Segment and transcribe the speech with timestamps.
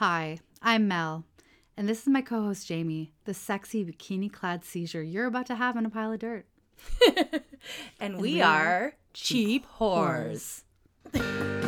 [0.00, 1.26] Hi, I'm Mel,
[1.76, 5.56] and this is my co host Jamie, the sexy bikini clad seizure you're about to
[5.56, 6.46] have in a pile of dirt.
[8.00, 10.62] and, we, we are, are cheap whores.
[11.12, 11.20] Hey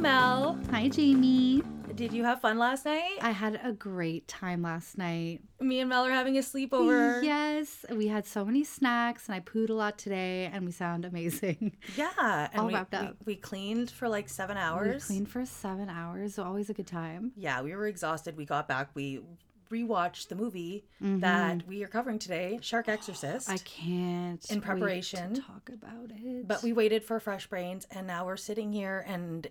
[0.00, 1.62] Mel, Hi, Jamie.
[1.96, 3.18] did you have fun last night?
[3.20, 5.40] I had a great time last night.
[5.60, 7.22] Me and Mel are having a sleepover.
[7.24, 11.04] Yes, we had so many snacks, and I pooed a lot today, and we sound
[11.04, 11.76] amazing.
[11.96, 13.16] Yeah, and All we, wrapped up.
[13.24, 15.08] We, cleaned for like seven hours.
[15.08, 17.32] We cleaned for seven hours, so always a good time.
[17.36, 18.36] Yeah, we were exhausted.
[18.36, 18.90] We got back.
[18.94, 19.20] We
[19.70, 21.20] rewatched the movie Mhm.
[21.20, 23.50] that we are covering today, Shark Exorcist.
[23.50, 25.34] I can't In wait to preparation.
[25.34, 26.46] talk about it.
[26.46, 29.46] But we waited for fresh brains, and now we're sitting here, and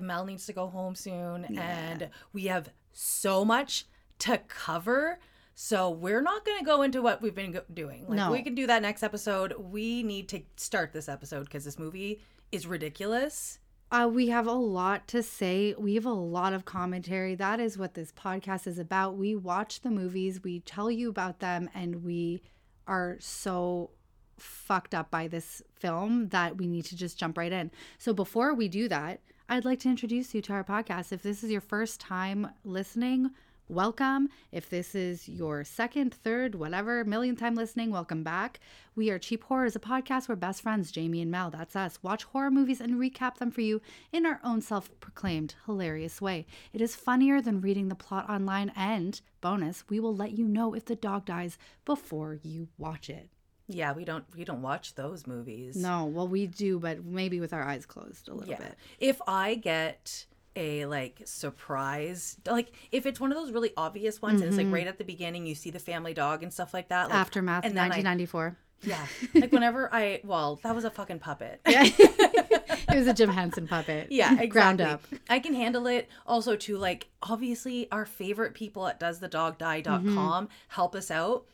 [0.00, 1.62] Mel needs to go home soon, Yeah.
[1.62, 3.86] and we have so much
[4.20, 5.18] to cover.
[5.54, 8.06] So we're not going to go into what we've been go- doing.
[8.08, 8.30] Like No.
[8.32, 9.54] we can do that next episode.
[9.58, 12.20] We need to start this episode because this movie
[12.52, 13.58] is ridiculous.
[13.90, 15.74] Uh, we have a lot to say.
[15.78, 17.34] We have a lot of commentary.
[17.36, 19.16] That is what this podcast is about.
[19.16, 22.42] We watch the movies, we tell you about them, and we
[22.88, 23.90] are so
[24.38, 27.70] fucked up by this film that we need to just jump right in.
[27.98, 31.12] So before we do that, I'd like to introduce you to our podcast.
[31.12, 33.30] If this is your first time listening,
[33.68, 34.28] welcome.
[34.50, 38.58] If this is your second, third, whatever, millionth time listening, welcome back.
[38.96, 42.24] We are Cheap Horrors, a podcast where best friends, Jamie and Mel, that's us, watch
[42.24, 43.80] horror movies and recap them for you
[44.10, 46.44] in our own self proclaimed hilarious way.
[46.72, 50.74] It is funnier than reading the plot online, and bonus, we will let you know
[50.74, 53.30] if the dog dies before you watch it.
[53.68, 55.76] Yeah, we don't we don't watch those movies.
[55.76, 58.58] No, well, we do, but maybe with our eyes closed a little Yeah.
[58.58, 58.74] bit.
[59.00, 64.40] If I get a like surprise, like if it's one of those really obvious ones
[64.40, 66.88] and it's like right at the beginning, you see the family dog and stuff like
[66.88, 67.08] that.
[67.08, 68.56] Like, Aftermath, and then I- 1994.
[68.82, 71.60] yeah, like whenever I well, that was a fucking puppet.
[71.66, 71.82] Yeah.
[71.98, 74.12] it was a Jim Henson puppet.
[74.12, 74.46] Yeah, exactly.
[74.48, 75.02] Ground up.
[75.28, 76.08] I can handle it.
[76.26, 80.44] Also, too, like obviously, our favorite people at doesthedogdie.com Mm-hmm.
[80.68, 81.46] help us out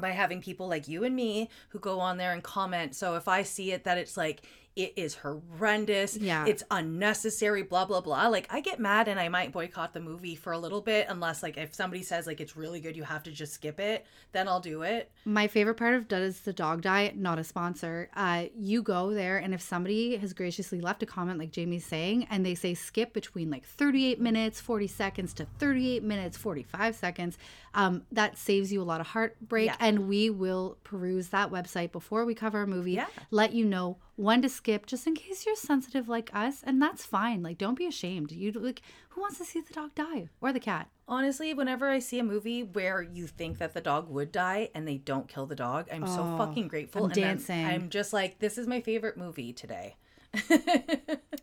[0.00, 2.94] by having people like you and me who go on there and comment.
[2.94, 4.42] So if I see it that it's like
[4.76, 6.44] it is horrendous, Yeah.
[6.46, 8.28] it's unnecessary, blah blah blah.
[8.28, 11.42] Like I get mad and I might boycott the movie for a little bit unless
[11.42, 14.48] like if somebody says like it's really good, you have to just skip it, then
[14.48, 15.10] I'll do it.
[15.24, 18.10] My favorite part of Does the Dog Die, Not a sponsor.
[18.14, 22.26] Uh, you go there, and if somebody has graciously left a comment, like Jamie's saying,
[22.30, 27.38] and they say skip between like 38 minutes, 40 seconds to 38 minutes, 45 seconds,
[27.76, 29.66] um, that saves you a lot of heartbreak.
[29.66, 29.76] Yeah.
[29.78, 33.06] And we will peruse that website before we cover a movie, Yeah.
[33.30, 37.04] let you know when to skip, just in case you're sensitive like us, and that's
[37.06, 37.42] fine.
[37.42, 38.32] Like, don't be ashamed.
[38.32, 40.88] You like, who wants to see the dog die or the cat?
[41.06, 44.88] Honestly, whenever I see a movie where you think that the dog would die and
[44.88, 47.04] they don't kill the dog, I'm so Oh, fucking grateful.
[47.04, 47.64] I'm and dancing.
[47.64, 49.96] I'm just like, this is my favorite movie today.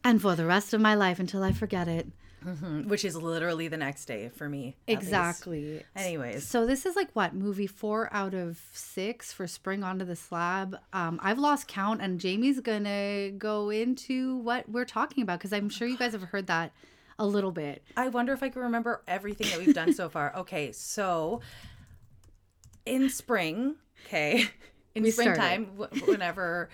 [0.05, 2.07] And for the rest of my life until I forget it.
[2.45, 4.75] Mhm, Which is literally the next day for me.
[4.87, 5.03] at least.
[5.03, 5.83] Exactly.
[5.95, 10.15] Anyways, So this is like what movie four out of six for Spring Onto the
[10.15, 10.77] Slab.
[10.91, 15.69] Um, I've lost count, and Jamie's gonna go into what we're talking about because I'm
[15.69, 16.71] sure you guys have heard that
[17.19, 17.83] a little bit.
[17.95, 20.33] I wonder if I can remember everything that we've done so far.
[20.37, 21.41] Okay, so
[22.85, 24.49] in spring, okay,
[24.95, 26.69] in We springtime, wh- whenever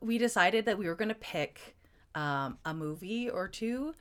[0.00, 1.76] we decided that we were going to pick
[2.14, 3.94] um, a movie or two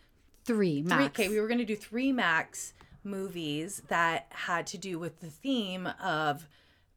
[0.48, 4.98] Three, three, okay, we were going to do three max movies that had to do
[4.98, 6.48] with the theme of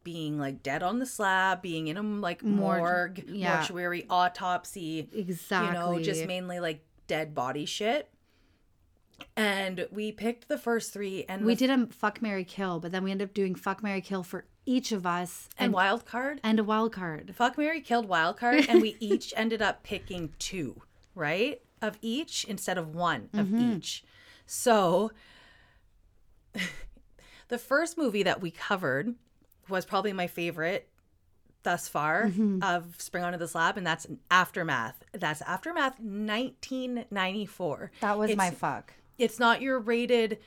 [0.02, 3.56] being like dead on the slab, being in a like Mor- morgue, yeah.
[3.56, 5.66] mortuary, autopsy, exactly.
[5.68, 8.08] you know, just mainly like dead body shit.
[9.36, 12.90] And we picked the first three, and we the- did a fuck Mary Kill, but
[12.92, 16.06] then we ended up doing fuck Mary Kill for each of us and and wild
[16.06, 16.40] card.
[16.42, 17.34] and a wild card.
[17.34, 20.80] Fuck Mary killed wild card, and we each ended up picking two,
[21.14, 23.72] right, of each instead of one of Mm-hmm.
[23.76, 24.04] each.
[24.46, 25.10] So
[27.48, 29.14] the first movie that we covered
[29.68, 30.88] was probably my favorite
[31.62, 32.62] thus far Mm-hmm.
[32.62, 35.04] of Spring Onto the Slab, and that's Aftermath.
[35.12, 37.90] That's Aftermath 1994.
[38.00, 38.94] That was my fuck.
[39.18, 40.38] It's not your rated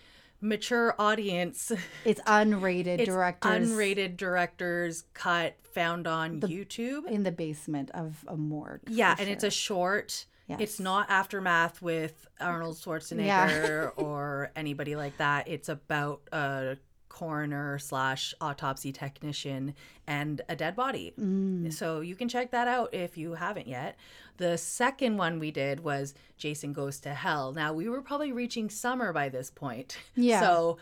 [0.42, 1.72] mature audience.
[2.06, 7.06] It's unrated It's directors unrated directors cut found on YouTube.
[7.08, 8.82] in the basement of a morgue.
[8.88, 10.26] Yeah, and it's a short.
[10.48, 10.60] Yes.
[10.60, 15.48] It's not Aftermath with Arnold Schwarzenegger or anybody like that.
[15.48, 19.76] It's about a coroner slash autopsy technician
[20.08, 21.14] and a dead body.
[21.20, 21.72] Mm.
[21.72, 23.98] So you can check that out if you haven't yet.
[24.38, 27.54] The second one we did was Jason Goes to Hell.
[27.54, 29.98] Now we were probably reaching summer by this point.
[30.16, 30.42] Yeah.
[30.42, 30.78] So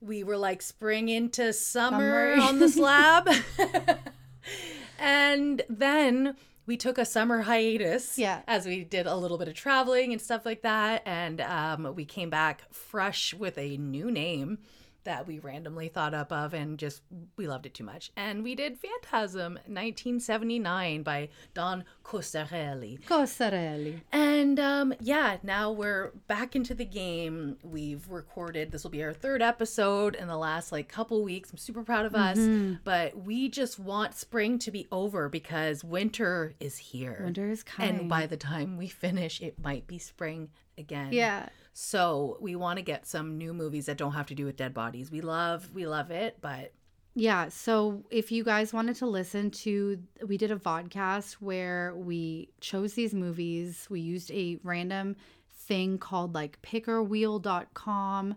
[0.00, 2.48] we were like spring into summer, Summer.
[2.48, 3.28] on the slab.
[4.98, 8.42] and then we took a summer hiatus Yeah.
[8.46, 12.04] as we did a little bit of traveling and stuff like that and um, we
[12.04, 14.58] came back fresh with a new name
[15.06, 17.02] that we randomly thought up of and just
[17.36, 24.00] we loved it too much and we did phantasm 1979 by don costarelli Coscarelli.
[24.12, 27.56] and um, yeah, now we're back into the game.
[27.62, 31.50] We've recorded, this will be our third episode in the last like couple weeks.
[31.50, 32.38] I'm super proud of us.
[32.84, 37.20] But we just want spring to be over because winter is here.
[37.24, 38.00] Winter is coming.
[38.00, 41.12] And by the time we finish, it might be spring again.
[41.12, 41.48] yeah.
[41.78, 44.72] So we want to get some new movies that don't have to do with dead
[44.72, 45.10] bodies.
[45.10, 46.72] We love, we love it, but
[47.14, 52.48] Yeah, so if you guys wanted to listen to, we did a vodcast where we
[52.62, 53.86] chose these movies.
[53.90, 55.16] We used a random
[55.50, 58.36] thing called like pickerwheel.com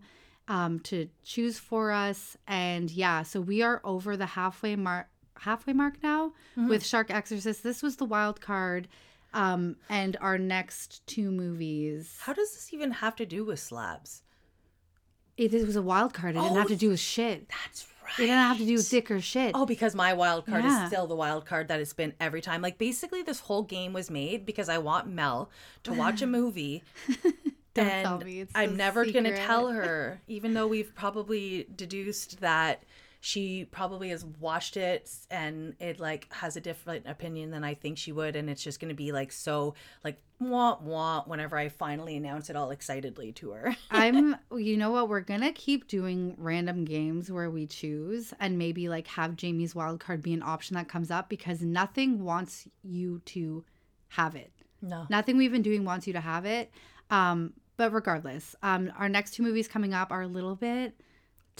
[0.49, 2.35] um, to choose for us.
[2.45, 5.07] And yeah, so we are over the halfway mark
[5.37, 6.33] halfway mark now
[6.67, 7.63] with Shark Exorcist.
[7.63, 8.89] This was the wild card.
[9.33, 12.17] Um, and our next two movies.
[12.21, 14.23] how does this even have to do with slabs?
[15.37, 16.35] It, it was a wild card.
[16.35, 17.47] It didn't Oh, have to do with shit.
[17.47, 18.13] That's right.
[18.19, 19.51] It didn't have to do with dick or shit.
[19.55, 20.83] Oh, because my wild card Yeah.
[20.83, 22.61] is still the wild card that it's been every time.
[22.61, 25.49] Like basically, this whole game was made because I want Mel
[25.83, 26.83] to watch a movie.
[27.75, 32.41] Don't and tell me, it's I'm never gonna tell her, even though we've probably deduced
[32.41, 32.83] that
[33.21, 37.97] she probably has watched it and it like has a different opinion than I think
[37.97, 42.15] she would, and it's just gonna be like so like wah wah whenever I finally
[42.15, 43.75] announce it all excitedly to her.
[43.91, 45.09] I'm, you know what?
[45.09, 49.99] We're gonna keep doing random games where we choose and maybe like have Jamie's wild
[49.99, 53.65] card be an option that comes up because nothing wants you to
[54.07, 54.51] have it.
[54.81, 55.05] no.
[55.09, 56.71] Nothing we've been doing wants you to have it.
[57.09, 60.93] Um, but regardless, um, our next two movies coming up are a little bit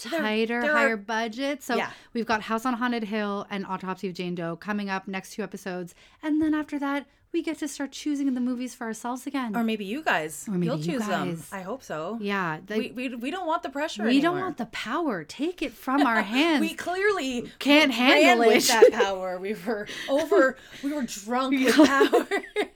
[0.00, 1.62] tighter, they're- higher budget.
[1.62, 1.90] So Yeah.
[2.14, 5.42] we've got House on Haunted Hill and Autopsy of Jane Doe coming up next two
[5.42, 9.56] episodes, and then after that, we get to start choosing the movies for ourselves again.
[9.56, 10.46] Or maybe you guys.
[10.48, 11.28] Or maybe You'll you choose them.
[11.36, 11.48] guys.
[11.52, 12.18] I hope so.
[12.20, 15.22] yeah, we, we, we don't want the pressure we don't want the power.
[15.22, 16.60] Take it from our hands.
[16.60, 18.90] we clearly Can't handle with it.
[18.90, 19.38] that power.
[19.38, 20.56] We were over.
[20.82, 22.26] we were drunk with power.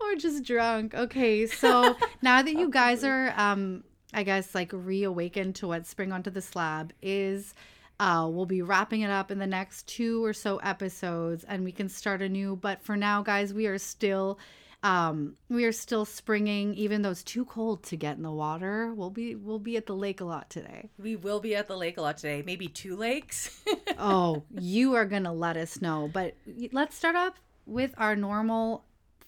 [0.00, 0.94] or just drunk.
[0.94, 6.12] Okay, so now that you guys are, um, I guess, like reawakened to what Spring
[6.12, 7.54] Onto the Slab is,
[8.00, 11.70] uh, we'll be wrapping it up in the next two or so episodes, and we
[11.70, 12.56] can start anew.
[12.56, 14.38] But for now, guys, we are still.
[14.82, 18.94] Um, we are still springing, even though it's too cold to get in the water.
[18.94, 20.88] We'll be we'll be at the lake a lot today.
[20.98, 22.42] we will be at the lake a lot today.
[22.46, 23.62] Maybe two lakes.
[23.98, 26.08] oh, you are going to let us know.
[26.10, 26.34] But
[26.72, 27.36] let's start up
[27.66, 28.84] with our normal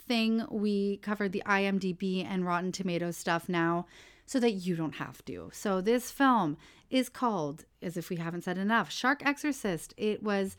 [0.08, 0.46] thing.
[0.50, 3.84] We covered the IMDb and Rotten Tomatoes stuff now
[4.32, 5.50] so that you don't have to.
[5.52, 6.56] So this film
[6.88, 9.92] is called, as if we haven't said enough, Shark Exorcist.
[9.98, 10.56] It was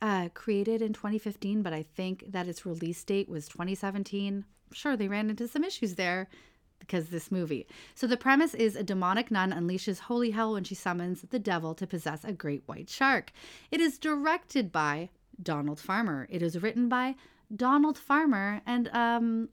[0.00, 4.44] uh, created in 2015, but I think that its release date was 2017.
[4.72, 6.28] Sure, they ran into some issues there
[6.78, 7.66] because this movie.
[7.96, 11.74] So the premise is a demonic nun unleashes holy hell when she summons the devil
[11.74, 13.32] to possess a great white shark.
[13.72, 15.08] It is directed by
[15.42, 16.28] Donald Farmer.
[16.30, 17.16] It is written by
[17.52, 19.48] Donald Farmer and um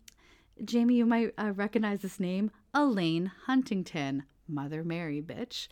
[0.64, 4.24] Jamie, you might uh, recognize this name, Elaine Huntington.
[4.48, 5.68] Mother Mary, bitch.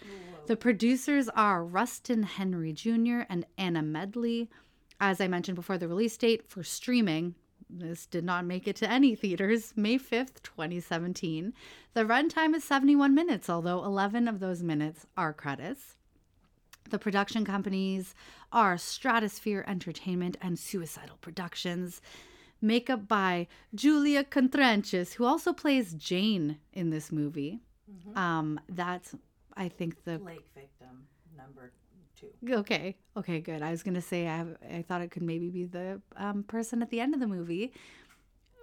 [0.48, 3.22] The producers are Rustin Henry Jr.
[3.29, 4.50] and Anna Medley.
[5.00, 7.36] As I mentioned before, the release date for streaming,
[7.69, 11.53] this did not make it to any theaters, May 5th, 2017.
[11.93, 15.98] The runtime is 71 minutes, although 11 of those minutes are credits.
[16.89, 18.13] The production companies
[18.51, 22.01] are Stratosphere Entertainment and Suicidal Productions.
[22.63, 27.60] Makeup by Julia Contranches, who also plays Jane in this movie.
[28.15, 29.13] Um, that's,
[29.55, 31.05] I think, the lake victim
[31.38, 31.74] number
[32.20, 32.27] two.
[32.50, 32.96] Okay.
[33.17, 33.62] Okay, good.
[33.62, 36.82] I was gonna say I have, I thought it could maybe be the um, person
[36.82, 37.74] at the end of the movie.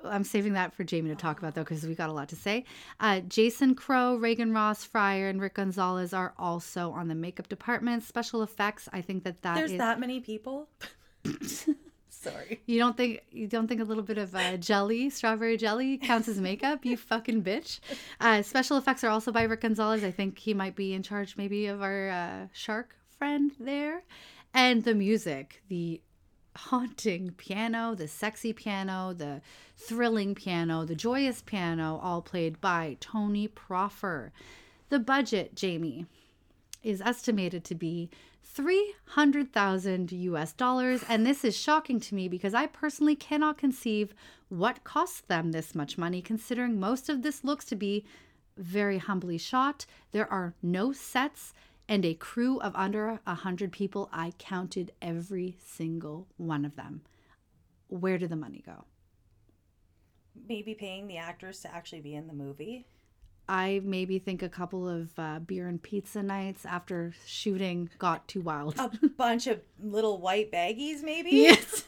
[0.03, 2.37] I'm saving that for Jamie to talk about though, because we got a lot to
[2.37, 2.65] say.
[3.01, 8.03] Uh, Jason Crow, Reagan Ross Fryer, and Rick Gonzalez are also on the makeup department.
[8.03, 8.89] Special effects.
[8.95, 10.69] I think that that There's is- that many people.
[12.21, 12.61] Sorry.
[12.67, 16.29] You don't think you don't think a little bit of uh, jelly, strawberry jelly, counts
[16.29, 16.85] as makeup?
[16.85, 17.81] You fucking bitch.
[18.21, 20.05] Uh, special effects are also by Rick Gonzalez.
[20.05, 24.03] I think he might be in charge, maybe, of our uh, shark friend there.
[24.53, 26.03] And the music, the
[26.57, 29.41] haunting piano, the sexy piano, the
[29.77, 34.31] thrilling piano, the joyous piano, all played by Tony Proffer.
[34.91, 36.05] The budget, Jamie.
[36.83, 38.11] is estimated to be
[38.53, 41.05] 300,000 US dollars.
[41.09, 44.15] And this is shocking to me because I personally cannot conceive
[44.49, 48.05] what costs them this much money, considering most of this looks to be
[48.57, 49.87] very humbly shot.
[50.13, 51.55] There are no sets
[51.89, 54.09] and a crew of under 100 people.
[54.13, 57.03] I counted every single one of them.
[57.89, 58.85] Where did the money go?
[60.49, 62.87] Maybe paying the actors to actually be in the movie.
[63.51, 68.43] I maybe think a couple of uh, beer and pizza nights after shooting got too
[68.43, 68.79] wild.
[68.79, 71.31] A bunch of little white baggies, maybe?
[71.31, 71.83] Yes.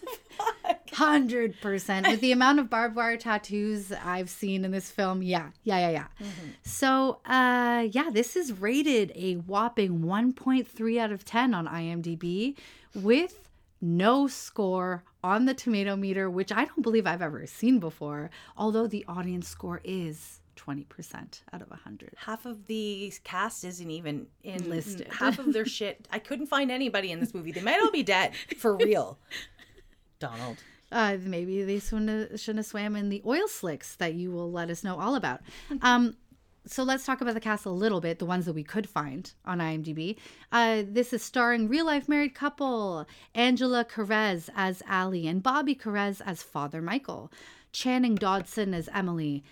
[0.93, 2.09] Hundred percent.
[2.09, 5.91] With the amount of barbed wire tattoos I've seen in this film, yeah, yeah, yeah,
[5.91, 6.07] yeah.
[6.21, 6.49] Mm-hmm.
[6.65, 12.57] So, uh, yeah, this is rated a whopping 1.3 out of 10 on IMDb,
[12.93, 13.49] with
[13.81, 18.31] no score on the tomato meter, which I don't believe I've ever seen before.
[18.57, 22.15] Although the audience score is 20% out of 100.
[22.17, 25.09] half of the cast isn't even in Listed.
[25.19, 26.07] Half of their shit.
[26.11, 27.53] I couldn't find anybody in this movie.
[27.53, 29.19] They might all be dead for real.
[30.19, 30.59] Donald.
[30.91, 34.51] Uh, maybe they shouldn't have, shouldn't have swam in the oil slicks that you will
[34.53, 35.41] let us know all about.
[35.83, 36.17] Um,
[36.65, 39.33] so let's talk about the cast a little bit, the ones that we could find
[39.45, 40.17] on IMDb.
[40.53, 43.05] Uh, this is starring real life married couple
[43.35, 47.33] Angela Perez as Allie and Bobby Perez as Father Michael,
[47.73, 49.43] Channing Dodson as Emily.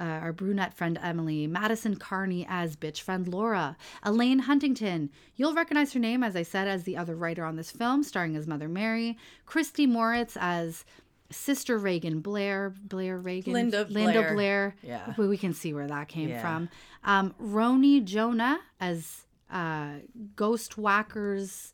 [0.00, 5.10] Uh, our brunette friend Emily, Madison Carney as bitch friend Laura, Elaine Huntington.
[5.34, 8.36] You'll recognize her name, as I said, as the other writer on this film, starring
[8.36, 10.84] as Mother Mary, Christy Moritz as
[11.30, 14.34] Sister Reagan Blair, Blair Reagan, Linda Linda Blair.
[14.34, 14.76] Blair.
[14.82, 15.14] Yeah.
[15.18, 16.40] we, we can see where that came Yeah.
[16.40, 16.68] from.
[17.04, 19.94] Um, Roni Jonah as uh,
[20.36, 21.72] Ghost Whackers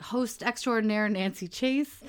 [0.00, 2.02] host extraordinaire Nancy Chase.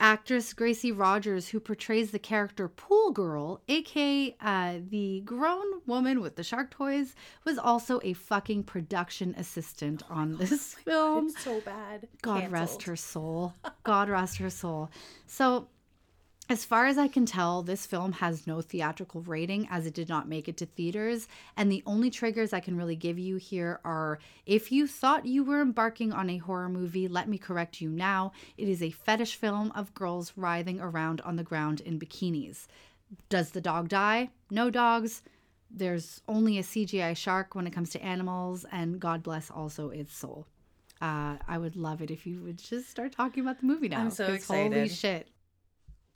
[0.00, 6.36] Actress Gracie Rogers, who portrays the character Pool Girl, aka uh, the grown woman with
[6.36, 7.14] the shark toys,
[7.44, 11.30] was also a fucking production assistant on this film.
[11.30, 12.06] So bad.
[12.22, 13.54] God rest her soul.
[13.82, 14.90] God rest her soul.
[15.26, 15.68] So,
[16.48, 20.08] as far as I can tell, this film has no theatrical rating as it did
[20.08, 21.28] not make it to theaters.
[21.56, 25.44] And the only triggers I can really give you here are if you thought you
[25.44, 28.32] were embarking on a horror movie, let me correct you now.
[28.56, 32.66] It is a fetish film of girls writhing around on the ground in bikinis.
[33.28, 34.30] Does the dog die?
[34.50, 35.22] No dogs.
[35.70, 40.16] There's only a CGI shark when it comes to animals, and God bless also its
[40.16, 40.46] soul.
[41.00, 44.00] Uh, I would love it if you would just start talking about the movie now.
[44.00, 45.28] I'm so 'cause Holy shit.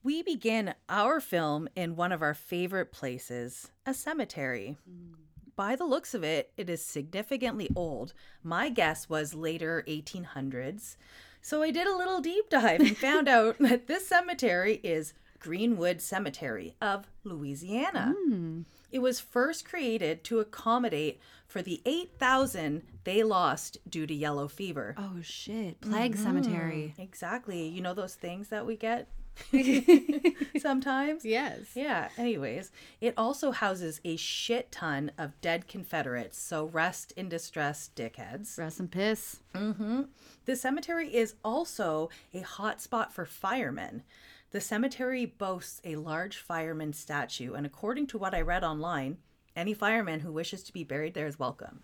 [0.04, 4.76] We begin our film in one of our favorite places, a cemetery.
[4.90, 5.14] Mm.
[5.54, 8.12] By the looks of it, it is significantly old.
[8.42, 10.96] My guess was later 1800s.
[11.40, 16.00] So I did a little deep dive and found out that this cemetery is Greenwood
[16.00, 18.14] Cemetery of Louisiana.
[18.18, 18.62] Hmm.
[18.90, 24.96] It was first created to accommodate for the 8,000 they lost due to yellow fever.
[24.98, 25.80] Oh shit.
[25.80, 26.22] Plague mm-hmm.
[26.24, 26.94] Cemetery.
[26.98, 27.68] Exactly.
[27.68, 29.08] You know those things that we get
[30.58, 31.24] sometimes?
[31.24, 31.74] Yes.
[31.74, 32.70] Yeah, anyways,
[33.00, 38.58] it also houses a shit ton of dead Confederates, so rest in distress, dickheads.
[38.58, 39.40] Rest and piss.
[39.54, 40.02] Mm-hmm.
[40.44, 44.02] The cemetery is also a hot spot for firemen.
[44.50, 49.18] The cemetery boasts a large fireman statue, and according to what I read online,
[49.56, 51.82] any fireman who wishes to be buried there is welcome.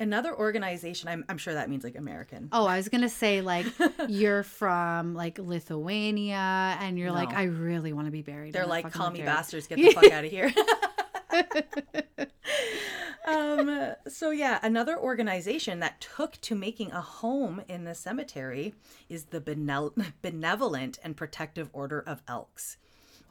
[0.00, 2.48] Another organization, I'm, I'm sure that means like American.
[2.50, 3.66] Oh, I was gonna say like
[4.08, 8.52] you're from like Lithuania and you're like, I really want to be buried.
[8.52, 10.52] They're like, call me cemetery." bastards, get the fuck out of here.
[13.26, 18.74] um, so yeah, another organization that took to making a home in the cemetery
[19.08, 22.76] is the Benel- Benevolent and Protective Order of Elks.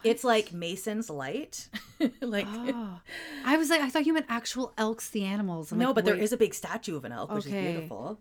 [0.04, 1.70] It's like Mason's Light.
[2.22, 3.00] like Oh.
[3.46, 5.72] I was like, I thought you meant actual elks, the animals.
[5.72, 7.52] I'm no, like, but there wait, is a big statue of an elk, which is
[7.52, 8.20] beautiful.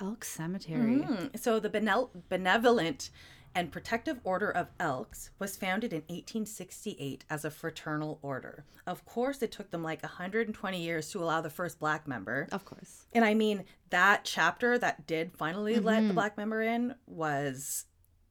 [0.00, 0.98] elk cemetery.
[1.00, 3.10] Mm, So the Benel- Benevolent
[3.54, 8.64] and Protective Order of Elks was founded in 1868 as a fraternal order.
[8.86, 12.48] Of course, it took them like 120 years to allow the first black member.
[12.50, 13.06] Of course.
[13.12, 16.08] And I mean, that chapter that did finally let Mm-hmm.
[16.08, 17.84] the black member in was,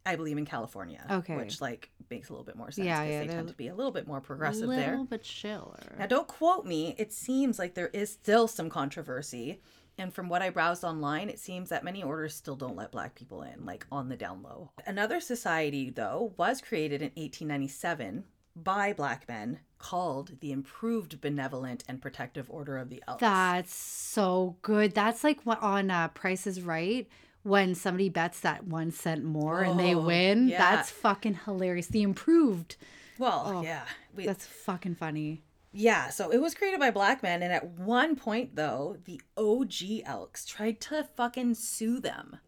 [0.06, 1.06] I believe, in California.
[1.10, 1.36] Okay.
[1.36, 3.68] Which, like, makes a little bit more sense Yeah, because yeah, they tend to be
[3.68, 5.04] a little bit more A progressive little there.
[5.06, 5.96] bit chiller.
[6.00, 6.96] Now, don't quote me.
[6.98, 9.62] It seems like there is still some controversy.
[9.98, 13.14] And from what I browsed online, it seems that many orders still don't let black
[13.14, 14.72] people in, like on the down low.
[14.88, 18.24] Another society, though, was created in 1897
[18.56, 23.22] by black men called the Improved Benevolent and Protective Order of the Elks.
[23.22, 24.94] That's so good.
[24.94, 27.08] That's like what on uh, Price is Right
[27.44, 30.48] when somebody bets that one cent more and they Oh, win.
[30.48, 30.58] yeah.
[30.58, 31.88] That's fucking hilarious.
[31.88, 32.76] The improved.
[33.18, 33.84] well, oh, yeah.
[34.16, 35.44] We, That's fucking funny.
[35.74, 40.02] Yeah, so it was created by black men, and at one point, though, the OG
[40.06, 42.40] Elks tried to fucking sue them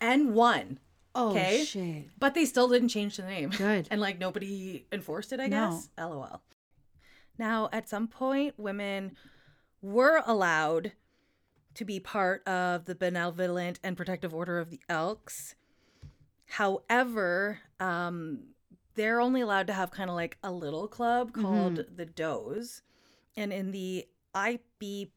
[0.00, 0.78] and won.
[1.12, 1.64] Oh Okay.
[1.64, 2.04] shit.
[2.20, 3.50] But they still didn't change the name.
[3.50, 3.88] Good.
[3.90, 5.70] And like nobody enforced it, I No.
[5.70, 5.88] guess.
[5.98, 6.40] LOL.
[7.36, 9.16] Now, at some point, women
[9.82, 10.92] were allowed
[11.74, 15.54] to be part of the benevolent and protective order of the Elks.
[16.46, 18.40] However, um,
[18.94, 22.82] they're only allowed to have kind of like a little club called the Does.
[23.36, 25.08] And in the IBPOEW,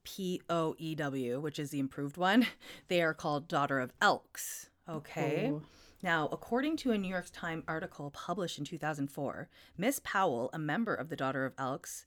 [1.41, 2.45] which is the improved one,
[2.88, 4.69] they are called Daughter of Elks.
[4.88, 5.51] Okay.
[5.51, 5.62] Oh.
[6.01, 10.93] Now, according to a New York Times article published in 2004, Miss Powell, a member
[10.93, 12.05] of the Daughter of Elks,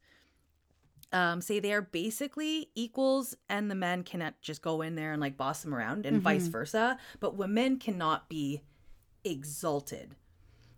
[1.13, 5.21] um, say they are basically equals, and the men cannot just go in there and
[5.21, 6.99] like boss them around, and vice versa.
[7.21, 8.63] But women cannot be
[9.25, 10.15] exalted,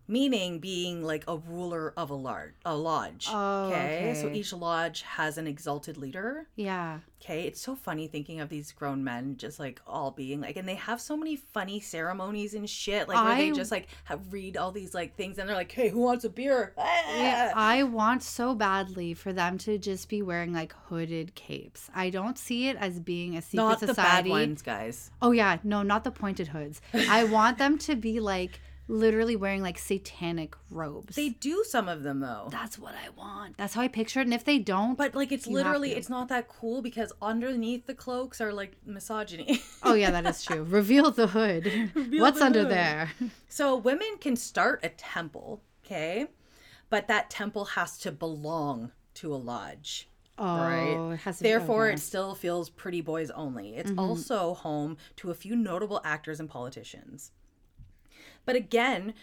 [0.09, 3.27] meaning being like a ruler of a large a lodge.
[3.29, 6.47] Oh, okay, so each lodge has an exalted leader.
[6.55, 6.99] Yeah.
[7.21, 10.67] Okay, it's so funny thinking of these grown men just like all being like, and
[10.67, 14.57] they have so many funny ceremonies and shit, like where they just like have read
[14.57, 16.73] all these like things, and they're like, "Hey, who wants a beer?"
[17.09, 17.69] Yeah, Ah!
[17.69, 21.89] I want so badly for them to just be wearing like hooded capes.
[21.93, 24.29] I don't see it as being a secret Not the bad society.
[24.29, 25.11] ones, guys.
[25.21, 26.81] Oh yeah, no, not the pointed hoods.
[26.93, 31.15] I want them to be like literally wearing like satanic robes.
[31.15, 33.55] They do some of them though, That's what I want.
[33.57, 34.23] That's how I picture it.
[34.23, 37.93] And if they don't, but like it's literally it's not that cool because underneath the
[37.93, 39.61] cloaks are like misogyny.
[39.83, 40.63] oh yeah, that is true.
[40.63, 41.65] Reveal the hood.
[41.95, 42.71] Reveal What's the under hood.
[42.71, 43.11] there?
[43.47, 46.27] So women can start a temple, okay?
[46.89, 50.09] But that temple has to belong to a lodge.
[50.39, 51.13] Oh, Right.
[51.13, 51.95] it has to Therefore, okay.
[51.95, 53.75] it still feels pretty boys only.
[53.75, 53.99] It's Mm-hmm.
[53.99, 57.31] also home to a few notable actors and politicians.
[58.49, 59.13] But again,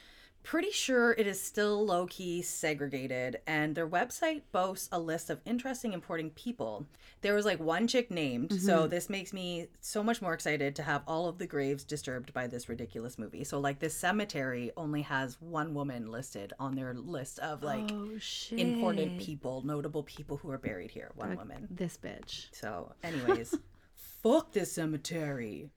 [0.45, 5.40] pretty sure it is still low key segregated, and their website boasts a list of
[5.45, 6.87] interesting, important people.
[7.23, 8.64] There was like one chick named, Mm-hmm.
[8.64, 12.33] so this makes me so much more excited to have all of the graves disturbed
[12.33, 13.42] by this ridiculous movie.
[13.42, 18.16] So, like, this cemetery only has one woman listed on their list of like oh
[18.52, 21.11] important people, notable people who are buried here.
[21.16, 21.66] One woman.
[21.68, 22.47] This bitch.
[22.52, 23.59] So, anyways,
[24.22, 25.72] fuck this cemetery.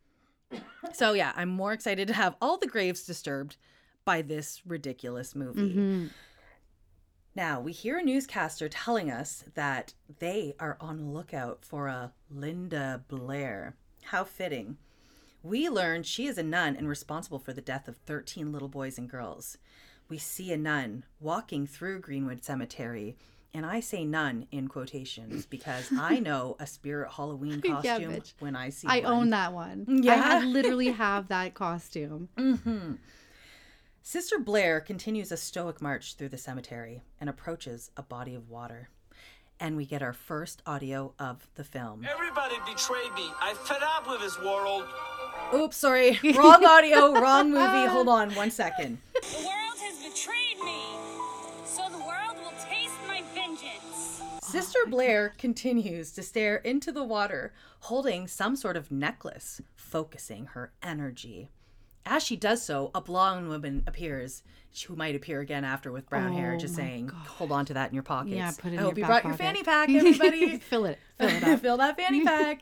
[0.94, 3.58] So, yeah, I'm more excited to have all the graves disturbed
[4.06, 5.70] by this ridiculous movie.
[5.70, 6.08] Mm-hmm.
[7.36, 12.12] Now, we hear a newscaster telling us that they are on the lookout for a
[12.30, 13.76] Linda Blair.
[14.06, 14.78] How fitting.
[15.42, 18.98] We learn she is a nun and responsible for the death of 13 little boys
[18.98, 19.58] and girls.
[20.10, 23.16] We see a nun walking through Greenwood Cemetery,
[23.54, 28.34] and I say nun in quotations because I know a spirit Halloween costume bitch.
[28.40, 29.06] when I see I one.
[29.14, 29.86] own that one.
[29.90, 30.16] I Yeah.
[30.16, 32.30] have, literally have that costume.
[32.38, 32.94] Mm-hmm.
[34.02, 38.90] Sister Blair continues a stoic march through the cemetery and approaches a body of water.
[39.60, 42.06] And we get our first audio of the film.
[42.10, 43.30] Everybody betrayed me.
[43.42, 44.86] I fed up with this world.
[45.54, 46.18] Oops, sorry.
[46.34, 47.86] Wrong audio, wrong movie.
[47.88, 49.00] Hold on one second.
[54.52, 60.72] Sister Blair continues to stare into the water, holding some sort of necklace, focusing her
[60.82, 61.50] energy.
[62.06, 64.42] As she does so, a blonde woman appears,
[64.88, 67.28] who might appear again after with brown hair, Oh just saying, God.
[67.28, 69.24] "Hold on to that in your pockets." Yeah, put it in I hope you brought
[69.24, 70.58] your fanny pack, everybody.
[70.60, 70.98] fill it.
[71.18, 71.60] Fill it up.
[71.60, 72.62] Fill that fanny pack.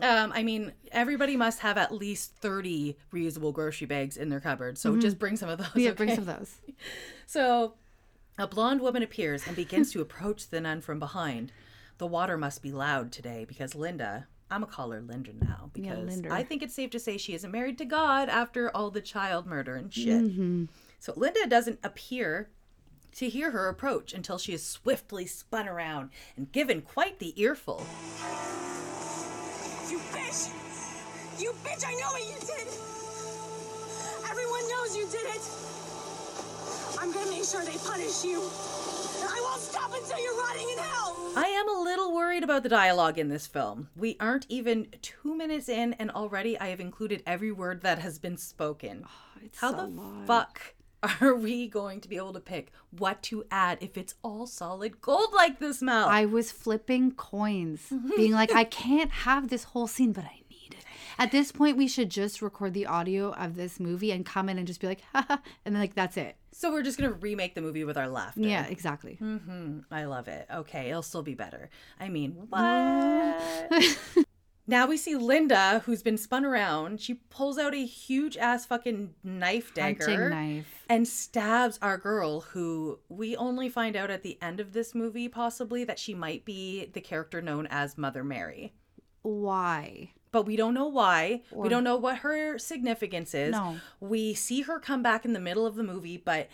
[0.00, 4.76] Um, I mean, everybody must have at least thirty reusable grocery bags in their cupboard,
[4.76, 5.68] so just bring some of those.
[5.68, 5.80] Mm-hmm.
[5.80, 6.56] yeah, bring some of those.
[7.24, 7.74] So,
[8.38, 11.52] a blonde woman appears and begins to approach the nun from behind.
[11.98, 15.94] The water must be loud today because Linda, I'm gonna call her Linda now Yeah,
[15.94, 16.32] because Linda.
[16.32, 19.46] I think it's safe to say she isn't married to God after all the child
[19.46, 20.22] murder and shit.
[20.22, 20.64] Mm-hmm.
[20.98, 22.50] So Linda doesn't appear
[23.16, 27.86] to hear her approach until she is swiftly spun around and given quite the earful.
[29.88, 30.52] You bitch!
[31.40, 32.68] You bitch, I know what you did!
[34.28, 35.85] Everyone knows you did it!
[36.98, 38.40] I'm gonna make sure they punish you!
[38.40, 41.32] And I won't stop until you're rotting in hell!
[41.36, 43.88] I am a little worried about the dialogue in this film.
[43.96, 48.18] We aren't even two minutes in, and already I have included every word that has
[48.18, 49.04] been spoken.
[49.36, 50.26] Oh, it's How so the loud.
[50.26, 50.74] fuck
[51.20, 55.00] are we going to be able to pick what to add if it's all solid
[55.02, 56.08] gold like this, Mel?
[56.08, 60.74] I was flipping coins, being like, I can't have this whole scene, but I need
[60.74, 60.84] it.
[61.18, 64.56] At this point, we should just record the audio of this movie and come in
[64.58, 66.36] and just be like, haha, and then like that's it.
[66.56, 68.40] So we're just gonna remake the movie with our laughter.
[68.40, 69.18] Yeah, exactly.
[69.20, 69.80] Mm-hmm.
[69.90, 70.46] I love it.
[70.50, 71.68] Okay, it'll still be better.
[72.00, 73.98] I mean, what?
[74.68, 77.00] Now we see Linda, who's been spun around.
[77.00, 80.84] She pulls out a huge ass fucking knife dagger Hunting knife.
[80.88, 85.28] and stabs our girl, who we only find out at the end of this movie,
[85.28, 88.72] possibly, that she might be the character known as Mother Mary.
[89.22, 90.10] Why?
[90.32, 91.42] But we don't know why.
[91.50, 93.52] Or- we don't know what her significance is.
[93.52, 93.76] No.
[94.00, 96.48] We see her come back in the middle of the movie, but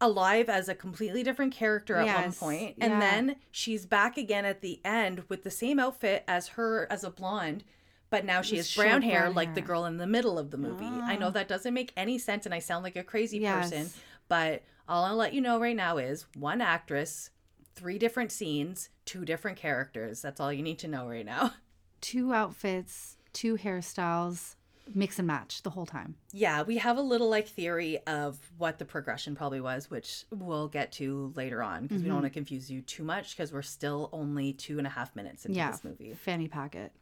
[0.00, 2.76] alive as a completely different character at one point.
[2.80, 3.00] And yeah.
[3.00, 7.10] then she's back again at the end with the same outfit as her as a
[7.10, 7.64] blonde.
[8.08, 10.56] But now she has brown hair brown like the girl in the middle of the
[10.56, 10.84] movie.
[10.84, 11.30] I know ah.
[11.30, 13.90] that doesn't make any sense and I sound like a crazy person.
[14.28, 17.30] But all I'll let you know right now is one actress,
[17.74, 20.22] three different scenes, two different characters.
[20.22, 21.54] That's all you need to know right now.
[22.00, 24.56] Two outfits, two hairstyles,
[24.94, 26.16] mix and match the whole time.
[26.32, 30.68] Yeah, we have a little like theory of what the progression probably was, which we'll
[30.68, 32.22] get to later on because we don't mm-hmm.
[32.22, 35.44] want to confuse you too much because we're still only two and a half minutes
[35.44, 35.70] into Yeah.
[35.70, 36.14] this movie.
[36.14, 36.92] Fanny packet.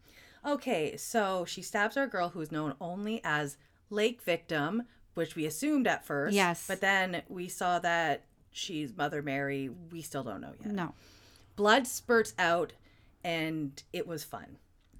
[0.46, 3.56] Okay, so she stabs our girl who is known only as
[3.90, 4.84] Lake Victim,
[5.14, 6.34] which we assumed at first.
[6.34, 6.66] Yes.
[6.66, 9.70] But then we saw that she's Mother Mary.
[9.90, 10.72] We still don't know yet.
[10.72, 10.94] No.
[11.56, 12.72] Blood spurts out,
[13.24, 14.58] and it was fun.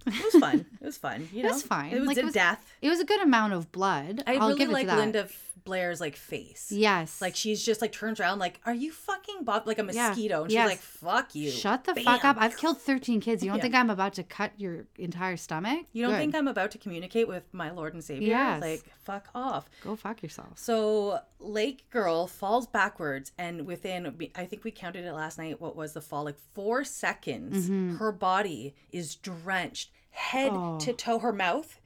[0.09, 0.66] It was fun.
[0.81, 1.29] it was fun.
[1.33, 1.92] You know, It was fine.
[1.92, 2.64] It was Like, a it was- death.
[2.83, 4.23] It was a good amount of blood.
[4.27, 4.87] I I'll really give it like.
[4.88, 5.29] Linda
[5.64, 6.73] Blair's like face.
[6.75, 7.21] Yes.
[7.21, 10.40] Like she's just like turns around like, "Are you fucking Bob?" Like a mosquito, Yeah.
[10.42, 10.66] and she's Yes.
[10.68, 12.05] like, "Fuck you." Shut the Bam.
[12.05, 12.37] fuck up.
[12.40, 13.42] I've killed 13 kids.
[13.42, 13.62] You don't Yeah.
[13.64, 15.85] think I'm about to cut your entire stomach?
[15.92, 16.18] You don't Good.
[16.21, 18.29] think I'm about to communicate with my Lord and Savior?
[18.29, 18.62] Yes.
[18.62, 19.68] Like, fuck off.
[19.85, 20.59] Go fuck yourself.
[20.59, 25.61] So Lake Girl falls backwards, and within, I think we counted it last night.
[25.61, 26.25] What was the fall?
[26.25, 27.97] Like four seconds, mm-hmm.
[27.97, 30.78] her body is drenched, head Oh.
[30.81, 31.81] to toe, her mouth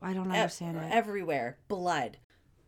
[0.00, 0.90] I don't ev- understand it.
[0.92, 2.18] everywhere, blood.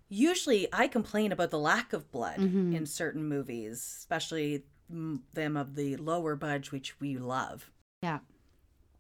[0.09, 2.75] Usually, I complain about the lack of blood Mm-hmm.
[2.77, 7.71] in certain movies, especially them of the lower budge, which we love.
[8.03, 8.19] Yeah.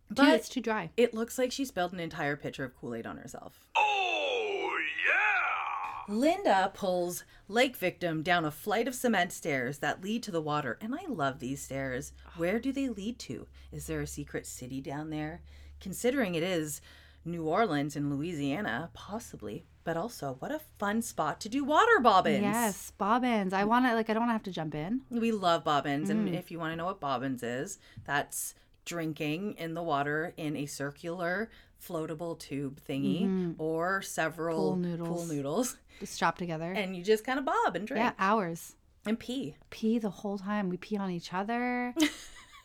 [0.09, 0.91] Dude, But it's too dry.
[0.97, 3.61] it looks like she spilled an entire pitcher of Kool Aid on herself.
[3.77, 6.15] Oh, yeah!
[6.15, 10.79] Linda pulls Lake Victim down a flight of cement stairs that lead to the water.
[10.81, 12.13] And I love these stairs.
[12.37, 13.47] Where do they lead to?
[13.73, 15.43] Is there a secret city down there?
[15.85, 16.81] Considering it is
[17.27, 19.65] New Orleans in Louisiana, possibly.
[19.85, 22.41] But also, what a fun spot to do water bobbins.
[22.41, 23.53] Yes, bobbins.
[23.53, 25.03] I want to, like, I don't want to have to jump in.
[25.11, 26.09] We love bobbins.
[26.09, 26.33] And Mm.
[26.39, 28.55] if you want to know what bobbins is, that's
[28.87, 31.51] drinking in the water in a circular
[31.87, 34.83] floatable tube thingy or several Mm-hmm.
[34.83, 35.09] Pool noodles.
[35.27, 35.77] pool noodles.
[36.01, 36.73] Just strap together.
[36.73, 38.77] And you just kind of bob and drink yeah, hours.
[39.07, 39.55] and pee.
[39.69, 40.71] Pee the whole time.
[40.71, 41.95] We pee on each other.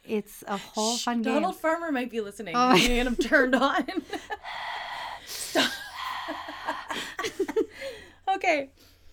[0.03, 1.33] it's a whole fun game.
[1.35, 2.75] Donald Farmer might be listening Oh.
[2.75, 3.85] and I'm turned on.
[5.25, 5.71] Stop.
[8.35, 8.71] okay.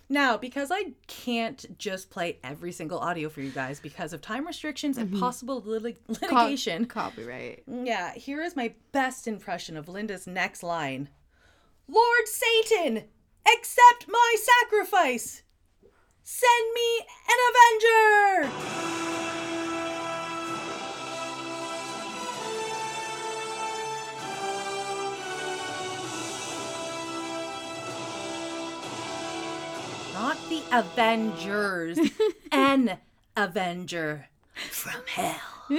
[0.09, 4.47] Now, because I can't just play every single audio for you guys because of time
[4.47, 5.19] restrictions and mm-hmm.
[5.21, 7.65] possible lit- Co- litigation, copyright.
[7.67, 11.09] yeah, here is my best impression of Linda's next line
[11.89, 13.05] Lord Satan,
[13.53, 15.43] accept my sacrifice!
[16.23, 19.26] Send me an Avenger!
[30.17, 31.99] Not the Avengers,
[32.53, 32.97] an
[33.37, 35.41] Avenger from hell.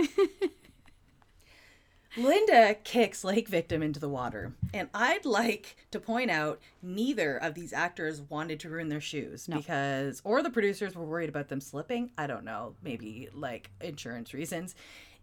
[2.15, 4.54] Linda kicks Lake Victim into the water.
[4.76, 9.47] And I'd like to point out neither of these actors wanted to ruin their shoes
[9.47, 12.12] because, or the producers were worried about them slipping.
[12.15, 12.76] I don't know.
[12.84, 14.76] Maybe like insurance reasons.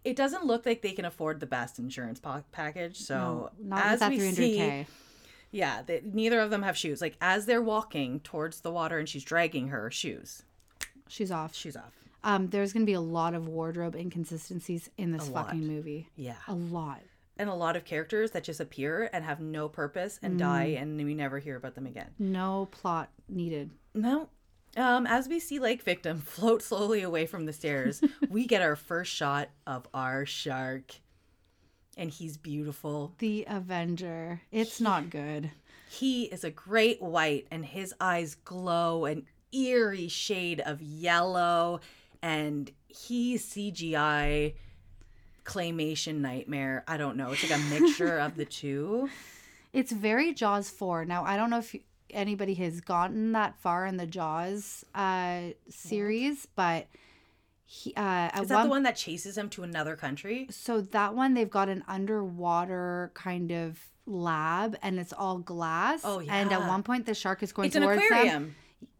[0.03, 2.97] It doesn't look like they can afford the best insurance pa- package.
[2.97, 4.35] So, Not as we 300k.
[4.35, 4.85] see,
[5.55, 7.01] yeah, they, neither of them have shoes.
[7.01, 10.43] Like, as they're walking towards the water and she's dragging her shoes,
[11.07, 11.55] She's off.
[11.55, 11.93] shoes off.
[12.23, 15.69] Um, there's gonna be a lot of wardrobe inconsistencies in this A fucking lot.
[15.71, 16.09] movie.
[16.15, 16.35] Yeah.
[16.47, 17.01] A lot.
[17.37, 20.97] And a lot of characters that just appear and have no purpose and die, and
[20.97, 22.09] we never hear about them again.
[22.17, 23.69] No plot needed.
[23.93, 24.29] No.
[24.77, 28.75] Um, as we see Lake Victim float slowly away from the stairs, we get our
[28.75, 30.95] first shot of our shark.
[31.97, 33.13] And he's beautiful.
[33.19, 34.41] The Avenger.
[34.51, 35.51] It's not good.
[35.89, 41.79] He is a great white, and his eyes glow an eerie shade of yellow.
[42.21, 44.55] And he's CGI
[45.45, 46.83] claymation nightmare.
[46.87, 47.31] I don't know.
[47.31, 49.09] It's like a mixture of the two.
[49.75, 51.03] It's very Jaws 4.
[51.03, 51.75] Now, I don't know if
[52.09, 56.87] anybody has gotten that far in the Jaws uh, series, but
[57.65, 60.47] he, uh, Is that one, the one that chases him to another country?
[60.51, 66.01] So that one, they've got an underwater kind of lab, and it's all glass.
[66.03, 68.05] Oh, yeah And at one point, the shark is going It's an towards them.
[68.11, 68.55] aquarium.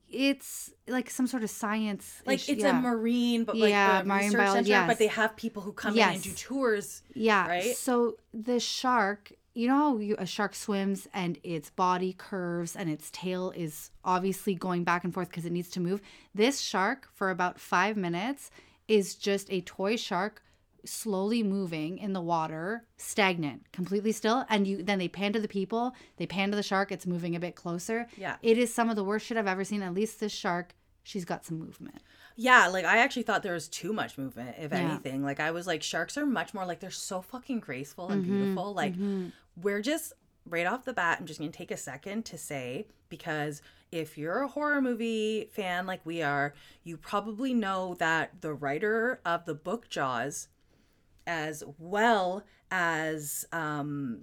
[0.09, 2.21] It's like some sort of science.
[2.25, 4.87] Like it's a marine, but like Yeah, a marine research biology, center.
[4.87, 7.01] But they have people who come in and do tours.
[7.13, 7.47] Yeah.
[7.47, 7.75] right?
[7.75, 12.89] So the shark you know how you, a shark swims and its body curves and
[12.89, 16.01] its tail is obviously going back and forth because it needs to move.
[16.35, 18.51] This shark, for about five minutes,
[18.87, 20.41] is just a toy shark
[20.83, 24.45] slowly moving in the water, stagnant, completely still.
[24.49, 27.35] And you then they pan to the people, they pan to the shark, it's moving
[27.35, 28.07] a bit closer.
[28.17, 28.35] Yeah.
[28.43, 29.81] It is some of the worst shit I've ever seen.
[29.81, 32.01] At least this shark, she's got some movement.
[32.37, 34.77] Yeah, like I actually thought there was too much movement, if Yeah.
[34.91, 35.23] anything.
[35.23, 38.37] Like I was like, sharks are much more like they're so fucking graceful and Mm-hmm,
[38.37, 38.73] beautiful.
[38.73, 38.93] Like
[39.61, 40.13] we're just
[40.47, 44.41] right off the bat, I'm just gonna take a second to say because if you're
[44.43, 49.53] a horror movie fan like we are, you probably know that the writer of the
[49.55, 50.47] book Jaws,
[51.27, 54.19] as well as um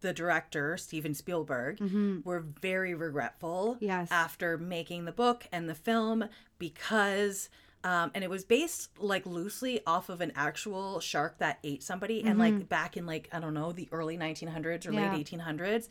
[0.00, 1.80] the director Steven Spielberg
[2.24, 3.84] were very regretful Mm-hmm.
[3.84, 4.08] Yes.
[4.12, 6.24] after making the book and the film
[6.58, 7.48] because
[7.88, 12.18] um, and it was based like loosely off of an actual shark that ate somebody
[12.28, 14.98] and like back in like I don't know the early 1900s or Mm-hmm.
[14.98, 15.12] Yeah.
[15.14, 15.88] late 1800s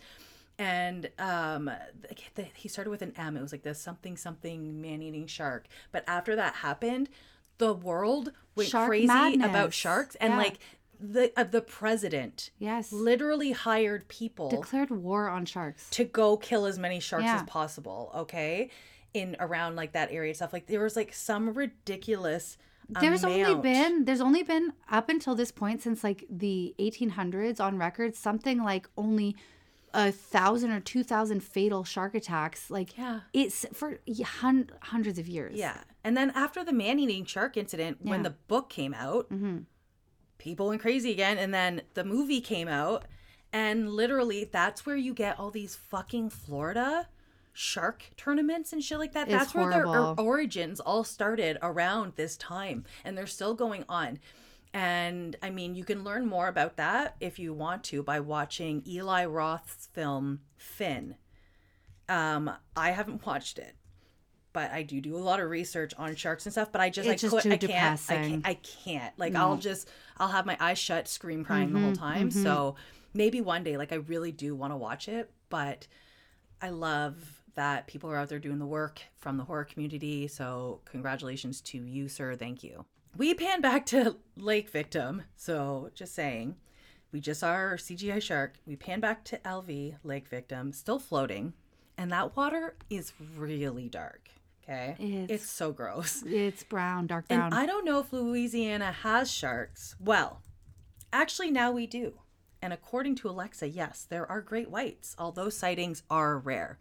[0.59, 4.81] and um the, the, he started with an M it was like this something something
[4.81, 7.09] man-eating shark but after that happened
[7.59, 10.37] the world went Shark crazy about sharks and Yeah.
[10.37, 10.59] like
[10.99, 12.91] the uh, the president Yes.
[12.91, 15.89] literally hired people Declared war on sharks.
[15.91, 17.35] to go kill as many sharks Yeah.
[17.37, 18.69] as possible okay
[19.17, 22.57] in around like that area and stuff like there was like some ridiculous
[23.01, 27.77] There's only been there's only been up until this point since like the 1800s on
[27.77, 29.35] record something like only
[29.93, 32.69] a thousand or two thousand fatal shark attacks.
[32.69, 33.21] Like Yeah.
[33.33, 33.99] it's for
[34.39, 35.55] hun- hundreds of years.
[35.55, 39.59] yeah and then after the man-eating shark incident when the book came out mm-hmm.
[40.37, 43.05] people went crazy again and then the movie came out
[43.51, 47.07] and literally that's where you get all these fucking florida
[47.57, 52.37] shark tournaments and shit like that It's that's where their origins all started around this
[52.37, 54.19] time and they're still going on
[54.75, 58.83] and i mean you can learn more about that if you want to by watching
[58.87, 61.15] eli roth's film Fin
[62.07, 63.73] um i haven't watched it
[64.53, 66.71] but I do do a lot of research on sharks and stuff.
[66.71, 68.47] But I just It's like just I can't, I can't.
[68.47, 69.13] I can't.
[69.19, 69.37] Like mm.
[69.37, 72.29] I'll just I'll have my eyes shut, scream crying the whole mm-hmm, time.
[72.31, 72.41] Mm-hmm.
[72.41, 72.75] So
[73.13, 75.29] maybe one day, like I really do want to watch it.
[75.49, 75.85] But
[76.59, 80.27] I love that people are out there doing the work from the horror community.
[80.27, 82.35] So congratulations to you, sir.
[82.35, 82.85] Thank you.
[83.17, 85.23] We pan back to Lake Victim.
[85.35, 86.55] So just saying.
[87.11, 88.55] We just saw our CGI shark.
[88.67, 91.53] We pan back to LV, Lake Victim, still floating.
[91.97, 94.29] And that water is really dark.
[94.63, 94.95] Okay.
[94.99, 96.21] It's- it's so gross.
[96.27, 97.45] It's brown, dark brown.
[97.45, 99.95] And I don't know if Louisiana has sharks.
[99.99, 100.41] Well,
[101.11, 102.19] actually, now we do.
[102.61, 106.77] And according to Alexa, yes, there are great whites, although sightings are rare.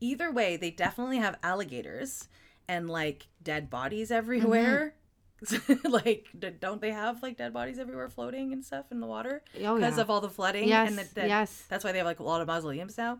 [0.00, 2.28] Either way, they definitely have alligators
[2.68, 4.18] and like dead bodies mm-hmm.
[4.18, 4.94] everywhere.
[5.84, 6.26] like,
[6.60, 9.42] don't they have like dead bodies everywhere floating and stuff in the water?
[9.62, 10.02] Oh, Because yeah.
[10.02, 10.68] of all the flooding.
[10.68, 11.64] Yes, and the, the- yes.
[11.68, 13.18] That's why they have like a lot of mausoleums now.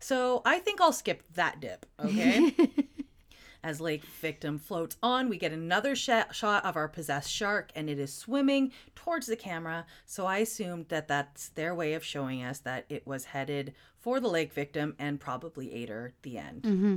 [0.00, 2.54] So I think I'll skip that dip, okay?
[3.64, 7.90] As Lake Victim floats on, we get another sh- shot of our possessed shark, and
[7.90, 9.84] it is swimming towards the camera.
[10.06, 14.20] So I assumed that that's their way of showing us that it was headed for
[14.20, 16.14] the Lake Victim and probably ate her.
[16.22, 16.62] The end.
[16.62, 16.96] Mm-hmm.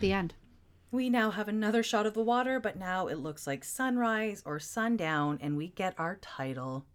[0.00, 0.34] the end.
[0.90, 4.58] We now have another shot of the water, but now it looks like sunrise or
[4.58, 6.86] sundown, and we get our title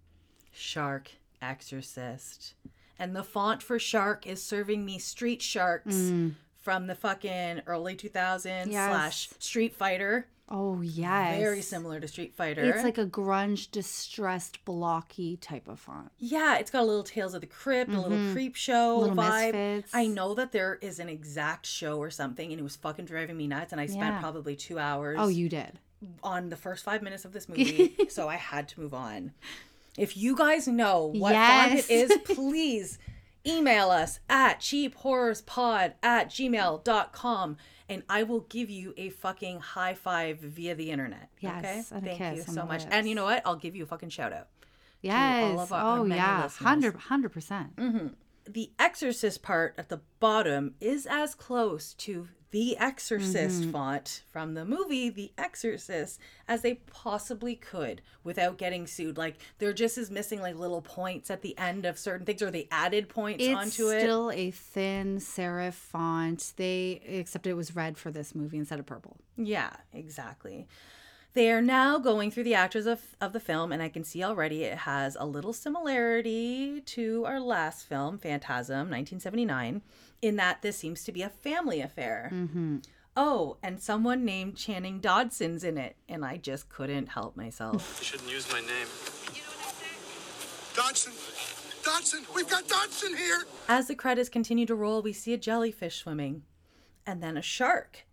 [0.51, 1.11] Shark
[1.41, 2.55] Exorcist.
[2.97, 6.33] And the font for shark is serving me street sharks mm.
[6.57, 8.89] from the fucking early 2000s Yes.
[8.91, 10.27] slash Street Fighter.
[10.49, 11.39] Oh yes.
[11.39, 12.63] Very similar to Street Fighter.
[12.63, 16.11] It's like a grunge, distressed, blocky type of font.
[16.19, 19.01] Yeah, it's got a little Tales of the Crypt, a little creep show Mm-hmm.
[19.01, 19.53] Little vibe.
[19.53, 19.95] Misfits.
[19.95, 23.37] I know that there is an exact show or something, and it was fucking driving
[23.37, 23.71] me nuts.
[23.71, 24.19] And I spent Yeah.
[24.19, 25.17] probably two hours.
[25.19, 25.79] Oh, you did.
[26.21, 29.31] on the first five minutes of this movie, so I had to move on.
[29.97, 32.99] If you guys know what font it is, please
[33.45, 37.57] email us at cheaphorrorspod at gmail.com
[37.89, 41.29] and I will give you a fucking high five via the internet.
[41.39, 42.15] Yes, okay?
[42.17, 42.81] Thank you so much.
[42.81, 42.93] lips.
[42.95, 43.41] And you know what?
[43.45, 44.47] I'll give you a fucking shout out.
[45.01, 45.71] Yes.
[45.71, 46.43] our- our oh many yeah.
[46.43, 46.67] listeners.
[46.67, 47.75] Hundred hundred percent.
[47.75, 48.07] Mm-hmm.
[48.47, 53.71] The Exorcist part at the bottom is as close to the Exorcist mm-hmm.
[53.71, 59.17] font from the movie The Exorcist as they possibly could without getting sued.
[59.17, 62.51] Like they're just as missing like little points at the end of certain things, or
[62.51, 63.95] they added points It's onto it.
[63.95, 66.53] It's still a thin serif font.
[66.55, 69.17] They except it was red for this movie instead of purple.
[69.35, 70.67] Yeah, exactly.
[71.33, 74.23] They are now going through the actors of, of the film, and I can see
[74.23, 79.81] already it has a little similarity to our last film, Phantasm, 1979,
[80.21, 82.29] in that this seems to be a family affair.
[82.31, 82.77] Mm-hmm.
[83.17, 87.97] Oh, and someone named Channing Dodson's in it, and I just couldn't help myself.
[87.99, 88.87] You shouldn't use my name.
[90.75, 91.13] Dodson,
[91.83, 93.43] Dodson, we've got Dodson here.
[93.67, 96.43] As the credits continue to roll, we see a jellyfish swimming
[97.05, 98.05] and then a shark.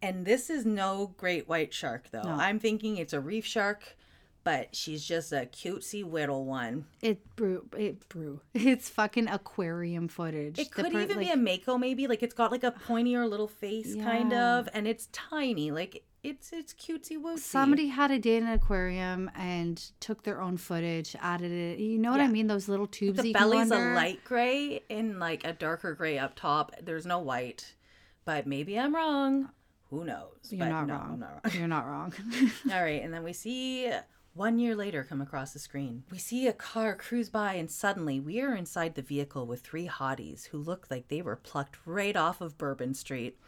[0.00, 2.22] And this is no great white shark, though.
[2.24, 3.96] I'm thinking it's a reef shark,
[4.44, 6.86] but she's just a cutesy little one.
[7.02, 7.66] It brew.
[7.76, 8.40] It brew.
[8.54, 10.58] It's fucking aquarium footage.
[10.58, 12.06] It The could per- even like, be a mako, maybe.
[12.06, 15.70] Like it's got like a pointier little face, kind of, and it's tiny.
[15.72, 17.38] Like it's it's cutesy wootsy.
[17.40, 21.78] Somebody had a day in an aquarium and took their own footage, added it.
[21.80, 22.46] You know what I mean?
[22.46, 23.18] Those little tubes.
[23.20, 26.72] the you can go belly's a light gray and like a darker gray up top.
[26.82, 27.74] There's no white,
[28.24, 29.50] but maybe I'm wrong.
[29.90, 30.36] Who knows?
[30.50, 31.10] You're But not no, wrong.
[31.14, 31.52] I'm not wrong.
[31.54, 32.12] You're not wrong.
[32.72, 33.90] All right, and then we see
[34.34, 36.04] one year later come across the screen.
[36.10, 39.88] We see a car cruise by, and suddenly we are inside the vehicle with three
[39.88, 43.38] hotties who look like they were plucked right off of Bourbon Street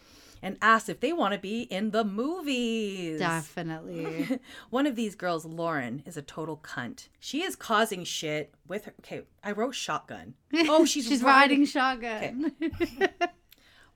[0.42, 3.18] and asked if they want to be in the movies.
[3.18, 4.40] Definitely.
[4.70, 7.08] One of these girls, Lauren, is a total cunt.
[7.20, 8.94] She is causing shit with her.
[9.00, 10.34] Okay, I wrote shotgun.
[10.66, 11.60] Oh, she's, She's riding.
[11.60, 12.52] riding shotgun.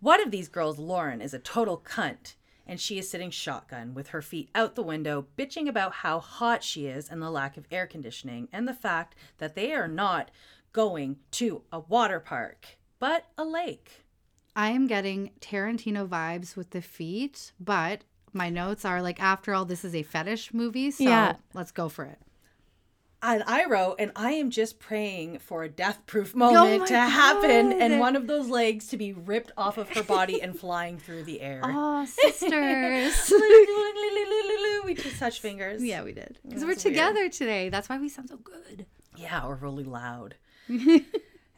[0.05, 2.35] One of these girls, Lauren, is a total cunt,
[2.67, 6.63] and she is sitting shotgun with her feet out the window, bitching about how hot
[6.63, 10.31] she is and the lack of air conditioning, and the fact that they are not
[10.75, 14.05] going to a water park, but a lake.
[14.55, 19.65] I am getting Tarantino vibes with the feet, but my notes are like, after all,
[19.65, 21.37] this is a fetish movie, so Yeah.
[21.55, 22.19] let's go for it.
[23.27, 26.87] And I wrote, and I am just praying for a death proof oh moment my
[26.89, 30.59] to happen and one of those legs to be ripped off of her body and
[30.59, 31.63] flying through the air.
[31.65, 33.33] Oh, sisters.
[34.85, 35.83] we just touch fingers.
[35.83, 36.39] yeah, we did.
[36.47, 36.79] Because we're weird.
[36.81, 37.71] together today.
[37.71, 38.85] That's why we sound so good.
[39.17, 40.35] Yeah, or really loud.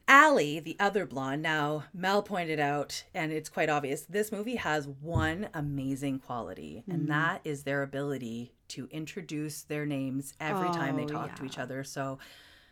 [0.09, 4.87] Allie, the other blonde, now Mel pointed out, and it's quite obvious, this movie has
[4.87, 6.91] one amazing quality, Mm-hmm.
[6.93, 11.45] and that is their ability to introduce their names every time they Oh, talk to
[11.45, 11.83] each other.
[11.83, 12.19] So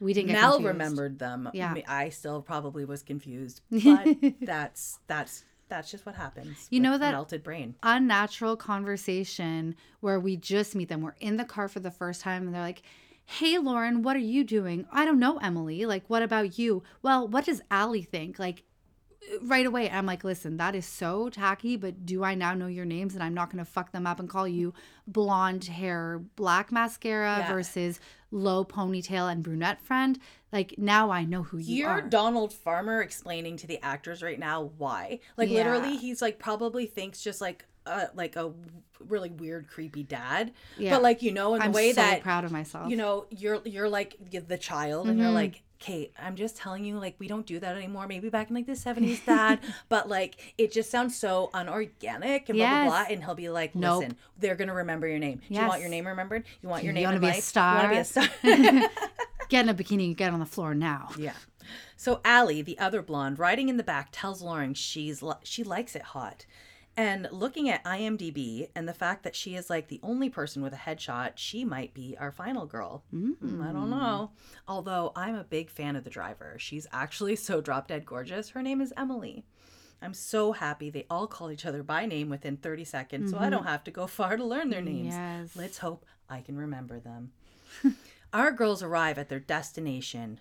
[0.00, 0.68] We didn't Mel confused.
[0.68, 1.50] remembered them.
[1.52, 1.74] Yeah.
[1.88, 6.68] I still probably was confused, but that's that's that's just what happens.
[6.70, 7.74] You know that- melted brain.
[7.82, 11.00] unnatural conversation where we just meet them.
[11.00, 12.82] We're in the car for the first time and they're like,
[13.26, 14.86] Hey, Lauren, what are you doing?
[14.92, 15.86] I don't know, Emily.
[15.86, 16.82] Like, what about you?
[17.02, 18.38] Well, what does Allie think?
[18.38, 18.62] Like,
[19.42, 22.84] right away, I'm like, listen, that is so tacky, but do I now know your
[22.84, 24.74] names and I'm not going to fuck them up and call you
[25.06, 27.52] blonde hair, black mascara Yeah.
[27.52, 27.98] versus
[28.30, 30.18] low ponytail and brunette friend?
[30.52, 32.02] Like, now I know who you You're are.
[32.02, 35.20] Donald Farmer explaining to the actors right now why.
[35.38, 35.54] Like Yeah.
[35.56, 38.52] literally, he's like probably thinks just like uh like a
[39.08, 40.52] really weird, creepy dad.
[40.78, 40.90] Yeah.
[40.94, 42.88] But like you know, in the I'm way so that proud of myself.
[42.90, 45.34] you know, you're you're like the child, and you're Mm-hmm.
[45.34, 45.62] like.
[45.80, 48.06] Kate, I'm just telling you, like, we don't do that anymore.
[48.06, 49.58] Maybe back in like the 70s, dad.
[49.90, 53.04] but like, it just sounds so unorganic and blah, blah, blah.
[53.10, 54.04] And he'll be like, Nope.
[54.38, 55.42] they're going to remember your name.
[55.46, 56.44] Do you want your name remembered?
[56.62, 57.52] You want your You name wanna in be a life?
[57.54, 58.28] You want to be a star?
[58.40, 58.88] star?
[59.50, 61.10] Get in a bikini and get on the floor now.
[61.18, 61.34] Yeah.
[61.98, 65.94] So Allie, the other blonde, riding in the back, tells Lauren she's li- she likes
[65.94, 66.46] it hot.
[66.96, 70.72] And looking at IMDb and the fact that she is like the only person with
[70.72, 73.02] a headshot, she might be our final girl.
[73.12, 74.30] Mm, I don't know.
[74.68, 76.56] Although I'm a big fan of the driver.
[76.58, 78.50] She's actually so drop dead gorgeous.
[78.50, 79.44] Her name is Emily.
[80.00, 83.48] I'm so happy they all call each other by name within 30 seconds, so I
[83.48, 85.14] don't have to go far to learn their names.
[85.14, 85.56] Yes.
[85.56, 87.32] Let's hope I can remember them.
[88.32, 90.40] Our girls arrive at their destination,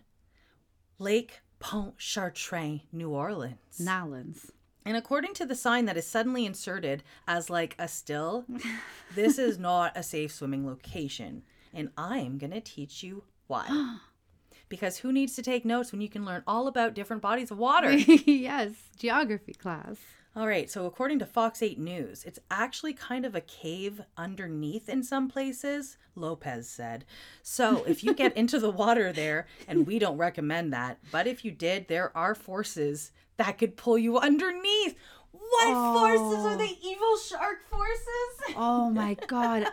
[0.99, 3.79] Lake Pontchartrain, New Orleans.
[3.79, 4.51] Nolans.
[4.85, 8.45] And according to the sign that is suddenly inserted as like a still,
[9.15, 11.43] this is not a safe swimming location.
[11.73, 13.97] And I'm going to teach you why.
[14.69, 17.57] because who needs to take notes when you can learn all about different bodies of
[17.57, 17.91] water?
[18.25, 19.97] yes, geography class.
[20.35, 24.89] All right, so according to Fox 8 News, it's actually kind of a cave underneath
[24.89, 27.05] in some places, Lopez said.
[27.43, 31.45] So if you get into the water there, and we don't recommend that, but if
[31.45, 34.95] you did, there are forces that could pull you underneath.
[35.31, 36.79] What forces are they?
[36.83, 38.55] Evil shark forces?
[38.57, 39.67] Oh my god.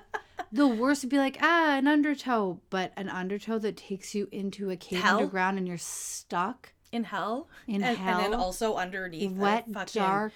[0.53, 4.69] The worst would be like, ah, an undertow, but an undertow that takes you into
[4.69, 5.19] a cave Hell?
[5.19, 6.75] underground and you're stuck.
[6.93, 7.49] In hell?
[7.69, 9.33] In and, And then also underneath.
[9.33, 10.33] Wet, fucking- dark.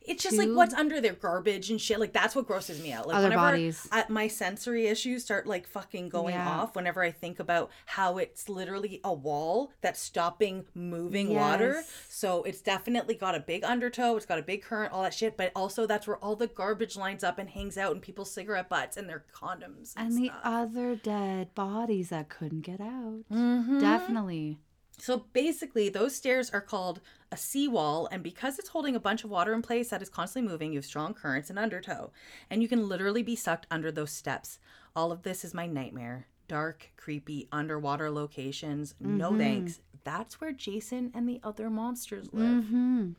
[0.00, 2.00] It's just like what's under their garbage and shit.
[2.00, 3.06] Like that's what grosses me out.
[3.06, 3.86] Like Other whenever bodies.
[3.92, 6.48] I, my sensory issues start like fucking going Yeah.
[6.48, 11.82] off whenever I think about how it's literally a wall that's stopping moving water.
[12.08, 14.16] So it's definitely got a big undertow.
[14.16, 15.36] It's got a big current, all that shit.
[15.36, 18.70] But also that's where all the garbage lines up and hangs out and people's cigarette
[18.70, 23.24] butts and their condoms and, And the other dead bodies that couldn't get out.
[23.30, 23.78] Mm-hmm.
[23.80, 24.58] Definitely.
[24.98, 29.30] So basically, those stairs are called a seawall, and because it's holding a bunch of
[29.30, 32.10] water in place that is constantly moving, you have strong currents and undertow,
[32.50, 34.58] and you can literally be sucked under those steps.
[34.96, 36.26] All of this is my nightmare.
[36.48, 38.94] Dark, creepy, underwater locations.
[38.98, 39.38] No mm-hmm.
[39.38, 39.80] thanks.
[40.04, 42.64] that's where Jason and the other monsters live.
[42.64, 43.10] Mm-hmm.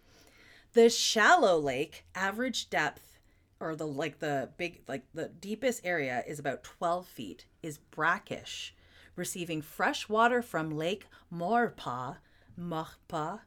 [0.74, 3.20] The shallow lake average depth
[3.60, 8.74] or the like the big like the deepest area is about 12 feet is brackish
[9.20, 12.18] receiving fresh water from lake morpa
[12.60, 13.40] morpa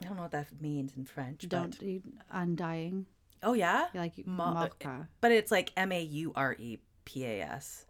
[0.00, 3.06] i don't know what that means in french Don't but eat undying.
[3.42, 5.08] oh yeah Like Mo- Morpa.
[5.20, 7.86] but it's like m-a-u-r-e-p-a-s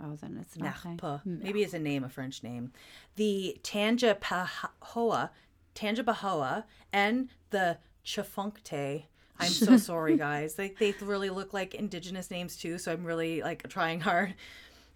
[0.00, 0.56] Oh, then it's.
[0.56, 1.20] Narpa.
[1.26, 2.70] Maybe it's a name, a French name.
[3.16, 5.30] The Tangipahoa,
[5.74, 9.02] Tangipahoa, and the Chifuncte.
[9.40, 10.56] I'm so sorry, guys.
[10.56, 14.34] Like they really look like indigenous names too, so I'm really like trying hard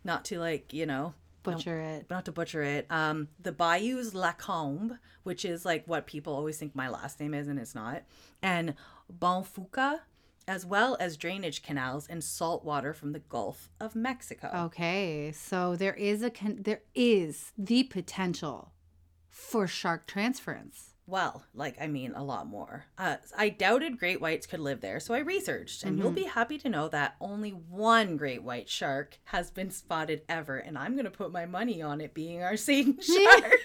[0.05, 2.07] not to like you know Butcher it.
[2.11, 2.87] not to butcher it.
[2.91, 7.49] Um, the Bayous Lacombe, which is like what people always think my last name is,
[7.49, 8.03] and it's not,
[8.43, 8.75] and
[9.13, 10.01] Bonfouca,
[10.49, 14.51] as well as drainage canals and salt water from the Gulf of Mexico.
[14.67, 18.73] Okay, so there is a con- there is the potential
[19.29, 20.92] for shark transference.
[21.13, 22.87] Well, like, I mean, a lot more.
[22.97, 26.57] Uh, I doubted great whites could live there, so I researched, and you'll be happy
[26.57, 31.05] to know that only one great white shark has been spotted ever, and I'm going
[31.05, 33.59] to put my money on it being our Satan shark.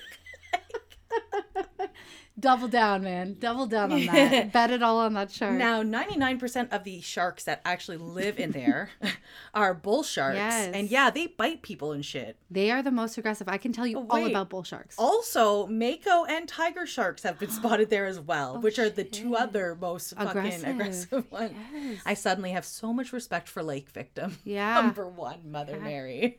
[2.39, 3.35] Double down, man.
[3.39, 4.51] Double down on that.
[4.53, 5.53] Bet it all on that shark.
[5.55, 8.91] now, 99% of the sharks that actually live in there
[9.55, 10.35] are bull sharks.
[10.35, 10.71] Yes.
[10.73, 12.38] And yeah, they bite people and shit.
[12.51, 13.49] They are the most aggressive.
[13.49, 14.95] I can tell you oh, all about bull sharks.
[14.99, 19.03] Also, mako and tiger sharks have been spotted there as well, oh, which are the
[19.03, 20.67] two other most fucking Aggressive.
[20.69, 21.53] aggressive ones.
[21.73, 22.01] Yes.
[22.05, 24.38] I suddenly have so much respect for lake victim.
[24.43, 24.75] Yeah.
[24.75, 26.38] Number one, Mother Mary.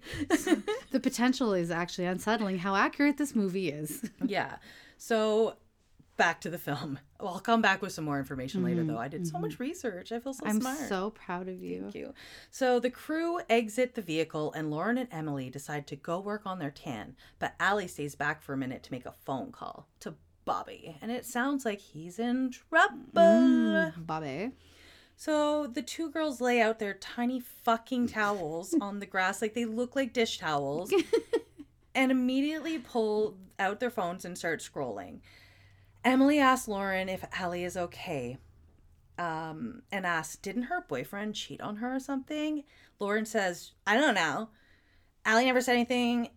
[0.91, 4.09] The potential is actually unsettling how accurate this movie is.
[4.25, 4.57] yeah.
[4.97, 5.55] So
[6.19, 6.99] back to the film.
[7.21, 8.97] Well, I'll come back with some more information later, though.
[8.97, 10.13] I did so much research.
[10.13, 10.65] I feel so Mm-hmm.
[10.69, 11.81] I'm so proud of you.
[11.83, 12.15] Thank you.
[12.53, 16.61] So the crew exit the vehicle, and Lauren and Emily decide to go work on
[16.61, 17.17] their tan.
[17.41, 20.15] But Allie stays back for a minute to make a phone call to
[20.45, 23.93] Bobby, and it sounds like he's in trouble.
[23.97, 24.53] Bobby.
[25.17, 29.65] So the two girls lay out their tiny fucking towels on the grass like they
[29.65, 30.93] look like dish towels
[31.97, 35.19] and immediately pull out their phones and start scrolling.
[36.05, 38.39] Emily asks Lauren if Allie is okay.
[39.19, 42.63] Um, and asks, didn't her boyfriend cheat on her or something?
[43.01, 44.51] Lauren says, I don't know.
[45.25, 46.31] Allie never said anything.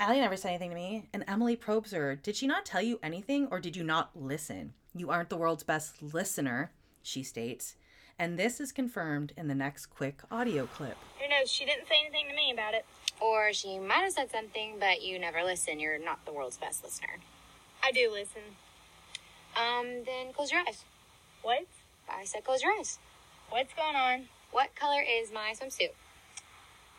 [0.00, 1.08] Allie never said anything to me.
[1.12, 4.74] And Emily probes her, Did she not tell you anything or did you not listen?
[4.96, 7.76] You aren't the world's best listener, she states.
[8.18, 10.96] And this is confirmed in the next quick audio clip.
[11.20, 11.50] Who knows?
[11.50, 12.84] She didn't say anything to me about it.
[13.20, 15.80] Or she might have said something, but you never listen.
[15.80, 17.18] You're not the world's best listener.
[17.82, 18.42] I do listen.
[19.56, 20.84] Um, then close your eyes.
[21.42, 21.66] What?
[22.08, 22.98] I said close your eyes.
[23.50, 24.28] What's going on?
[24.50, 25.90] What color is my swimsuit?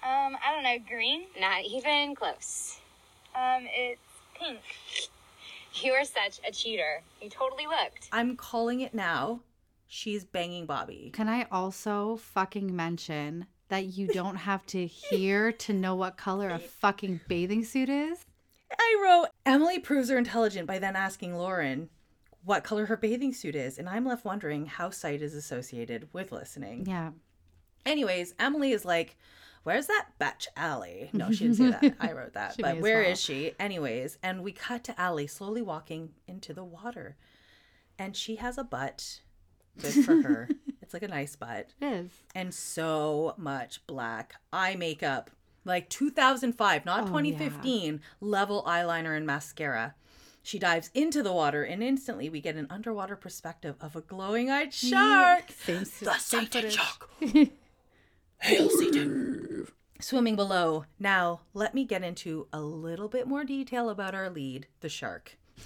[0.04, 0.78] Um, I don't know.
[0.88, 1.24] Green?
[1.40, 2.80] Not even close.
[3.36, 4.02] Um, it's
[4.40, 4.60] pink.
[5.84, 7.02] You are such a cheater.
[7.22, 8.08] You totally looked.
[8.14, 9.42] I'm calling it now.
[9.88, 11.12] She's banging Bobby.
[11.14, 16.50] Can I also fucking mention that you don't have to hear to know what color
[16.50, 18.26] a fucking bathing suit is?
[18.80, 21.90] I wrote Emily proves her intelligent by then asking Lauren
[22.46, 26.32] what color her bathing suit is, and I'm left wondering how sight is associated with
[26.32, 26.86] listening.
[26.86, 27.12] Yeah.
[27.86, 29.18] Anyways, Emily is like,
[29.64, 31.10] Where's that batch Allie?
[31.12, 31.96] No, she didn't say that.
[32.00, 32.56] I wrote that.
[32.60, 33.16] But where is well.
[33.16, 33.54] she?
[33.60, 37.18] Anyways, and we cut to Allie slowly walking into the water.
[37.98, 39.22] And she has a butt.
[39.80, 40.50] Good for her.
[40.84, 41.74] it's like a nice butt.
[41.82, 42.12] It is.
[42.36, 45.32] And so much black eye makeup.
[45.64, 49.96] Like 2005, not Oh, 2015, level eyeliner and mascara.
[50.46, 54.52] She dives into the water, and instantly we get an underwater perspective of a glowing
[54.52, 55.50] eyed shark.
[55.50, 57.10] Same, The same Satan shark.
[58.38, 59.68] Hail Satan.
[60.00, 60.86] Swimming below.
[61.00, 65.36] Now, let me get into a little bit more detail about our lead, the shark.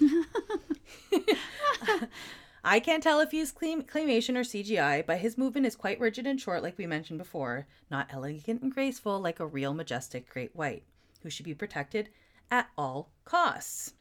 [2.64, 6.26] I can't tell if he's claim- claymation or CGI, but his movement is quite rigid
[6.26, 10.56] and short, like we mentioned before, not elegant and graceful like a real majestic great
[10.56, 10.84] white,
[11.22, 12.08] who should be protected
[12.50, 13.92] at all costs.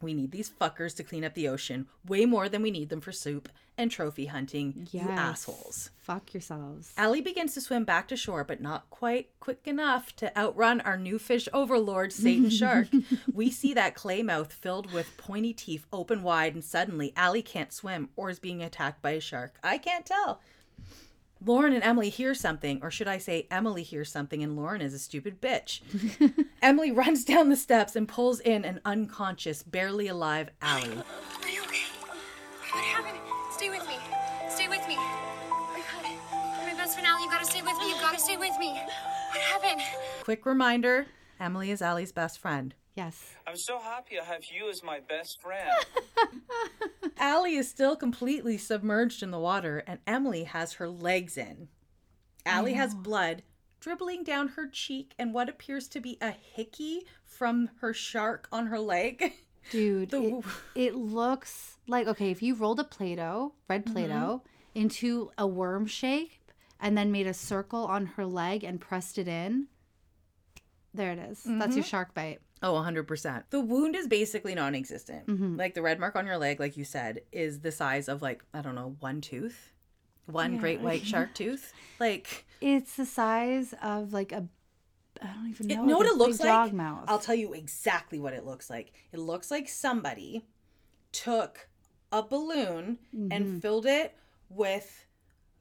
[0.00, 3.00] We need these fuckers to clean up the ocean way more than we need them
[3.00, 5.90] for soup and trophy hunting, you assholes.
[6.00, 6.92] Fuck yourselves.
[6.96, 10.96] Allie begins to swim back to shore, but not quite quick enough to outrun our
[10.96, 12.88] new fish overlord, Satan Shark.
[13.32, 17.72] we see that clay mouth filled with pointy teeth open wide, and suddenly Allie can't
[17.72, 19.58] swim or is being attacked by a shark.
[19.62, 20.40] I can't tell.
[21.44, 24.92] Lauren and Emily hear something, or should I say, Emily hears something, and Lauren is
[24.92, 25.80] a stupid bitch.
[26.62, 30.82] Emily runs down the steps and pulls in an unconscious, barely alive Allie.
[30.82, 31.86] Are you okay?
[32.72, 33.18] What happened?
[33.52, 33.94] Stay with me.
[34.48, 34.96] Stay with me.
[34.98, 36.10] Oh my god.
[36.66, 37.22] You're my best friend, Allie.
[37.24, 37.88] You gotta stay with me.
[37.88, 38.72] You gotta stay with me.
[39.30, 39.80] What happened?
[40.24, 41.06] Quick reminder
[41.38, 42.74] Emily is Allie's best friend.
[42.98, 43.36] Yes.
[43.46, 45.70] I'm so happy I have you as my best friend.
[47.16, 51.68] Allie is still completely submerged in the water, and Emily has her legs in.
[52.44, 53.44] Allie has blood
[53.78, 58.66] dribbling down her cheek and what appears to be a hickey from her shark on
[58.66, 59.32] her leg.
[59.70, 60.42] Dude, The-
[60.74, 63.92] it, it looks like okay, if you rolled a Play Doh, red mm-hmm.
[63.92, 64.42] Play Doh,
[64.74, 66.32] into a worm shape
[66.80, 69.68] and then made a circle on her leg and pressed it in,
[70.92, 71.42] there it is.
[71.44, 71.90] That's your mm-hmm.
[71.90, 72.40] shark bite.
[72.62, 73.44] Oh, 100%.
[73.50, 75.56] The wound is basically non existent.
[75.58, 78.42] Like the red mark on your leg, like you said, is the size of like,
[78.52, 79.72] I don't know, one tooth,
[80.26, 81.72] one great white shark tooth.
[82.00, 84.46] Like, It's the size of like a,
[85.22, 85.74] I don't even know.
[85.74, 85.84] It- know.
[85.84, 86.48] know what it looks like?
[86.48, 87.04] Dog mouth.
[87.08, 88.92] I'll tell you exactly what it looks like.
[89.12, 90.44] It looks like somebody
[91.12, 91.68] took
[92.12, 93.28] a balloon Mm-hmm.
[93.32, 94.14] and filled it
[94.48, 95.06] with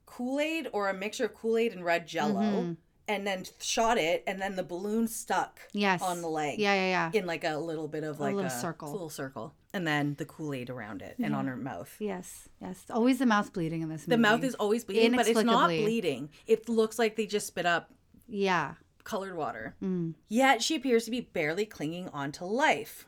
[0.05, 2.73] Kool Aid or a mixture of Kool Aid and red jello Mm-hmm.
[3.07, 6.01] And then shot it, and then the balloon stuck yes.
[6.01, 6.59] on the leg.
[6.59, 7.19] Yeah, yeah, yeah.
[7.19, 8.91] In like a little bit of like a little circle.
[8.91, 11.95] little circle, and then the Kool Aid around it and on her mouth.
[11.99, 12.83] yes, yes.
[12.89, 14.15] Always the mouth bleeding in this movie.
[14.15, 16.29] The mouth is always bleeding, but it's not bleeding.
[16.45, 17.91] It looks like they just spit up
[18.27, 18.73] Yeah.
[19.03, 19.75] colored water.
[19.81, 20.15] Mm.
[20.27, 23.05] Yet she appears to be barely clinging on to life.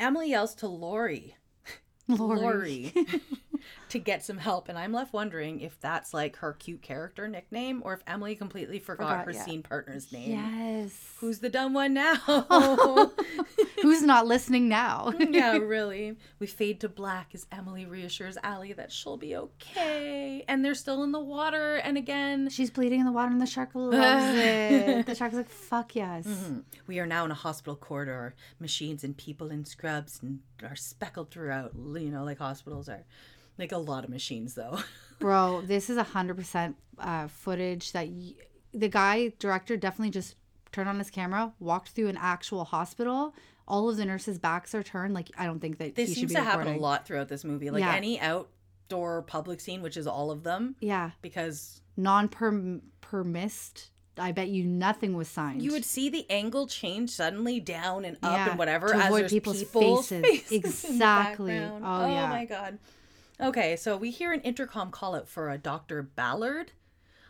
[0.00, 1.36] Emily yells to Lori,
[2.08, 2.40] Lori.
[2.40, 2.92] Lori,
[3.90, 7.82] to get some help, and I'm left wondering if that's like her cute character nickname
[7.84, 9.44] or if Emily completely forgot, Forgot, her yeah.
[9.44, 10.30] scene partner's name.
[10.32, 10.92] Yes.
[11.20, 12.14] Who's the dumb one now?
[13.82, 15.12] Who's not listening now?
[15.18, 16.16] yeah, really.
[16.38, 20.44] We fade to black as Emily reassures Allie that she'll be okay.
[20.48, 21.76] And they're still in the water.
[21.76, 25.06] And again, She's bleeding in the water and the shark loves it.
[25.06, 26.26] The shark's like, fuck yes.
[26.34, 26.60] Mm-hmm.
[26.86, 28.34] We are now in a hospital corridor.
[28.58, 31.72] Machines and people in scrubs and are speckled throughout.
[31.74, 33.04] You know, like hospitals are.
[33.58, 34.78] Like a lot of machines, though.
[35.20, 38.34] Bro, this is 100% uh, footage that y-
[38.72, 40.34] the guy, director, definitely just
[40.72, 43.34] turned on his camera, walked through an actual hospital.
[43.68, 45.14] All of the nurses' backs are turned.
[45.14, 47.70] Like, I don't think that This seems to happen a lot throughout this movie.
[47.70, 47.94] Like Yeah.
[47.94, 51.12] any outdoor public scene, which is all of them, Yeah.
[51.22, 52.28] because Non
[53.00, 53.90] permissed.
[54.16, 55.60] I bet you nothing was signed.
[55.62, 59.28] you would see the angle change suddenly down and up Yeah, and whatever to avoid
[59.28, 60.08] people's faces.
[60.24, 61.52] faces Exactly.
[61.58, 61.84] background.
[61.84, 62.28] Oh, yeah.
[62.28, 62.78] my god.
[63.40, 66.02] Okay, so we hear an intercom call out for a Dr.
[66.02, 66.70] Ballard.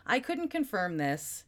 [0.05, 1.45] I couldn't confirm this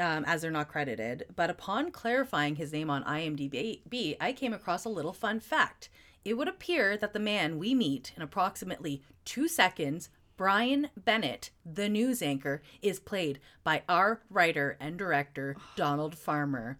[0.00, 4.84] um, as they're not credited, but upon clarifying his name on IMDb, I came across
[4.84, 5.90] a little fun fact.
[6.24, 11.88] It would appear that the man we meet in approximately two seconds, Brian Bennett, the
[11.88, 16.78] news anchor, is played by our writer and director, Donald Farmer.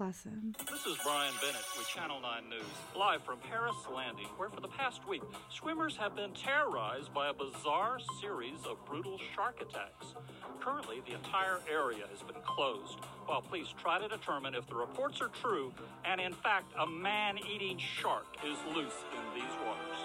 [0.00, 0.56] Bless him.
[0.70, 2.62] This is Brian Bennett with Channel 9 News,
[2.96, 5.20] live from Paris Landing, where for the past week,
[5.50, 10.14] swimmers have been terrorized by a bizarre series of brutal shark attacks.
[10.58, 12.96] Currently, the entire area has been closed,
[13.26, 15.70] while police try to determine if the reports are true
[16.06, 20.00] and, in fact, a man eating shark is loose in these waters.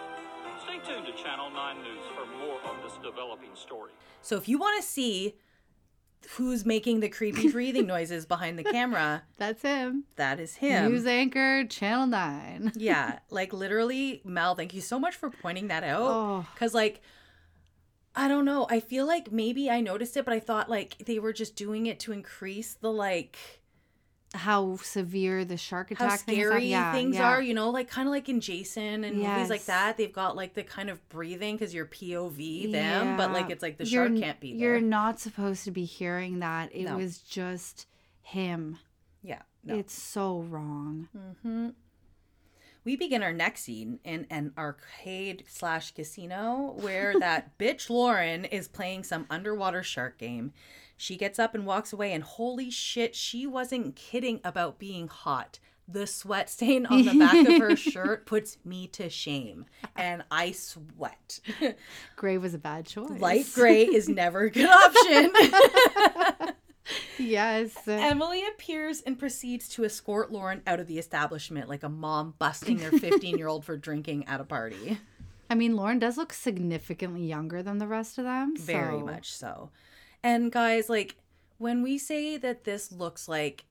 [0.65, 3.91] Stay tuned to Channel 9 News for more on this developing story.
[4.21, 5.35] So if you want to see
[6.31, 10.05] who's making the creepy breathing noises behind the camera, That's him.
[10.15, 10.91] that is him.
[10.91, 12.73] News anchor, Channel 9.
[12.75, 16.01] yeah, like literally, Mel, thank you so much for pointing that out.
[16.01, 16.45] Oh.
[16.53, 17.01] Because, like,
[18.15, 18.65] I don't know.
[18.69, 21.85] I feel like maybe I noticed it, but I thought like they were just doing
[21.85, 23.37] it to increase the like
[24.35, 26.49] How severe the shark how attack things are.
[26.51, 27.27] scary Yeah, things yeah.
[27.27, 29.97] are, you know, like kind of like in Jason and movies like that.
[29.97, 33.77] They've got like the kind of breathing because you're POV them, but like it's like
[33.77, 34.59] the You're shark can't be there.
[34.73, 36.69] You're not supposed to be hearing that.
[36.73, 36.97] It No.
[36.97, 37.87] was just
[38.21, 38.77] him.
[39.23, 39.75] yeah, no.
[39.75, 41.07] It's so wrong.
[41.17, 41.69] mm-hmm.
[42.83, 48.67] We begin our next scene in an arcade slash casino where that bitch Lauren is
[48.67, 50.53] playing some underwater shark game.
[50.97, 55.59] She gets up and walks away, and holy shit, she wasn't kidding about being hot.
[55.87, 59.65] The sweat stain on the back of her shirt puts me to shame,
[59.95, 61.39] and I sweat.
[62.15, 63.19] Gray was a bad choice.
[63.19, 66.55] Light gray is never a good option.
[67.19, 67.75] yes.
[67.87, 72.77] Emily appears and proceeds to escort Lauren out of the establishment like a mom busting
[72.77, 74.97] their 15 year old for drinking at a party.
[75.51, 78.55] I mean, Lauren does look significantly younger than the rest of them.
[78.57, 79.69] Very so- much so.
[80.25, 81.17] And guys, like
[81.59, 83.65] when we say that this looks like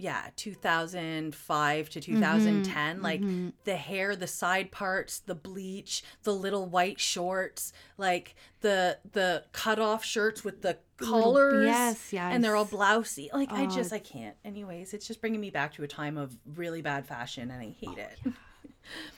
[0.00, 2.14] yeah, 2005 to mm-hmm.
[2.14, 3.48] 2010, like mm-hmm.
[3.64, 9.78] the hair, the side parts, the bleach, the little white shorts, like the the cut
[9.78, 11.66] off shirts with the Little- collars.
[11.66, 12.72] yes, And they're all yes.
[12.72, 13.28] blousy.
[13.32, 14.36] Like I Oh, just I can't.
[14.44, 17.74] Anyways, it's just bringing me back to a time of really bad fashion and I
[17.78, 18.32] hate oh, it.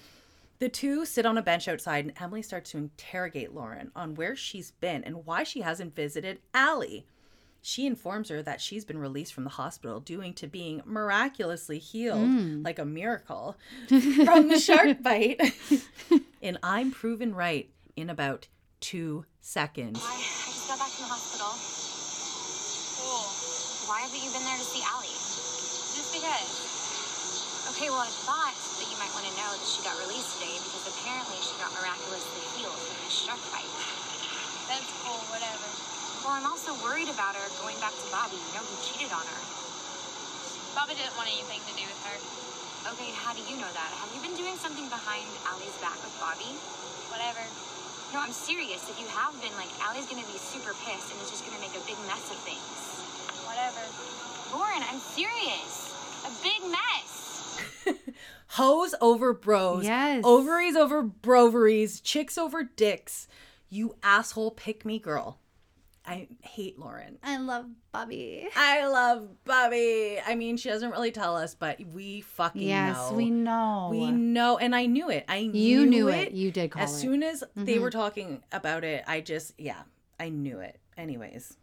[0.61, 4.37] The two sit on a bench outside, and Emily starts to interrogate Lauren on where
[4.37, 7.07] she's been and why she hasn't visited Allie.
[7.63, 12.21] She informs her that she's been released from the hospital due to being miraculously healed,
[12.29, 12.65] Mm.
[12.65, 13.57] like a miracle,
[13.89, 15.41] from the shark bite.
[16.43, 18.49] and I'm proven right in about
[18.81, 20.01] two seconds.
[20.03, 20.19] I, I
[20.53, 21.53] just got back from the hospital.
[23.01, 23.89] Cool.
[23.89, 25.09] Why haven't you been there to see Allie?
[25.09, 26.70] Just because.
[27.71, 28.51] Okay, well, I thought
[28.83, 31.71] that you might want to know that she got released today because apparently she got
[31.71, 33.71] miraculously healed from the shark bite.
[34.67, 35.71] That's cool, whatever.
[36.27, 38.43] Well, I'm also worried about her going back to Bobby.
[38.43, 39.41] You know, he cheated on her.
[40.75, 42.19] Bobby didn't want anything to do with her.
[42.91, 43.91] Okay, how do you know that?
[44.03, 46.51] Have you been doing something behind Allie's back with Bobby?
[47.15, 47.47] Whatever.
[48.11, 48.83] No, I'm serious.
[48.91, 51.79] If you have been, like, Allie's gonna be super pissed and it's just gonna make
[51.79, 52.67] a big mess of things.
[53.47, 53.87] Whatever.
[54.59, 55.95] Lauren, I'm serious.
[56.27, 57.30] A big mess.
[58.49, 59.85] Hoes over bros.
[59.85, 60.23] Yes.
[60.25, 62.01] Ovaries over broveries.
[62.01, 63.29] Chicks over dicks.
[63.69, 65.39] You asshole pick me girl.
[66.05, 67.19] I hate Lauren.
[67.23, 68.49] I love Bobby.
[68.57, 70.19] I love Bobby.
[70.27, 73.17] I mean, she doesn't really tell us, but we fucking Yes, know.
[73.17, 73.89] we know.
[73.93, 75.25] We know, and I knew it.
[75.29, 76.29] I You knew knew it.
[76.29, 76.33] it.
[76.33, 76.99] You did call As it.
[76.99, 77.83] soon as they Mhm.
[77.83, 79.83] were talking about it, I just yeah,
[80.19, 80.81] I knew it.
[80.97, 81.57] Anyways.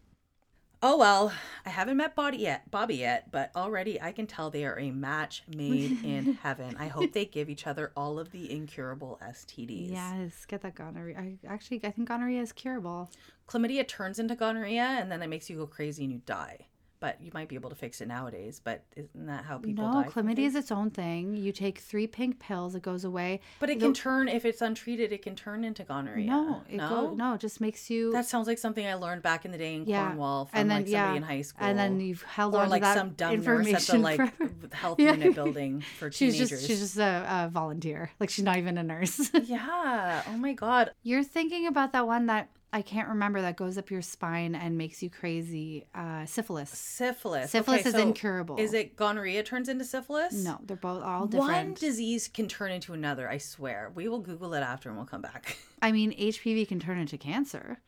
[0.81, 1.33] Oh well,
[1.65, 4.91] I haven't met Bobby yet, Bobby yet, but already I can tell they are a
[4.91, 6.75] match made in heaven.
[6.77, 9.89] I hope they give each other all of the incurable STDs.
[9.89, 11.17] Yes, get that gonorrhea.
[11.17, 13.09] I actually I think gonorrhea is curable.
[13.47, 16.67] Chlamydia turns into gonorrhea and then it makes you go crazy and you die.
[16.99, 18.59] But you might be able to fix it nowadays.
[18.63, 20.09] But isn't that how people no, die?
[20.09, 21.35] chlamydia is its own thing.
[21.35, 23.39] You take three pink pills, it goes away.
[23.59, 25.11] But it The- can turn if it's untreated.
[25.13, 26.25] It can turn into gonorrhea.
[26.25, 29.21] No, it no, go no, it just makes you That sounds like something I learned
[29.21, 31.41] back in the day in Yeah, Cornwall from and then- like somebody yeah, in high
[31.43, 31.67] school.
[31.67, 34.01] and then you've held or on to like that some dumb nurse at the information
[34.01, 34.51] like forever.
[34.73, 35.11] health Yeah.
[35.11, 36.49] unit building for she's teenagers.
[36.49, 38.09] just she's just a, a volunteer.
[38.19, 39.29] Like she's not even a nurse.
[39.45, 40.23] yeah.
[40.27, 40.91] Oh my god.
[41.03, 44.77] You're thinking about that one that I can't remember that goes up your spine and
[44.77, 45.85] makes you crazy.
[45.95, 46.69] Uh, syphilis.
[46.69, 47.49] Syphilis.
[47.49, 48.57] Syphilis Okay, is so incurable.
[48.57, 50.33] Is it gonorrhea turns into syphilis?
[50.33, 51.51] No, they're both all different.
[51.51, 53.29] One disease can turn into another.
[53.29, 53.91] I swear.
[53.95, 55.57] We will Google it after and we'll come back.
[55.81, 57.79] I mean, HPV can turn into cancer.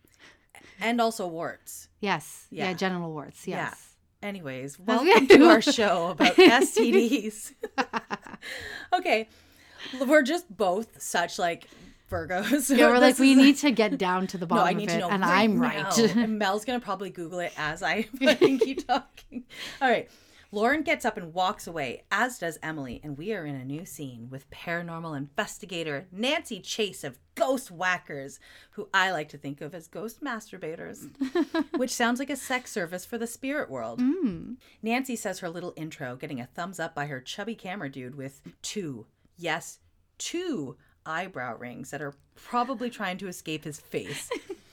[0.80, 1.90] and also warts.
[2.00, 2.48] Yes.
[2.50, 2.70] Yeah.
[2.70, 2.74] Yeah.
[2.74, 3.48] genital warts.
[3.48, 3.76] Yes.
[4.22, 4.28] Yeah.
[4.30, 7.54] Anyways, welcome to our show about STDs.
[8.94, 9.28] okay.
[10.06, 11.68] We're just both such like
[12.10, 12.76] Virgos.
[12.78, 14.93] Yeah, we're like, we need to get down to the No, bottom I need of
[14.95, 15.10] to know.
[15.10, 15.62] and right I'm now.
[15.62, 16.16] right.
[16.16, 19.43] and Mel's gonna probably Google it as I keep talking.
[19.82, 20.10] All right.
[20.51, 23.86] Lauren gets up and walks away, as does Emily, and we are in a new
[23.86, 28.39] scene with paranormal investigator Nancy Chase of Ghost Whackers,
[28.72, 31.07] who I like to think of as ghost masturbators,
[31.78, 33.99] which sounds like a sex service for the spirit world.
[34.01, 34.55] Mm.
[34.82, 38.41] Nancy says her little intro, getting a thumbs up by her chubby camera dude with
[38.64, 39.05] two,
[39.38, 39.78] yes,
[40.18, 40.78] two
[41.10, 44.30] eyebrow rings that are probably trying to escape his face.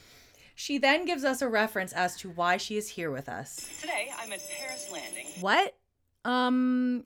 [0.55, 3.69] she then gives us a reference as to why she is here with us.
[3.81, 5.75] Today, I'm at Paris Landing, What?
[6.25, 7.05] Um,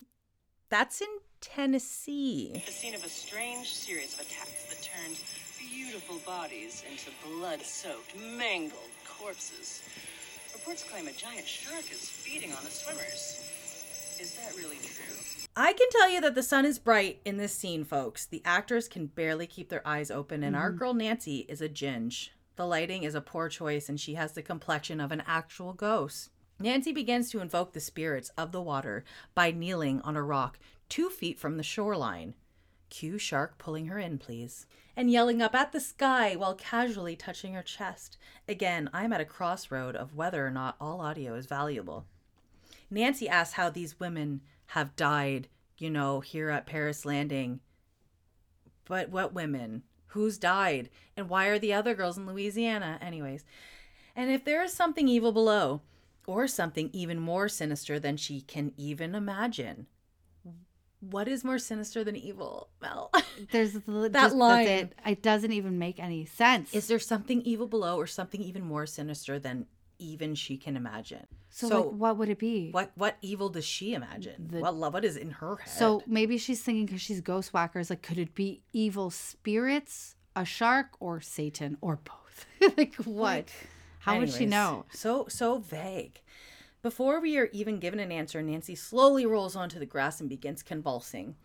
[0.68, 1.08] that's in
[1.40, 2.62] Tennessee.
[2.66, 5.16] the scene of a strange series of attacks that turned
[5.58, 9.82] beautiful bodies into blood-soaked, mangled corpses.
[10.54, 13.49] Reports claim a giant shark is feeding on the swimmers.
[14.20, 15.14] Is that really true?
[15.56, 18.26] I can tell you that the sun is bright in this scene, folks.
[18.26, 20.78] The actors can barely keep their eyes open, and our mm-hmm.
[20.78, 22.28] girl Nancy is a ginge.
[22.56, 26.28] The lighting is a poor choice, and she has the complexion of an actual ghost.
[26.58, 29.04] Nancy begins to invoke the spirits of the water
[29.34, 30.58] by kneeling on a rock
[30.90, 32.34] two feet from the shoreline.
[32.90, 34.66] Cue Shark pulling her in, please.
[34.94, 38.18] And yelling up at the sky while casually touching her chest.
[38.46, 42.04] Again, I'm at a crossroad of whether or not all audio is valuable.
[42.90, 47.60] Nancy asks how these women have died, you know, here at Paris Landing.
[48.84, 49.82] But what women?
[50.08, 50.90] Who's died?
[51.16, 52.98] And why are the other girls in Louisiana?
[53.00, 53.44] Anyways.
[54.16, 55.82] And if there is something evil below,
[56.26, 59.86] or something even more sinister than she can even imagine,
[61.00, 63.10] what is more sinister than evil, Mel?
[63.52, 64.90] There's the, That just, line.
[65.06, 66.74] It doesn't even make any sense.
[66.74, 69.66] is there something evil below, or something even more sinister than
[70.00, 71.26] even she can imagine?
[71.50, 72.70] so, like, what would it be?
[72.70, 74.48] What what evil does she imagine?
[74.50, 74.94] The- what love?
[74.94, 75.68] what is in her head?
[75.68, 80.44] So maybe she's thinking because she's ghost whackers, like, could it be evil spirits, a
[80.44, 82.46] shark, or Satan, or both?
[82.76, 83.48] like, what?
[84.00, 84.86] How would she know?
[84.92, 86.20] So so vague.
[86.82, 90.62] Before we are even given an answer, Nancy slowly rolls onto the grass and begins
[90.62, 91.36] convulsing.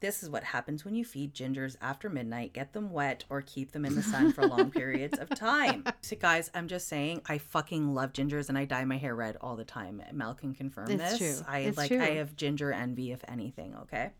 [0.00, 3.72] This is what happens when you feed gingers after midnight, get them wet, or keep
[3.72, 5.84] them in the sun for long periods of time.
[6.00, 9.36] So, guys, I'm just saying, I fucking love gingers and I dye my hair red
[9.42, 10.02] all the time.
[10.12, 11.18] Mel can confirm It's this.
[11.18, 11.44] true.
[11.46, 12.00] I It's like true.
[12.00, 14.12] I have ginger envy, if anything, okay?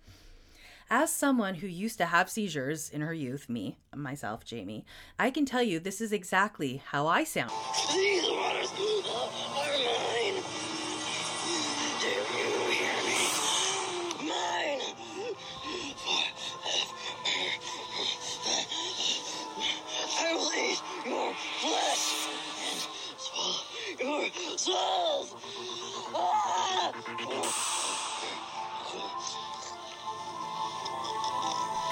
[0.90, 4.84] As someone who used to have seizures in her youth, me, myself, Jamie,
[5.18, 7.52] I can tell you this is exactly how I sound.
[24.72, 25.00] Ah.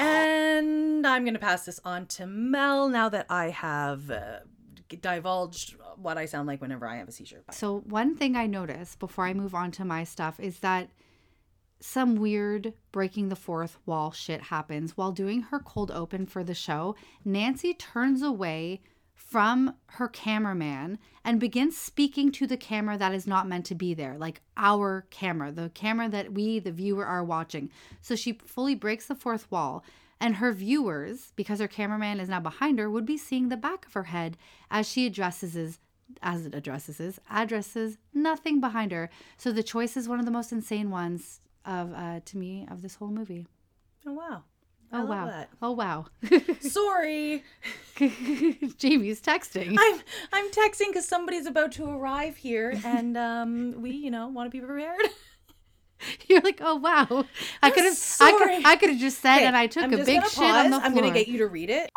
[0.01, 4.39] And I'm going to pass this on to Mel now that I have uh,
[5.01, 7.43] divulged what I sound like whenever I have a seizure.
[7.47, 7.55] Bye.
[7.55, 10.91] So, one thing I notice before I move on to my stuff is that
[11.81, 14.97] some weird breaking the fourth wall shit happens.
[14.97, 18.81] While doing her cold open for the show, Nancy turns away
[19.19, 23.93] from her cameraman and begins speaking to the camera that is not meant to be
[23.93, 27.69] there, like our camera, the camera that we, the viewer, are watching.
[28.01, 29.85] So she fully breaks the fourth wall.
[30.21, 33.87] And her viewers, because her cameraman is now behind her, would be seeing the back
[33.87, 34.37] of her head
[34.71, 35.79] as she addresses
[36.23, 39.11] as it addresses addresses nothing behind her.
[39.37, 42.83] So the choice is one of the most insane ones of uh to me of
[42.83, 43.47] this whole movie.
[44.07, 44.45] Oh, wow.
[44.93, 45.27] Oh love wow.
[45.27, 45.51] that.
[45.61, 46.07] Oh wow.
[46.61, 47.45] Sorry.
[48.79, 49.77] Jamie's texting.
[49.79, 50.01] I'm
[50.33, 54.57] I'm texting because somebody's about to arrive here, and um, we, you know, want to
[54.57, 55.01] be prepared.
[56.29, 57.25] You're like, oh wow.
[57.63, 59.93] I could have I could I could have just said Okay, and I took I'm
[59.93, 60.83] a big shit on the floor.
[60.85, 61.91] I'm gonna get you to read it.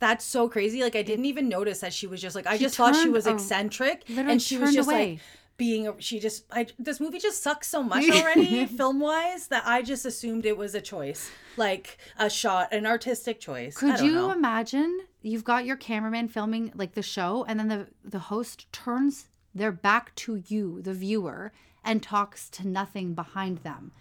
[0.00, 0.82] That's so crazy.
[0.82, 3.08] Like I didn't even notice that she was just like I She just thought she
[3.08, 5.12] was eccentric, and she was just away.
[5.12, 5.20] like
[5.56, 5.88] being.
[5.88, 9.82] A, she just I this movie just sucks so much already film wise that I
[9.82, 13.76] just assumed it was a choice, like a shot, an artistic choice.
[13.76, 14.32] I Could you know.
[14.32, 19.28] imagine you've got your cameraman filming like the show and then the the host turns
[19.54, 21.52] their back to you, the viewer,
[21.84, 23.92] and talks to nothing behind them.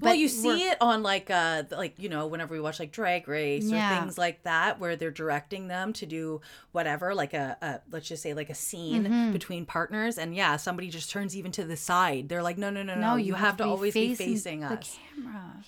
[0.00, 2.92] Well, But you see it on like uh like you know whenever we watch like
[2.92, 3.98] Drag Race Yeah.
[3.98, 6.40] or things like that where they're directing them to do
[6.72, 9.32] whatever like a, a let's just say like a scene Mhm.
[9.32, 12.82] between partners and yeah somebody just turns even to the side they're like no no
[12.82, 15.64] no no, No, you, have, to be always be facing facing the us camera.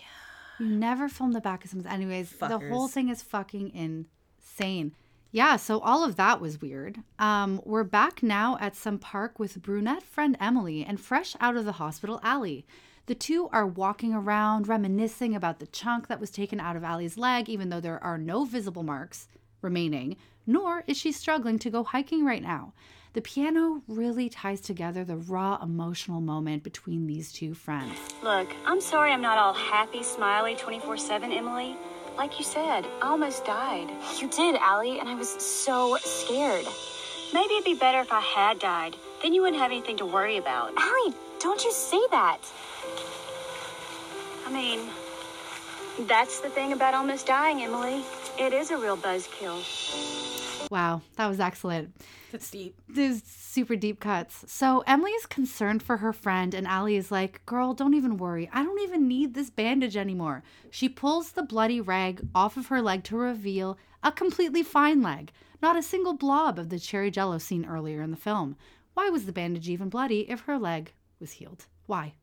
[0.59, 1.93] You never film the back of someone's.
[1.93, 4.93] Anyways, the whole thing is fucking insane.
[5.33, 6.99] Yeah, so all of that was weird.
[7.19, 11.65] Um, we're back now at some park with brunette friend Emily and fresh out of
[11.65, 12.65] the hospital, Allie.
[13.07, 17.19] The two are walking around, reminiscing about the chunk that was taken out of Allie's
[17.19, 19.29] leg, even though there are no visible marks
[19.61, 22.73] remaining, nor is she struggling to go hiking right now.
[23.13, 27.95] The piano really ties together the raw emotional moment between these two friends.
[28.23, 31.77] Look, I'm sorry I'm not all happy, smiley 24 7, Emily.
[32.17, 33.91] Like you said, I almost died.
[34.19, 36.65] You did, Allie, and I was so scared.
[37.35, 38.97] Maybe it'd be better if I had died.
[39.23, 40.73] Then you wouldn't have anything to worry about.
[40.77, 42.39] Allie, don't you say that.
[44.47, 44.81] I mean,
[46.07, 48.03] that's the thing about almost dying, Emily.
[48.39, 49.63] It is a real buzzkill.
[50.71, 51.95] Wow, that was excellent.
[52.33, 52.75] That's deep.
[52.89, 54.45] These super deep cuts.
[54.53, 58.51] So Emily is concerned for her friend, and Allie is like, Girl, don't even worry.
[58.53, 60.43] I don't even need this bandage anymore.
[60.71, 65.31] She pulls the bloody rag off of her leg to reveal a completely fine leg,
[65.63, 68.57] not a single blob of the cherry jello seen earlier in the film.
[68.95, 71.67] Why was the bandage even bloody if her leg was healed?
[71.87, 72.15] Why?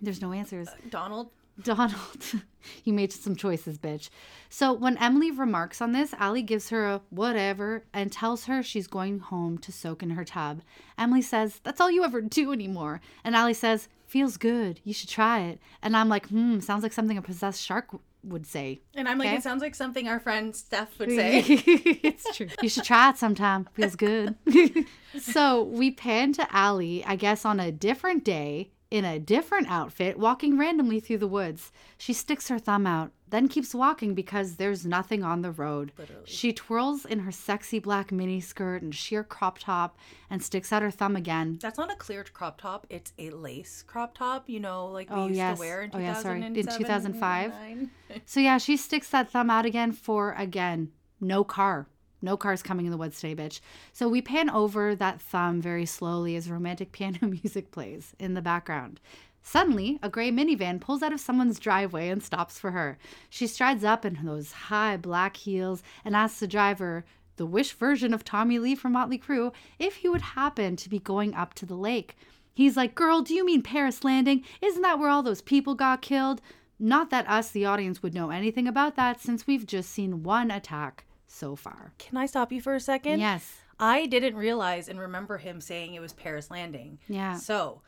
[0.00, 0.68] There's no answers.
[0.90, 1.30] Donald
[1.62, 2.34] Donald,
[2.84, 4.10] you made some choices, bitch.
[4.50, 8.86] So when Emily remarks on this, Allie gives her a whatever and tells her she's
[8.86, 10.60] going home to soak in her tub.
[10.98, 13.00] Emily says, That's all you ever do anymore.
[13.24, 14.80] And Allie says, Feels good.
[14.84, 15.58] You should try it.
[15.82, 17.88] And I'm like, Hmm, sounds like something a possessed shark
[18.26, 18.80] would say.
[18.94, 19.36] and I'm like Okay.
[19.36, 22.48] it sounds like something our friend Steph would say it's true.
[22.62, 23.68] You should try it sometime.
[23.74, 24.34] Feels good.
[25.20, 30.16] so we pan to Allie, I guess on a different day, in a different outfit,
[30.18, 31.72] walking randomly through the woods.
[31.98, 35.90] She sticks her thumb out, then keeps walking because there's nothing on the road.
[36.24, 39.98] She twirls in her sexy black mini skirt and sheer crop top
[40.30, 41.58] and sticks out her thumb again.
[41.60, 42.86] That's not a clear crop top.
[42.88, 45.56] It's a lace crop top, you know, like we Oh, used yes.
[45.58, 46.42] to wear in Oh, yeah, sorry.
[46.44, 47.52] In 2005.
[48.24, 51.88] So yeah, she sticks that thumb out again for again, no car.
[52.22, 53.60] No cars coming in the woods today, bitch.
[53.92, 58.42] So we pan over that thumb very slowly as romantic piano music plays in the
[58.42, 59.00] background.
[59.42, 62.98] Suddenly, a gray minivan pulls out of someone's driveway and stops for her.
[63.30, 67.04] She strides up in those high black heels and asks the driver,
[67.36, 70.98] the wish version of Tommy Lee from Motley Crue, if he would happen to be
[70.98, 72.16] going up to the lake.
[72.54, 74.42] He's like, Girl, do you mean Paris Landing?
[74.60, 76.40] Isn't that where all those people got killed?
[76.78, 80.50] Not that us, the audience, would know anything about that since we've just seen one
[80.50, 81.05] attack
[81.36, 81.92] so far.
[81.98, 83.20] Can I stop you for a second?
[83.20, 83.54] Yes.
[83.78, 86.98] I didn't realize and remember him saying it was Paris Landing.
[87.08, 87.36] Yeah.
[87.36, 87.82] So,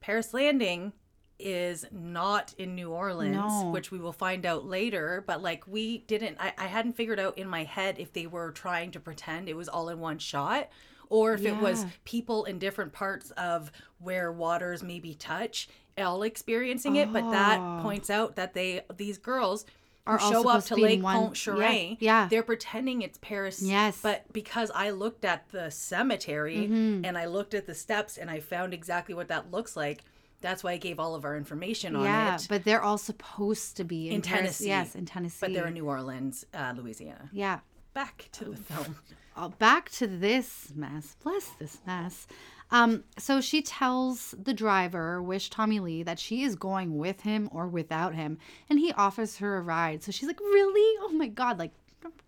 [0.00, 0.92] Paris Landing
[1.38, 3.70] is not in New Orleans, No.
[3.70, 5.22] which we will find out later.
[5.26, 8.50] But like, we didn't, I, I hadn't figured out in my head if they were
[8.52, 10.68] trying to pretend it was all in one shot
[11.08, 15.68] or if it was people in different parts of where waters maybe touch
[15.98, 17.12] all experiencing it.
[17.12, 17.80] But that Oh.
[17.82, 19.64] points out that they, these girls,
[20.06, 21.46] Are show up to to Lake Pont.
[21.46, 22.28] Yeah, yeah.
[22.28, 23.62] They're pretending it's Paris.
[23.62, 23.98] Yes.
[24.02, 27.06] But because I looked at the cemetery Mhm.
[27.06, 30.02] and I looked at the steps and I found exactly what that looks like,
[30.42, 32.46] That's why I gave all of our information on yeah, it.
[32.50, 34.66] but they're all supposed to be in, in Tennessee.
[34.68, 35.38] Yes, in Tennessee.
[35.40, 37.30] But they're in New Orleans, uh, Louisiana.
[37.32, 37.60] Yeah.
[37.94, 38.96] Back to the film.
[39.34, 41.16] Uh, back to this mess.
[41.22, 42.26] Bless this mess.
[42.70, 47.48] Um, so she tells the driver, Wish Tommy Lee, that she is going with him
[47.52, 48.38] or without him,
[48.68, 50.02] and he offers her a ride.
[50.02, 50.98] So she's like, "Really?
[51.02, 51.72] Oh my god!" Like,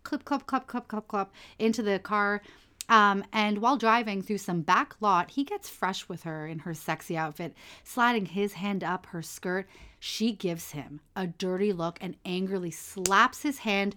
[0.02, 1.28] clip, clip, clip, clip, clip, clip
[1.58, 2.42] into the car.
[2.88, 6.74] Um, and while driving through some back lot, he gets fresh with her in her
[6.74, 9.66] sexy outfit, sliding his hand up her skirt.
[9.98, 13.96] She gives him a dirty look and angrily slaps his hand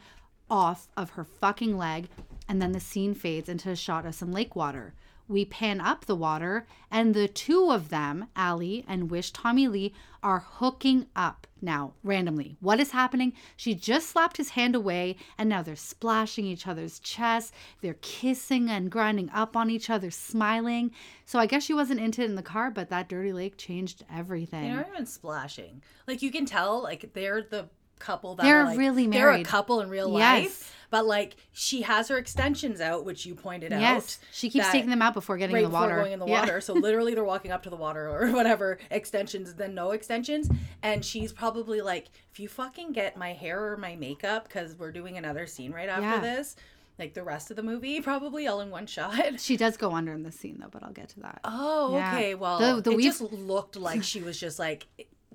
[0.49, 2.07] off of her fucking leg.
[2.47, 4.95] And then the scene fades into a shot of some lake water.
[5.29, 9.93] We pan up the water, and the two of them, Allie and Wish Tommy Lee,
[10.23, 12.57] are hooking up now randomly.
[12.59, 13.33] What is happening?
[13.55, 17.51] She just slapped his hand away, and now they're splashing each other's chests.
[17.81, 20.91] They're kissing and grinding up on each other, smiling.
[21.25, 24.03] So I guess she wasn't into it in the car, but that dirty lake changed
[24.11, 24.63] everything.
[24.63, 25.83] They aren't even splashing.
[26.07, 27.69] Like you can tell, like they're the
[27.99, 30.19] couple that They're are, like, really They're a couple in real Yes.
[30.43, 30.75] life.
[30.91, 33.79] But like she has her extensions out, which you pointed out.
[33.79, 35.89] Yes, she keeps taking them out before getting right in the water.
[35.89, 36.39] Before going in the Yeah.
[36.39, 36.61] water.
[36.61, 40.49] So literally they're walking up to the water or whatever, extensions, then no extensions.
[40.81, 44.91] And she's probably like, if you fucking get my hair or my makeup, because we're
[44.91, 46.19] doing another scene right after Yeah.
[46.21, 46.55] this,
[46.97, 49.39] like the rest of the movie, probably all in one shot.
[49.39, 51.41] She does go under in this scene though, but I'll get to that.
[51.43, 52.15] Oh, Yeah.
[52.15, 52.33] okay.
[52.33, 54.87] Well, The- the it weave- just looked like she was just like,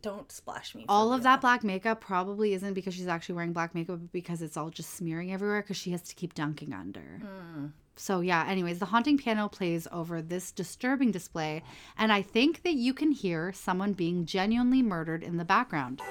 [0.04, 0.84] don't splash me.
[0.88, 4.12] all of real." that black makeup probably isn't because she's actually wearing black makeup, but
[4.12, 7.20] because it's all just smearing everywhere because she has to keep dunking under.
[7.22, 7.66] Hmm.
[7.96, 11.62] So, yeah, anyways, the haunting piano plays over this disturbing display,
[11.96, 16.02] and I think that you can hear someone being genuinely murdered in the background.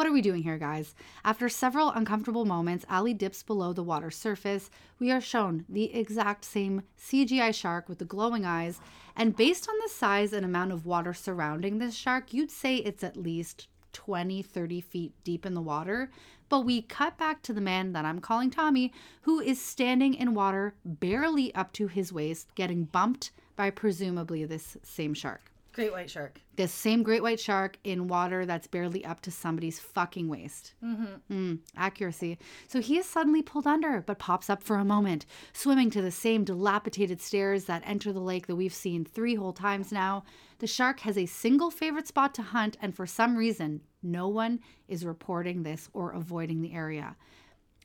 [0.00, 0.94] What are we doing here, guys?
[1.26, 4.70] After several uncomfortable moments, Allie dips below the water surface.
[4.98, 8.80] We are shown the exact same CGI shark with the glowing eyes.
[9.14, 13.04] And based on the size and amount of water surrounding this shark, you'd say it's
[13.04, 16.10] at least 20, 30 feet deep in the water.
[16.48, 20.32] But we cut back to the man that I'm calling Tommy, who is standing in
[20.32, 25.49] water barely up to his waist, getting bumped by presumably this same shark.
[25.72, 26.40] Great white shark.
[26.56, 30.74] This same great white shark in water that's barely up to somebody's fucking waist.
[30.84, 31.32] Mm-hmm.
[31.32, 32.38] Mm, accuracy.
[32.66, 36.10] So he is suddenly pulled under, but pops up for a moment, swimming to the
[36.10, 40.24] same dilapidated stairs that enter the lake that we've seen three whole times now.
[40.58, 44.60] The shark has a single favorite spot to hunt, and for some reason, no one
[44.88, 47.16] is reporting this or avoiding the area.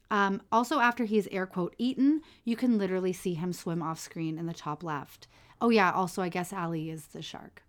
[0.09, 4.37] Um, also, after he's air quote eaten, you can literally see him swim off screen
[4.37, 5.27] in the top left.
[5.61, 7.61] Oh, yeah, also, I guess Allie is the shark.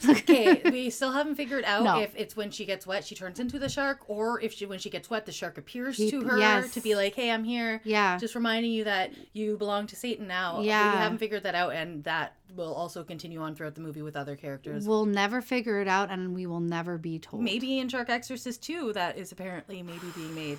[0.08, 2.00] okay, we still haven't figured out No.
[2.00, 4.78] if it's when she gets wet she turns into the shark, or if she when
[4.78, 6.72] she gets wet the shark appears He- to her yes.
[6.72, 8.18] to be like, "Hey, I'm here." Yeah.
[8.18, 10.60] just reminding you that you belong to Satan now.
[10.60, 10.92] Yeah.
[10.92, 14.16] we haven't figured that out, and that will also continue on throughout the movie with
[14.16, 14.86] other characters.
[14.88, 17.42] We'll never figure it out, and we will never be told.
[17.42, 20.58] Maybe in Shark Exorcist 2 that is apparently maybe being made.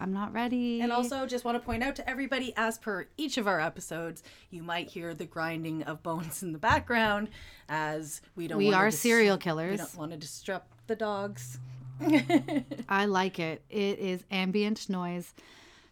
[0.00, 0.80] I'm not ready.
[0.80, 4.22] And also, just want to point out to everybody, as per each of our episodes,
[4.50, 7.28] you might hear the grinding of bones in the background,
[7.68, 8.58] as we don't.
[8.58, 9.72] We are dis- serial killers.
[9.72, 11.58] We don't want to disrupt the dogs.
[12.88, 13.62] I like it.
[13.70, 15.32] It is ambient noise.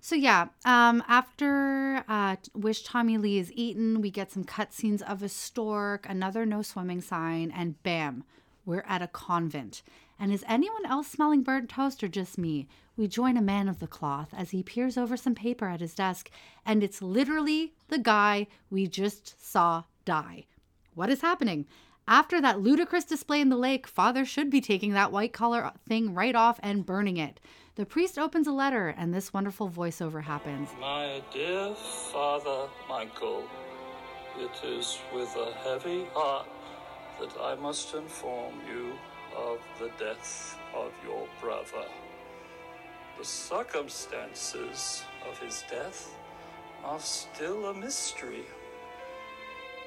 [0.01, 5.23] So yeah, um, after uh, Wish Tommy Lee is eaten, we get some cutscenes of
[5.23, 8.25] a stork, another no swimming sign, and bam,
[8.67, 9.83] we're at a convent.
[10.19, 12.67] And is anyone else smelling burnt toast or just me?
[12.97, 15.95] We join a man of the cloth as he peers over some paper at his
[15.95, 16.31] desk,
[16.67, 20.45] and it's literally the guy we just saw die.
[20.95, 21.67] What is happening?
[22.07, 26.15] After that ludicrous display in the lake, Father should be taking that white collar thing
[26.15, 27.41] right off and burning it.
[27.77, 30.69] The priest opens a letter, and this wonderful voiceover happens.
[30.79, 33.45] My dear Father Michael,
[34.39, 36.47] it is with a heavy heart
[37.21, 38.93] that I must inform you
[39.35, 41.87] of the death of your brother.
[43.19, 46.15] The circumstances of his death
[46.85, 48.47] are still a mystery,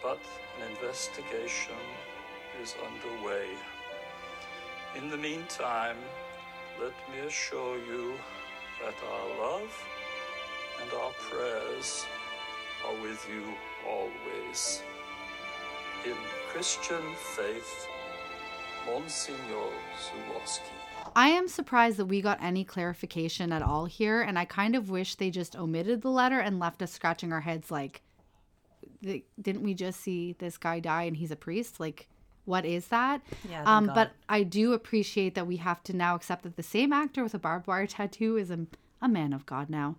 [0.01, 0.19] but
[0.57, 1.75] an investigation
[2.61, 3.47] is underway.
[4.95, 5.97] In the meantime,
[6.79, 8.13] let me assure you
[8.81, 9.85] that our love
[10.81, 12.05] and our prayers
[12.85, 13.43] are with you
[13.87, 14.81] always.
[16.05, 16.15] In
[16.49, 17.03] Christian
[17.35, 17.87] faith,
[18.85, 20.84] Monsignor Suwalski.
[21.15, 24.89] I am surprised that we got any clarification at all here, and I kind of
[24.89, 28.01] wish they just omitted the letter and left us scratching our heads like,
[29.41, 31.79] didn't we just see this guy die and he's a priest?
[31.79, 32.07] Like,
[32.45, 33.21] what is that?
[33.49, 36.91] Yeah, Um, but I do appreciate that we have to now accept that the same
[36.91, 38.59] actor with a barbed wire tattoo is a,
[39.01, 39.95] a man of God now.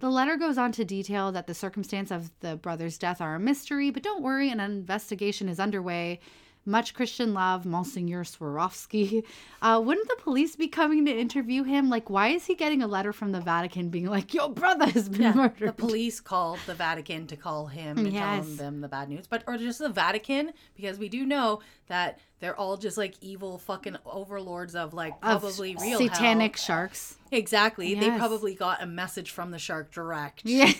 [0.00, 3.40] The letter goes on to detail that the circumstance of the brother's death are a
[3.40, 6.20] mystery, but don't worry, an investigation is underway.
[6.66, 9.22] Much Christian love, Monsignor Swarovski.
[9.60, 11.90] Uh, wouldn't the police be coming to interview him?
[11.90, 15.08] Like, why is he getting a letter from the Vatican being like, your brother has
[15.08, 15.68] been Yeah, murdered?
[15.68, 18.46] the police called the Vatican to call him and Yes.
[18.46, 22.18] tell them the bad news, but or just the Vatican because we do know that
[22.40, 26.64] they're all just like evil fucking overlords of like Of probably real satanic hell.
[26.64, 27.16] sharks.
[27.30, 30.42] Exactly, they probably got a message from the shark direct.
[30.46, 30.72] Yeah.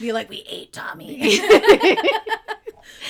[0.00, 1.18] be like, we ate Tommy.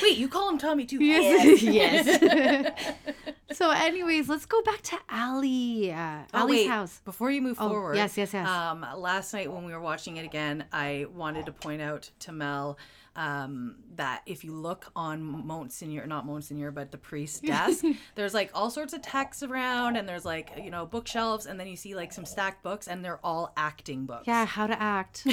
[0.03, 1.03] Wait, you call him Tommy too?
[1.03, 1.63] Yes.
[1.63, 2.95] yes.
[3.53, 5.93] so, anyways, let's go back to Allie.
[5.93, 7.01] Uh, Oh, Allie's wait, house.
[7.05, 8.47] Before you move Oh, forward, yes, yes, yes.
[8.49, 12.33] Um, last night when we were watching it again, I wanted to point out to
[12.33, 12.79] Mel
[13.17, 18.51] um, that if you look on Monsignor, not Monsignor, but the priest's desk, there's like
[18.55, 21.95] all sorts of texts around, and there's like you know bookshelves, and then you see
[21.97, 24.29] like some stacked books, and they're all acting books.
[24.29, 25.27] Yeah, how to act.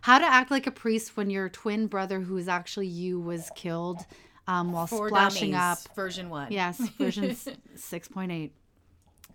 [0.00, 3.50] How to act like a priest when your twin brother, who is actually you, was
[3.54, 4.04] killed
[4.46, 5.94] um, while For splashing Dummies, up.
[5.94, 6.50] version one.
[6.50, 8.50] Yes, version 6.8.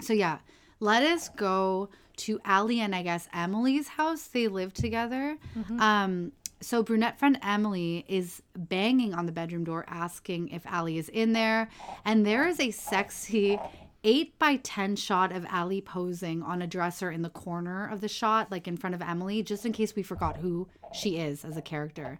[0.01, 0.39] So, yeah,
[0.79, 4.27] let us go to Allie and I guess Emily's house.
[4.27, 5.37] They live together.
[5.57, 5.79] Mm-hmm.
[5.79, 11.09] Um, so, brunette friend Emily is banging on the bedroom door asking if Allie is
[11.09, 11.69] in there.
[12.05, 13.59] And there is a sexy
[14.03, 18.09] 8 by 10 shot of Allie posing on a dresser in the corner of the
[18.09, 21.55] shot, like in front of Emily, just in case we forgot who she is as
[21.55, 22.19] a character.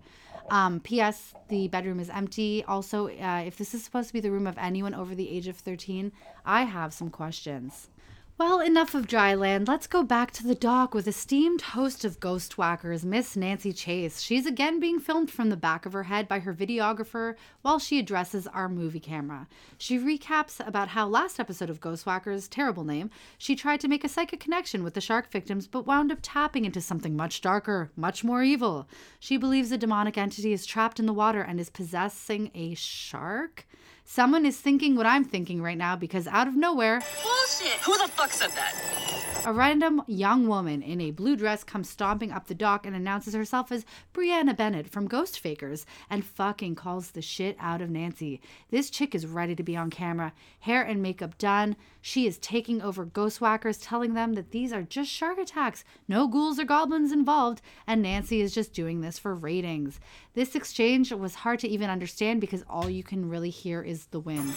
[0.50, 1.34] Um, P.S.
[1.50, 2.64] The bedroom is empty.
[2.68, 5.48] Also, uh, if this is supposed to be the room of anyone over the age
[5.48, 6.12] of 13,
[6.46, 7.90] I have some questions.
[8.36, 9.68] Well, enough of Dryland.
[9.68, 14.22] Let's go back to the dock with esteemed host of Ghost Whackers, Miss Nancy Chase.
[14.22, 18.00] She's again being filmed from the back of her head by her videographer while she
[18.00, 19.48] addresses our movie camera.
[19.78, 24.04] She recaps about how last episode of Ghost Whackers, terrible name, she tried to make
[24.04, 27.92] a psychic connection with the shark victims but wound up tapping into something much darker,
[27.96, 28.88] much more evil.
[29.20, 33.68] She believes a demonic entity is trapped in the water and is possessing a shark.
[34.06, 37.80] Someone is thinking what I'm thinking right now because out of nowhere, Bullshit!
[37.82, 39.24] Who the fuck said that?
[39.46, 43.34] a random young woman in a blue dress comes stomping up the dock and announces
[43.34, 48.40] herself as Brianna Bennett from Ghost Fakers and fucking calls the shit out of Nancy.
[48.70, 50.32] This chick is ready to be on camera,
[50.62, 51.76] hair and makeup done.
[52.00, 56.28] She is taking over Ghost Whackers, telling them that these are just shark attacks, no
[56.28, 60.00] ghouls or goblins involved, and Nancy is just doing this for ratings.
[60.36, 64.20] This exchange was hard to even understand because all you can really hear is the
[64.20, 64.54] wind.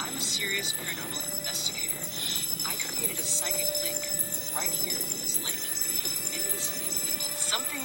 [0.00, 1.96] I'm a serious paranormal investigator.
[2.68, 3.96] I created a psychic link
[4.54, 5.54] right here in this lake.
[6.30, 6.70] Maybe this
[7.36, 7.80] something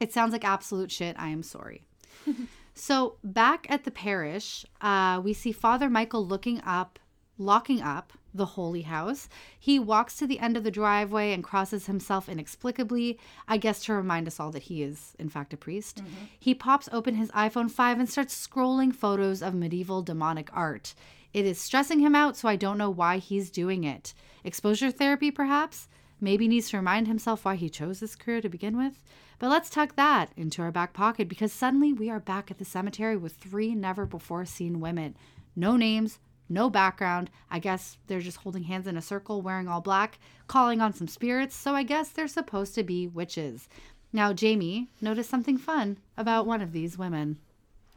[0.00, 1.16] It sounds like absolute shit.
[1.18, 1.82] I am sorry.
[2.74, 6.98] so, back at the parish, uh, we see Father Michael looking up,
[7.36, 9.28] locking up the holy house.
[9.58, 13.18] He walks to the end of the driveway and crosses himself inexplicably,
[13.48, 15.98] I guess to remind us all that he is, in fact, a priest.
[15.98, 16.24] Mm-hmm.
[16.38, 20.94] He pops open his iPhone 5 and starts scrolling photos of medieval demonic art.
[21.32, 24.14] It is stressing him out, so I don't know why he's doing it.
[24.44, 25.88] Exposure therapy, perhaps?
[26.20, 29.02] Maybe needs to remind himself why he chose this career to begin with.
[29.38, 32.64] But let's tuck that into our back pocket because suddenly we are back at the
[32.64, 35.16] cemetery with three never before seen women.
[35.56, 36.18] No names,
[36.50, 37.30] no background.
[37.50, 41.08] I guess they're just holding hands in a circle, wearing all black, calling on some
[41.08, 43.68] spirits, so I guess they're supposed to be witches.
[44.12, 47.38] Now, Jamie noticed something fun about one of these women.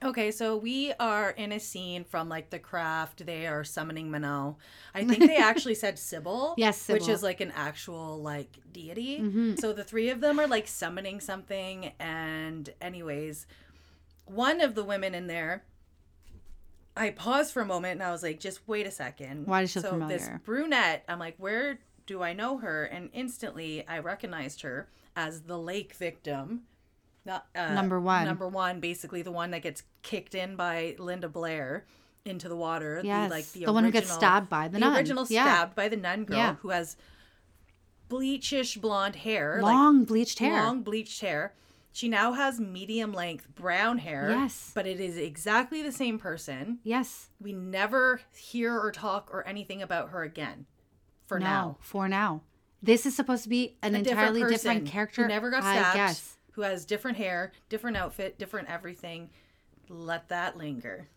[0.03, 3.25] Okay, so we are in a scene from like The Craft.
[3.25, 4.55] They are summoning Minot.
[4.93, 6.55] I think they actually said Sybil.
[6.57, 9.19] Yes, Which is like an actual like deity.
[9.19, 9.59] Mhm.
[9.59, 11.93] So the three of them are like summoning something.
[11.99, 13.47] And, anyways,
[14.25, 15.63] one of the women in there,
[16.95, 19.47] I paused for a moment and I was like, just wait a second.
[19.47, 22.83] Why does she look so this brunette, I'm like, where do I know her?
[22.85, 26.61] And instantly I recognized her as the lake victim.
[27.25, 28.25] Not, uh, Number one.
[28.25, 31.85] Number one, basically the one that gets kicked in by Linda Blair
[32.25, 33.01] into the water.
[33.03, 34.95] Yes, the, like the, the one who gets stabbed by the the nun.
[34.95, 35.43] original Yeah.
[35.45, 36.55] stabbed by the nun girl Yeah.
[36.61, 36.95] who has
[38.09, 40.63] bleachish blonde hair, Long bleached hair.
[40.63, 41.53] long bleached hair.
[41.95, 44.31] She now has medium length brown hair.
[44.31, 44.71] Yes.
[44.73, 46.79] but it is exactly the same person.
[46.83, 47.29] Yes.
[47.39, 50.65] We never hear or talk or anything about her again.
[51.27, 52.41] For no, now, For now.
[52.81, 55.21] This is supposed to be an A entirely different, person character.
[55.21, 55.95] who never got I stabbed.
[55.95, 56.37] guess.
[56.53, 59.29] Who has different hair, different outfit, different everything.
[59.87, 61.07] Let that linger.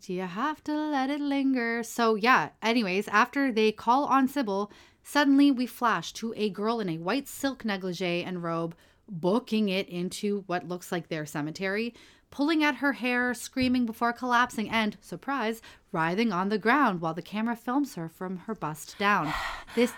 [0.00, 1.82] Do you have to let it linger?
[1.82, 4.70] So, yeah, anyways, after they call on Sybil,
[5.02, 8.74] suddenly we flash to a girl in a white silk negligee and robe
[9.10, 11.92] booking it into what looks like their cemetery,
[12.30, 15.60] pulling at her hair, screaming before collapsing, and, surprise,
[15.92, 19.32] writhing on the ground while the camera films her from her bust down.
[19.76, 19.92] This,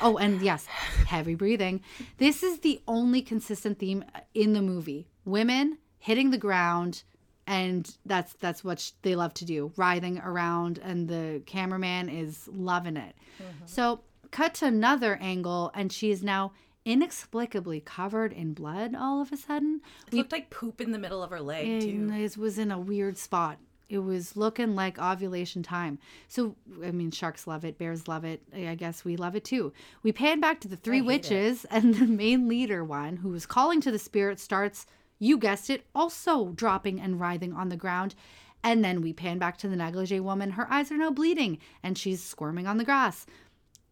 [0.00, 1.82] oh, and yes, heavy breathing.
[2.16, 4.02] This is the only consistent theme
[4.32, 7.02] in the movie women hitting the ground.
[7.46, 12.48] And that's that's what sh- they love to do, writhing around, and the cameraman is
[12.50, 13.14] loving it.
[13.36, 13.66] Mm-hmm.
[13.66, 14.00] So,
[14.30, 16.52] cut to another angle, and she is now
[16.84, 19.80] inexplicably covered in blood all of a sudden.
[20.06, 22.10] It looked like poop in the middle of her leg too.
[22.12, 23.58] It was in a weird spot.
[23.88, 25.98] It was looking like ovulation time.
[26.28, 28.42] So, I mean, sharks love it, bears love it.
[28.54, 29.72] I guess we love it too.
[30.02, 31.06] We pan back to the three hate it.
[31.06, 34.86] witches, and the main leader one, who was calling to the spirit, starts,
[35.18, 38.14] you guessed it, also dropping and writhing on the ground.
[38.62, 40.50] And then we pan back to the negligee woman.
[40.50, 43.24] Her eyes are now bleeding, and she's squirming on the grass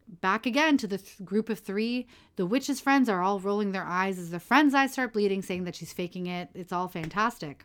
[0.09, 2.07] back again to the th- group of three.
[2.37, 5.65] The witch's friends are all rolling their eyes as the friend's eyes start bleeding, saying
[5.65, 6.49] that she's faking it.
[6.55, 7.65] It's all fantastic.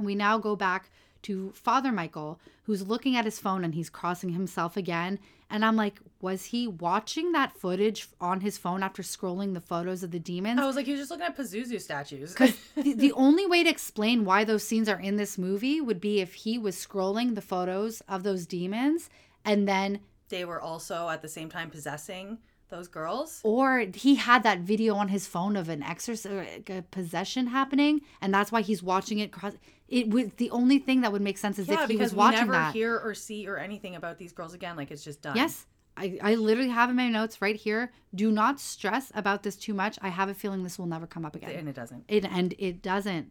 [0.00, 0.90] We now go back
[1.22, 5.18] to Father Michael, who's looking at his phone and he's crossing himself again.
[5.50, 10.02] And I'm like, was he watching that footage on his phone after scrolling the photos
[10.02, 10.60] of the demons?
[10.60, 12.34] I was like, he was just looking at Pazuzu statues.
[12.76, 16.20] the, the only way to explain why those scenes are in this movie would be
[16.20, 19.08] if he was scrolling the photos of those demons
[19.44, 20.00] and then
[20.34, 22.38] they were also at the same time possessing
[22.70, 23.40] those girls.
[23.44, 28.34] or he had that video on his phone of an exorc a possession happening and
[28.34, 29.52] that's why he's watching it cross
[29.88, 32.40] it would the only thing that would make sense is Yeah, if he was watching
[32.40, 34.76] never that hear or see or anything about these girls again.
[34.76, 35.36] Like it's just done.
[35.36, 35.66] yes
[35.96, 39.74] I, I literally have in my notes right here do not stress about this too
[39.74, 42.04] much i have a feeling this will never come up again and it doesn't.
[42.08, 43.30] it and it doesn't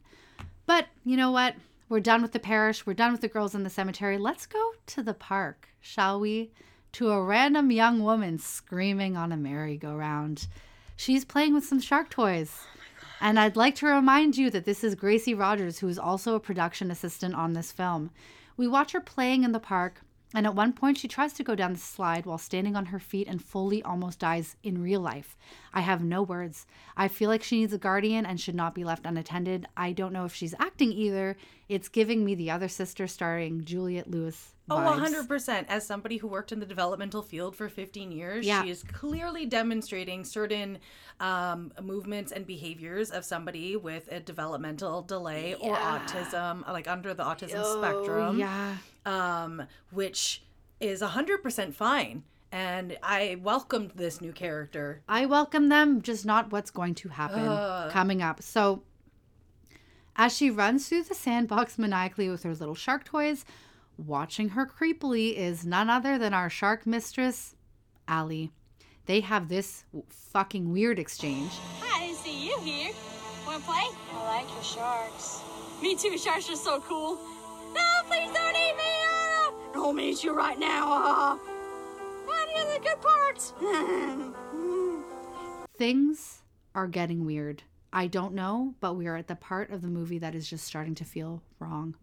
[0.66, 1.56] but you know what
[1.90, 4.64] we're done with the parish we're done with the girls in the cemetery let's go
[4.86, 6.52] to the park shall we
[6.94, 10.48] to a random young woman screaming on a merry-go-round
[10.96, 12.74] she's playing with some shark toys oh
[13.24, 16.42] and I'd like to remind you that this is Gracie Rogers, who is also a
[16.42, 18.12] production assistant on this film.
[18.58, 20.02] We watch her playing in the park,
[20.34, 23.00] and at one point she tries to go down the slide while standing on her
[23.00, 25.38] feet and fully almost dies in real life.
[25.74, 26.66] I have no words.
[26.98, 29.68] I feel like she needs a guardian and should not be left unattended.
[29.78, 31.38] I don't know if she's acting either.
[31.70, 34.53] It's giving me the other sister starring Juliette Lewis.
[34.70, 35.28] Oh, vibes.
[35.28, 35.66] 100%.
[35.68, 38.64] As somebody who worked in the developmental field for 15 years, Yeah.
[38.64, 40.80] she is clearly demonstrating certain
[41.20, 47.24] um, movements and behaviors of somebody with a developmental delay or autism, like under the
[47.24, 48.40] autism Oh, spectrum.
[48.40, 48.78] yeah.
[49.06, 50.44] Um, which
[50.80, 52.24] is 100% fine.
[52.52, 55.02] And I welcomed this new character.
[55.10, 57.92] I welcome them, just not what's going to happen Ugh.
[57.92, 58.42] coming up.
[58.44, 58.84] So,
[60.16, 63.44] as she runs through the sandbox maniacally with her little shark toys,
[63.98, 67.56] watching her creepily is none other than our shark mistress,
[68.08, 68.52] Allie.
[69.06, 71.52] They have this fucking weird exchange.
[71.82, 72.94] Hi, I didn't see you here.
[73.46, 73.84] Wanna play?
[74.14, 75.42] I like your sharks.
[75.82, 77.18] Me too, sharks are so cool.
[77.74, 78.84] No, please don't eat me!
[79.76, 80.86] No, I'm gonna eat you right now.
[80.86, 81.38] Ah.
[82.26, 83.54] Find the good parts.
[85.78, 86.42] Things
[86.74, 87.64] are getting weird.
[87.96, 90.66] I don't know, but we are at the part of the movie that is just
[90.66, 91.96] starting to feel wrong.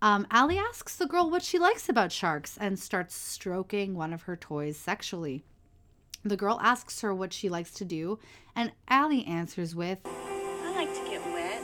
[0.00, 4.22] Um, Allie asks the girl what she likes about sharks and starts stroking one of
[4.22, 5.44] her toys sexually.
[6.24, 8.18] The girl asks her what she likes to do,
[8.56, 11.62] and Allie answers with, I like to get wet.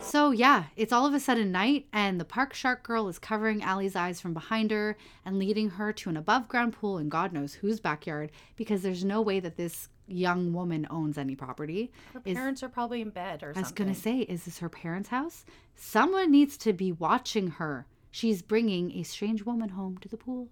[0.00, 3.62] So, yeah, it's all of a sudden night, and the park shark girl is covering
[3.62, 7.32] Allie's eyes from behind her and leading her to an above ground pool in God
[7.32, 11.90] knows whose backyard because there's no way that this young woman owns any property.
[12.12, 13.58] Her Is- parents are probably in bed or something.
[13.58, 15.44] I was going to say, is this her parents' house?
[15.74, 17.86] Someone needs to be watching her.
[18.10, 20.48] She's bringing a strange woman home to the pool.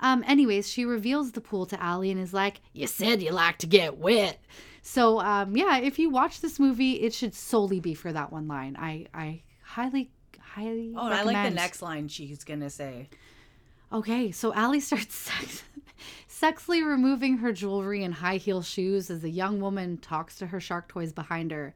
[0.00, 3.58] Um, anyways, she reveals the pool to Allie and is like, You said you like
[3.58, 4.38] to get wet.
[4.82, 8.48] So, um, yeah, if you watch this movie, it should solely be for that one
[8.48, 8.76] line.
[8.78, 10.10] I, I highly,
[10.40, 10.94] highly.
[10.96, 13.08] Oh, and I like the next line she's going to say.
[13.92, 15.62] Okay, so Allie starts sex-
[16.44, 20.60] sexily removing her jewelry and high heel shoes as the young woman talks to her
[20.60, 21.74] shark toys behind her.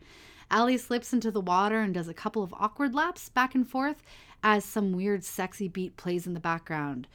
[0.51, 4.03] Allie slips into the water and does a couple of awkward laps back and forth
[4.43, 7.09] as some weird sexy beat plays in the background.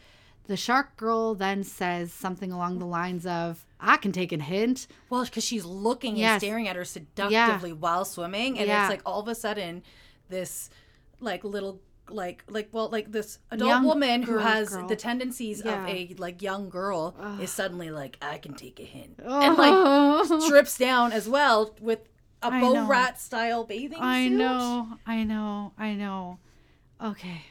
[0.47, 4.87] The shark girl then says something along the lines of, I can take a hint.
[5.09, 6.33] Well, because she's looking Yes.
[6.33, 8.83] and staring at her seductively while swimming, and Yeah.
[8.85, 9.83] it's like all of a sudden,
[10.27, 10.69] this
[11.19, 14.87] like little like like well like this adult Young woman who has girl.
[14.87, 15.83] the tendencies Yeah.
[15.83, 19.41] of a like young girl is suddenly like I can take a hint Oh.
[19.41, 21.99] and like strips down as well with
[22.41, 22.75] a I know.
[22.75, 24.03] Borat style bathing suit.
[24.03, 24.37] I suit.
[24.37, 26.39] know, I know, I know.
[27.01, 27.45] Okay.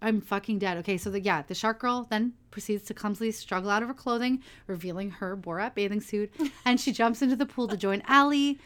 [0.00, 0.78] I'm fucking dead.
[0.78, 3.94] Okay, so the yeah, the shark girl then proceeds to clumsily struggle out of her
[3.94, 6.32] clothing, revealing her Borat bathing suit,
[6.64, 8.58] and she jumps into the pool to join Allie.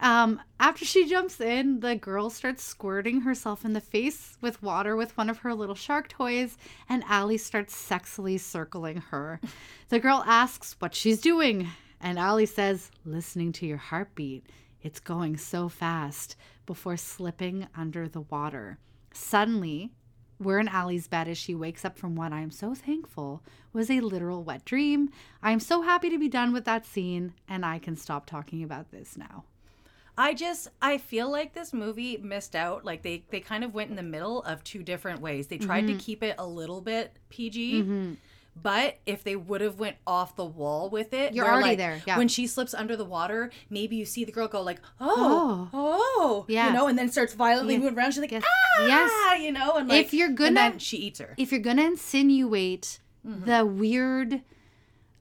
[0.00, 4.96] Um, after she jumps in, the girl starts squirting herself in the face with water
[4.96, 6.56] with one of her little shark toys,
[6.88, 9.40] and Allie starts sexily circling her.
[9.90, 11.68] The girl asks what she's doing,
[12.00, 14.46] and Allie says, listening to your heartbeat.
[14.82, 18.78] It's going so fast before slipping under the water.
[19.12, 19.90] Suddenly,
[20.38, 23.42] we're in Allie's bed as she wakes up from what I am so thankful
[23.74, 25.10] was a literal wet dream.
[25.42, 28.62] I am so happy to be done with that scene, and I can stop talking
[28.62, 29.44] about this now.
[30.20, 32.84] I just I feel like this movie missed out.
[32.84, 35.46] Like they they kind of went in the middle of two different ways.
[35.46, 35.98] They tried Mhm.
[35.98, 37.82] to keep it a little bit PG.
[37.82, 38.16] Mhm.
[38.62, 42.02] But if they would have went off the wall with it, You're already like, there,
[42.06, 42.18] yeah.
[42.18, 46.44] When she slips under the water, maybe you see the girl go like, "Oh, oh,
[46.48, 46.66] Yeah.
[46.66, 47.80] you know, and then starts violently Yeah.
[47.80, 48.10] moving around.
[48.10, 48.42] She's like, Yes.
[48.44, 49.40] "Ah," Yes.
[49.42, 51.34] you know, and like, if you're and gonna then she eats her.
[51.38, 53.44] if you're gonna insinuate Mm-hmm.
[53.50, 54.42] the weird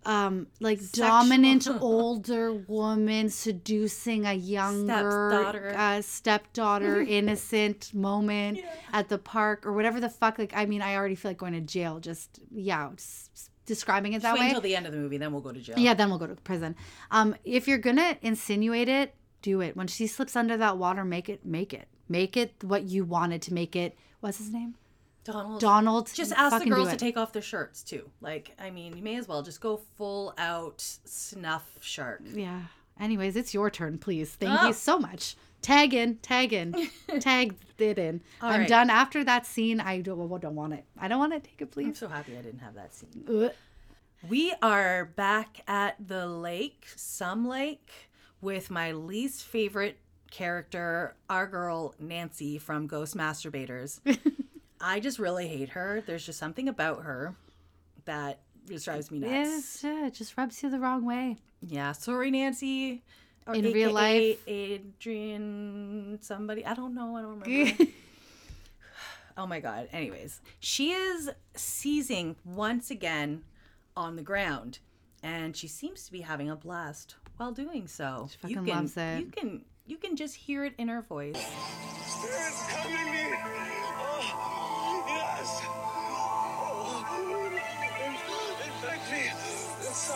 [0.05, 5.73] um like Sexual- dominant older woman seducing a younger Stepdaughter.
[5.77, 8.59] uh, stepdaughter innocent moment
[8.93, 11.53] at the park or whatever the fuck like i mean i already feel like going
[11.53, 12.89] to jail just yeah
[13.65, 14.47] describing it that Just wait way.
[14.49, 15.75] until the end of the movie, then we'll go to jail.
[15.77, 16.75] yeah then we'll go to prison.
[17.11, 19.75] Um if you're gonna insinuate it do it.
[19.77, 21.87] When she slips under that water make it make it.
[22.07, 23.95] Make it what you wanted to make it.
[24.21, 24.75] What's his name
[25.31, 25.61] Donald.
[25.61, 28.09] Donald, Just ask the girls to take off their shirts too.
[28.21, 32.21] Like, I mean, you may as well just go full out snuff shark.
[32.33, 32.61] Yeah.
[32.99, 34.31] Anyways, it's your turn, please.
[34.31, 34.67] Thank Oh.
[34.67, 35.35] you so much.
[35.61, 36.73] Tag in, tag in,
[37.19, 38.21] tag it in.
[38.41, 38.69] All I'm right.
[38.69, 39.79] done after that scene.
[39.79, 40.85] I don't, don't want it.
[40.97, 41.85] I don't want to take it, please.
[41.87, 43.25] I'm so happy I didn't have that scene.
[43.29, 43.51] Ugh.
[44.29, 47.89] We are back at the lake, some lake,
[48.41, 49.97] with my least favorite
[50.29, 53.99] character, our girl Nancy from Ghost Masturbators.
[54.81, 56.01] I just really hate her.
[56.05, 57.35] There's just something about her
[58.05, 59.31] that just drives me nuts.
[59.31, 61.37] Yes, yeah, it just rubs you the wrong way.
[61.61, 63.03] Yeah, sorry, Nancy.
[63.45, 64.41] Or In real life.
[64.47, 66.65] Adrian, somebody.
[66.65, 67.15] I don't know.
[67.15, 67.83] I don't remember.
[69.37, 69.89] oh my God.
[69.91, 73.43] Anyways, she is seizing once again
[73.97, 74.79] on the ground,
[75.23, 78.29] and she seems to be having a blast while doing so.
[78.31, 79.19] She fucking can, loves it.
[79.19, 81.43] You can you can just hear it in her voice.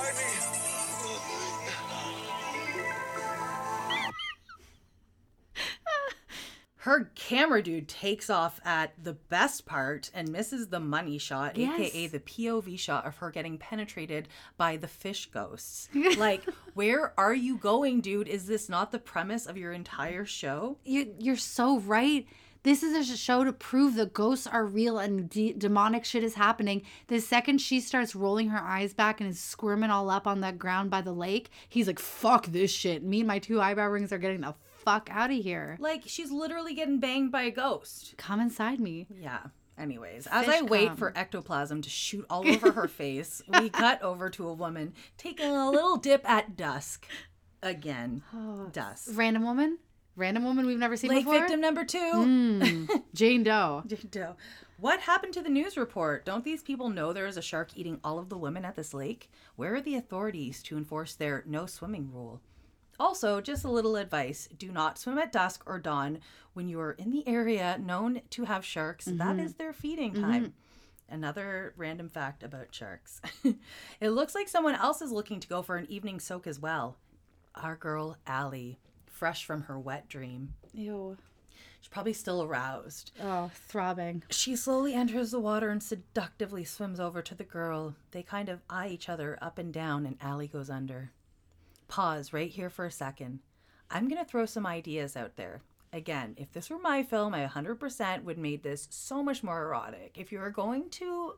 [0.02, 0.34] Me.
[6.84, 12.08] Her camera dude takes off at the best part and misses the money shot, aka
[12.08, 15.88] the POV shot of her getting penetrated by the fish ghosts.
[16.18, 16.44] like,
[16.74, 18.28] where are you going, dude?
[18.28, 20.78] Is this not the premise of your entire show?
[20.84, 22.28] You, you're so right.
[22.64, 26.36] This is a show to prove that ghosts are real and de- demonic shit is
[26.36, 26.84] happening.
[27.08, 30.58] The second she starts rolling her eyes back and is squirming all up on that
[30.58, 33.04] ground by the lake, he's like, fuck this shit.
[33.04, 35.78] Me and my two eyebrow rings are getting the fuck out of here.
[35.80, 38.16] Like, she's literally getting banged by a ghost.
[38.16, 39.08] Come inside me.
[39.14, 39.42] Yeah.
[39.78, 44.02] Anyways, as Fish I wait for ectoplasm to shoot all over her face, we cut
[44.02, 47.08] over to a woman taking a little dip at dusk.
[47.62, 48.24] Again,
[48.72, 49.10] dusk.
[49.14, 49.80] Random woman?
[50.16, 51.40] Random woman we've never seen Lake before?
[51.40, 51.98] victim number two.
[51.98, 53.84] Mm, Jane Doe.
[53.88, 54.36] Jane Doe.
[54.80, 56.26] What happened to the news report?
[56.26, 58.94] Don't these people know there is a shark eating all of the women at this
[58.94, 59.32] lake?
[59.56, 62.42] Where are the authorities to enforce their no swimming rule?
[63.00, 66.20] Also, just a little advice do not swim at dusk or dawn
[66.54, 69.06] when you are in the area known to have sharks.
[69.06, 69.44] That Mhm.
[69.46, 70.54] is their feeding time.
[71.10, 73.20] Another random fact about sharks.
[74.00, 76.98] it looks like someone else is looking to go for an evening soak as well.
[77.56, 78.80] Our girl, Allie,
[79.14, 80.54] fresh from her wet dream.
[80.74, 81.18] Ew.
[81.80, 83.12] She's probably still aroused.
[83.22, 84.24] Oh, throbbing.
[84.30, 87.96] She slowly enters the water and seductively swims over to the girl.
[88.12, 91.12] They kind of eye each other up and down, and Allie goes under.
[91.88, 93.40] Pause right here for a second.
[93.92, 95.62] I'm going to throw some ideas out there.
[95.92, 100.18] Again, if this were my film, I 100% would made this so much more erotic.
[100.18, 101.36] If you're going to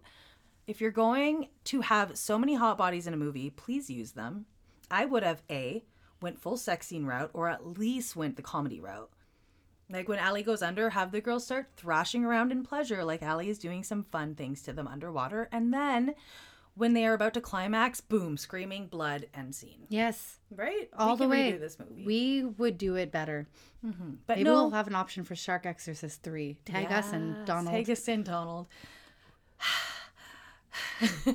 [0.68, 4.46] if you're going to have so many hot bodies in a movie, please use them.
[4.90, 5.84] I would have A,
[6.26, 9.10] went full sex scene route or at least went the comedy route.
[9.90, 13.50] Like when Allie goes under, have the girls start thrashing around in pleasure, like Allie
[13.50, 15.48] is doing some fun things to them underwater.
[15.52, 16.16] And then
[16.74, 19.86] when they are about to climax, boom, screaming, blood, end scene.
[19.90, 20.40] Yes.
[20.50, 20.90] Right?
[20.98, 21.52] All We the can way.
[21.54, 22.04] redo this movie.
[22.06, 23.48] We would do it better.
[23.86, 24.10] Mm-hmm.
[24.26, 26.58] But Maybe no- we'll have an option for Shark Exorcist 3.
[26.66, 27.74] Tag us and Donald.
[27.76, 28.68] Tag us in, Donald.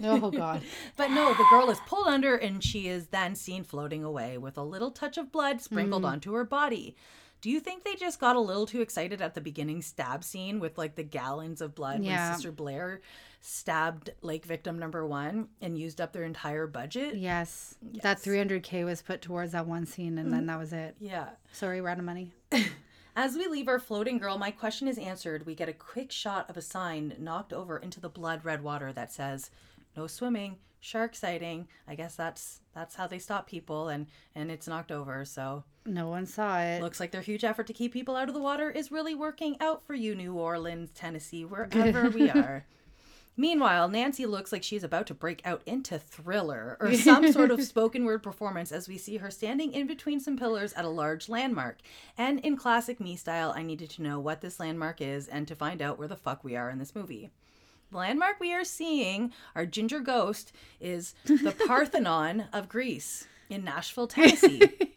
[0.03, 0.63] Oh, God.
[0.97, 4.57] But no, the girl is pulled under and she is then seen floating away with
[4.59, 6.09] a little touch of blood sprinkled Mhm.
[6.13, 6.97] onto her body.
[7.41, 10.61] Do you think they just got a little too excited at the beginning stab scene
[10.61, 12.29] with like the gallons of blood Yeah.
[12.29, 13.01] when Sister Blair
[13.41, 17.15] stabbed lake victim number one and used up their entire budget?
[17.17, 17.77] Yes.
[18.03, 20.97] That 300K was put towards that one scene, and then that was it.
[21.01, 21.31] Yeah.
[21.53, 22.35] Sorry, we're out of money.
[23.23, 25.45] As we leave our floating girl, my question is answered.
[25.45, 28.95] We get a quick shot of a sign knocked over into the blood red water
[28.95, 29.51] that says,
[29.95, 34.67] "No swimming, shark sighting." I guess that's that's how they stop people, and and it's
[34.67, 35.27] knocked over.
[35.27, 36.81] So No one saw it.
[36.81, 39.55] looks like their huge effort to keep people out of the water is really working
[39.61, 42.65] out for you, New Orleans, Tennessee, wherever we are.
[43.37, 47.63] Meanwhile, Nancy looks like she's about to break out into thriller or some sort of
[47.63, 51.29] spoken word performance as we see her standing in between some pillars at a large
[51.29, 51.79] landmark.
[52.19, 55.55] And in classic me style, I needed to know what this landmark is and to
[55.55, 57.31] find out where the fuck we are in this movie.
[57.91, 64.07] The landmark we are seeing, our ginger ghost, is the Parthenon of Greece in Nashville,
[64.07, 64.63] Tennessee.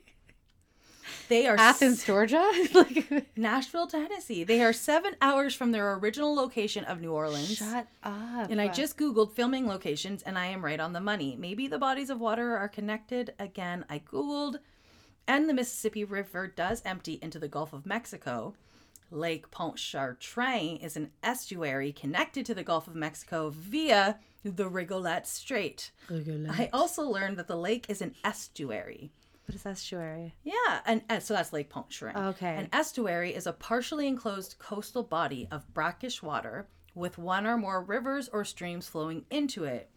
[1.34, 2.48] They are Athens, Georgia?
[2.76, 4.44] like, Nashville, Tennessee.
[4.44, 7.58] They are seven hours from their original location of New Orleans.
[7.58, 8.52] shut up.
[8.52, 11.36] And I just Googled filming locations and I am right on the money.
[11.36, 13.34] Maybe the bodies of water are connected.
[13.40, 14.58] Again, I Googled.
[15.28, 18.54] And the Mississippi River does empty into the Gulf of Mexico.
[19.10, 25.90] Lake Pontchartrain is an estuary connected to the Gulf of Mexico via the Rigolets Strait.
[26.52, 29.12] I also learned that the lake is an estuary.
[29.46, 30.36] What is estuary?
[30.44, 32.16] Yeah, and, and so that's Lake Pontchartrain.
[32.30, 32.56] Okay.
[32.56, 37.82] An estuary is a partially enclosed coastal body of brackish water with one or more
[37.84, 39.90] rivers or streams flowing into it,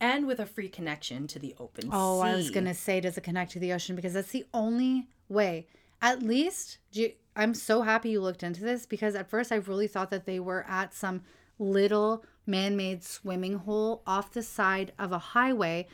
[0.00, 1.90] and with a free connection to the open sea.
[1.92, 2.28] Oh, sea.
[2.28, 3.96] I was gonna say, does it connect to the ocean?
[3.96, 5.66] Because that's the only way.
[6.02, 9.56] At least, do you- I'm so happy you looked into this because at first I
[9.56, 11.22] really thought that they were at some
[11.58, 15.86] little man-made swimming hole off the side of a highway.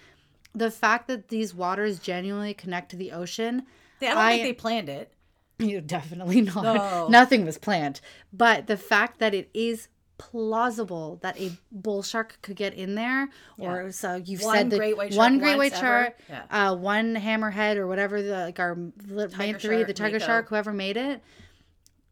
[0.54, 3.62] The fact that these waters genuinely connect to the ocean,
[4.00, 5.12] They- I don't think they planned it.
[5.58, 6.62] You definitely not.
[6.62, 7.08] No.
[7.08, 8.00] Nothing was planned.
[8.32, 9.88] But the fact that it is
[10.18, 13.90] plausible that a bull shark could get in there, or Yeah.
[13.90, 16.44] so you've One said the great white one great white shark, ever.
[16.50, 20.26] uh, one hammerhead, or whatever the like our the main Tiger three, the tiger Mako.
[20.26, 21.22] shark, whoever made it.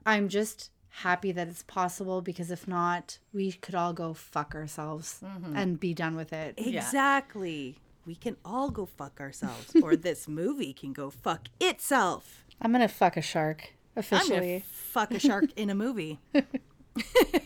[0.07, 5.21] I'm just happy that it's possible because if not, we could all go fuck ourselves
[5.25, 5.57] Mm-hmm.
[5.57, 6.55] and be done with it.
[6.57, 7.79] Exactly.
[8.07, 12.45] We can all go fuck ourselves, or this movie can go fuck itself.
[12.61, 14.39] I'm gonna fuck a shark I'm officially.
[14.39, 16.19] gonna fuck a shark in a movie.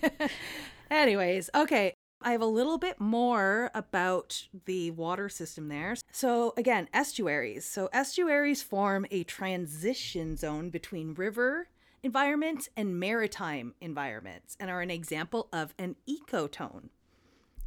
[0.91, 1.95] Anyways, okay.
[2.23, 5.95] I have a little bit more about the water system there.
[6.11, 7.67] So, again, estuaries.
[7.67, 11.69] So, estuaries form a transition zone between river
[12.03, 16.89] environments and maritime environments and are an example of an ecotone.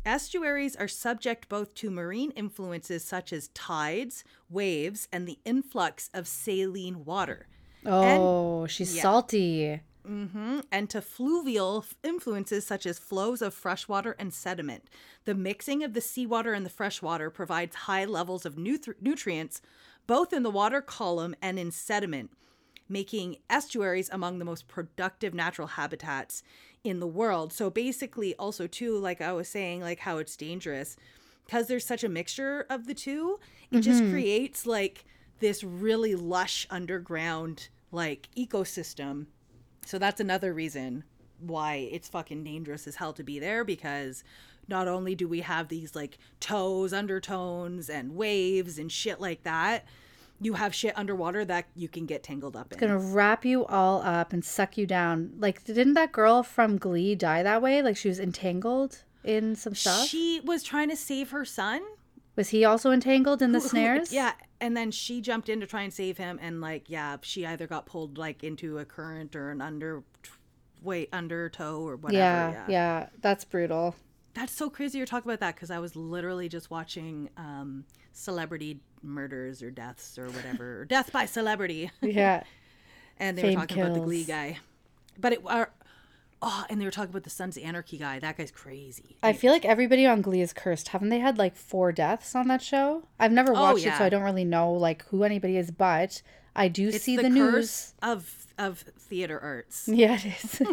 [0.07, 6.29] Estuaries are subject both to marine influences such as tides, waves, and the influx of
[6.29, 7.45] saline water.
[7.85, 9.01] oh, she's yeah.
[9.01, 9.81] salty.
[10.05, 14.85] hmm And to fluvial influences such as flows of freshwater and sediment.
[15.25, 19.61] The mixing of the seawater and the freshwater provides high levels of nutri- nutrients
[20.07, 22.31] both in the water column and in sediment,
[22.87, 26.43] making estuaries among the most productive natural habitats
[26.87, 27.53] in the world.
[27.53, 30.95] So basically, also, too, like I was saying, like how it's dangerous
[31.45, 33.39] because there's such a mixture of the two,
[33.71, 34.09] it just Mhm.
[34.11, 35.05] creates like
[35.39, 39.27] this really lush underground like ecosystem
[39.85, 41.05] so that's another reason
[41.39, 44.23] why it's fucking dangerous as hell to be there because
[44.67, 49.85] not only do we have these like toes, undertones, and waves and shit like that,
[50.39, 52.77] you have shit underwater that you can get tangled up in.
[52.77, 55.33] It's gonna wrap you all up and suck you down.
[55.39, 57.81] Like, didn't that girl from Glee die that way?
[57.81, 60.07] Like, she was entangled in some stuff.
[60.07, 61.81] She was trying to save her son.
[62.35, 64.13] was he also entangled in the snares?
[64.13, 67.45] yeah, and then she jumped in to try and save him, and like, yeah, she
[67.45, 70.03] either got pulled like into a current or an under,
[70.83, 72.17] wait, undertow or whatever.
[72.19, 73.07] yeah, yeah.
[73.21, 73.95] That's brutal.
[74.35, 78.79] That's so crazy you're talking about that because I was literally just watching um, celebrity
[79.01, 81.91] murders or deaths or whatever, or death by celebrity.
[82.01, 82.43] Yeah.
[83.19, 84.59] and they Fame were talking about the Glee guy,
[85.19, 85.71] but it are.
[86.39, 88.19] Oh, and they were talking about the Sons of Anarchy guy.
[88.19, 89.17] That guy's crazy.
[89.23, 90.89] I feel like everybody on Glee is cursed.
[90.89, 93.07] Haven't they had like four deaths on that show?
[93.19, 94.03] I've never Oh, watched it, so.
[94.03, 95.71] I don't really know like who anybody is.
[95.71, 96.21] But
[96.55, 97.93] I do It's see the, the, news.
[98.03, 99.87] of of theater arts.
[99.91, 100.25] Yeah, it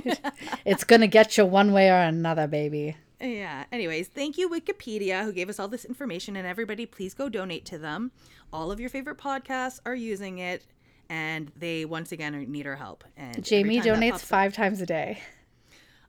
[0.07, 0.19] is.
[0.67, 2.97] it's gonna get you one way or another, baby.
[3.21, 3.65] Yeah.
[3.73, 6.37] Anyways, thank you, Wikipedia, who gave us all this information.
[6.37, 8.11] And everybody, please go donate to them.
[8.53, 10.67] All of your favorite podcasts are using it,
[11.09, 13.05] and they once again need our help.
[13.17, 15.21] And Jamie donates pops up- five times a day.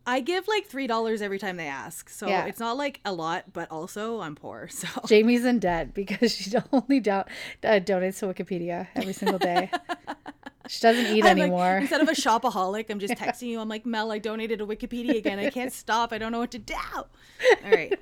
[0.07, 2.45] I give like three dollars every time they ask, so Yeah.
[2.45, 6.51] it's not like a lot, but also I'm poor, so Jamie's in debt because she
[6.71, 7.25] only do- uh,
[7.63, 9.71] donates to Wikipedia every single day.
[10.67, 11.77] She doesn't eat I'm like- anymore.
[11.77, 13.59] instead of a shopaholic, I'm just texting you.
[13.59, 15.39] I'm like, Mel, I donated to Wikipedia again.
[15.39, 16.11] I can't stop.
[16.13, 16.73] I don't know what to do.
[16.95, 17.97] All right.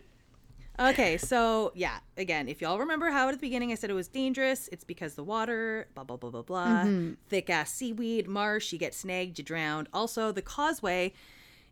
[0.80, 4.08] Okay, so yeah, again, if y'all remember how at the beginning I said it was
[4.08, 6.84] dangerous, it's because the water, blah, blah, blah, blah, blah.
[6.86, 7.18] Mhm.
[7.30, 9.88] Thick ass seaweed, marsh, you get snagged, you drowned.
[9.94, 11.14] Also, the causeway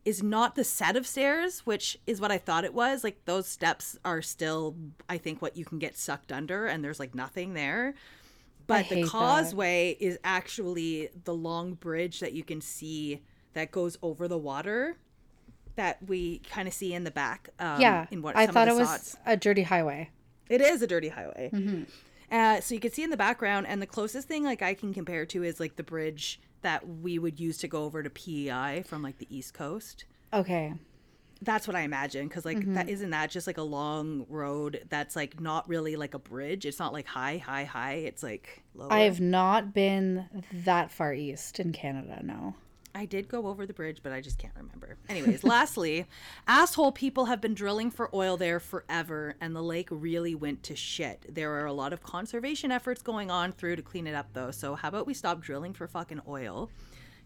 [0.05, 3.03] is not the set of stairs, which is what I thought it was.
[3.03, 4.75] Like, those steps are still,
[5.09, 7.95] I think, what you can get sucked under, and there's like nothing there.
[8.71, 13.21] But the causeway is actually the long bridge that you can see
[13.53, 14.97] that goes over the water
[15.75, 17.49] that we kind of see in the back.
[17.59, 18.05] Um, yeah.
[18.11, 20.09] in what I thought it was a dirty highway.
[20.49, 21.49] It is a dirty highway.
[21.53, 21.87] Mhm.
[22.29, 24.93] Uh, so you can see in the background, and the closest thing like I can
[24.93, 28.83] compare to is like the bridge that we would use to go over to PEI
[28.85, 30.05] from like the East Coast.
[30.33, 30.73] Okay.
[31.41, 32.75] That's what I imagine because like Mhm.
[32.75, 36.65] that isn't that just like a long road that's like not really like a bridge.
[36.65, 37.93] It's not like high, high, high.
[37.93, 38.93] It's like lower.
[38.93, 42.55] I have not been that far east in Canada, no.
[42.93, 44.97] I did go over the bridge, but I just can't remember.
[45.07, 46.07] Anyways, lastly,
[46.45, 50.75] asshole people have been drilling for oil there forever, and the lake really went to
[50.75, 51.25] shit.
[51.33, 54.51] There are a lot of conservation efforts going on through to clean it up, though.
[54.51, 56.69] So how about we stop drilling for fucking oil,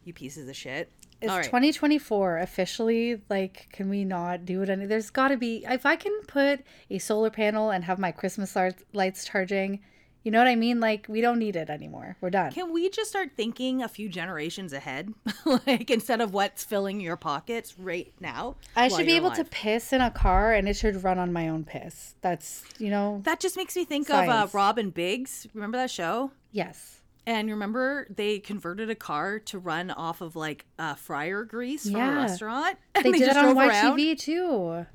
[0.05, 0.91] you pieces of shit?
[1.21, 1.45] Is All right.
[1.45, 5.95] 2024 officially like can we not do it any there's got to be if I
[5.95, 9.79] can put a solar panel and have my Christmas lights, lights charging,
[10.23, 10.79] you know what I mean?
[10.79, 12.17] Like we don't need it anymore.
[12.19, 12.51] We're done.
[12.51, 15.13] Can we just start thinking a few generations ahead,
[15.45, 18.55] like instead of what's filling your pockets right now?
[18.75, 21.31] I should be you're able to piss in a car and it should run on
[21.31, 22.15] my own piss.
[22.21, 24.53] That's, you know, That just makes me think of uh, Science.
[24.53, 25.47] Robin Biggs.
[25.53, 26.31] Remember that show?
[26.51, 27.01] yes.
[27.27, 31.95] And remember, they converted a car to run off of like uh, fryer grease from
[31.95, 32.15] a Yeah.
[32.21, 32.77] restaurant.
[32.95, 33.97] They, And did it on around.
[33.97, 34.85] YTV too.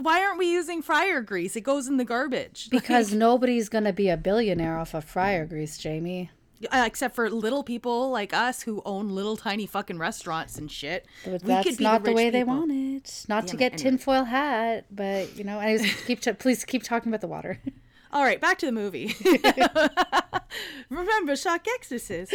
[0.00, 1.56] Why aren't we using fryer grease?
[1.56, 2.68] It goes in the garbage.
[2.70, 6.30] Because nobody's going to be a billionaire off of fryer grease, Jamie.
[6.70, 11.06] Uh, except for little people like us who own little tiny fucking restaurants and shit.
[11.24, 13.24] But We that's could be not the, rich way they want it.
[13.28, 13.90] Not to Damn it, get anyway.
[13.90, 17.58] tinfoil hat, but you know, anyways, keep t- please keep talking about the water.
[18.12, 19.14] All right, back to the movie.
[20.90, 22.34] Remember, shock exorcist.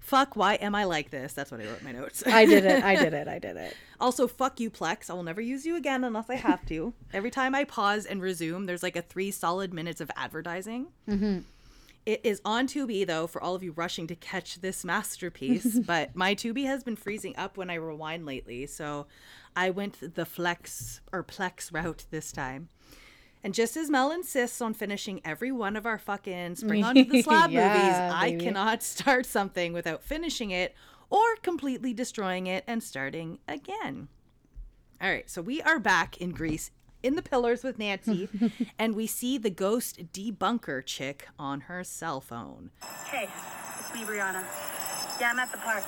[0.00, 1.32] fuck, why am I like this?
[1.32, 2.22] That's what I wrote in my notes.
[2.26, 2.84] I did it.
[2.84, 3.28] I did it.
[3.28, 3.76] I did it.
[4.00, 5.10] Also, fuck you, Plex.
[5.10, 6.94] I will never use you again unless I have to.
[7.12, 10.86] Every time I pause and resume, there's like a three solid minutes of advertising.
[11.06, 11.40] Mm-hmm.
[12.06, 15.78] It is on Tubi though for all of you rushing to catch this masterpiece.
[15.86, 19.06] but my Tubi has been freezing up when I rewind lately, so
[19.54, 22.70] I went the flex or plex route this time.
[23.42, 27.22] And just as Mel insists on finishing every one of our fucking spring onto the
[27.22, 30.74] slab Yeah, movies, I cannot start something without finishing it
[31.08, 34.08] or completely destroying it and starting again.
[35.00, 36.70] All right, so we are back in Greece
[37.02, 38.28] in the pillars with Nancy,
[38.78, 42.70] and we see the ghost debunker chick on her cell phone.
[43.06, 43.28] Hey,
[43.78, 44.44] it's me, Brianna.
[45.18, 45.84] Yeah, I'm at the park.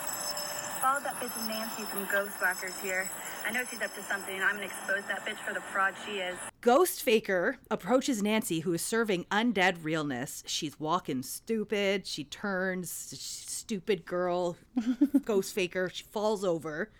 [0.82, 3.08] Followed that bitch Nancy from Ghostwalkers here.
[3.46, 5.94] I know she's up to something, and I'm gonna expose that bitch for the fraud
[6.04, 6.36] she is.
[6.60, 10.42] Ghost Faker approaches Nancy, who is serving undead realness.
[10.44, 12.04] She's walking stupid.
[12.08, 14.56] She turns, stupid girl,
[15.24, 15.88] Ghost Faker.
[15.88, 16.90] She falls over.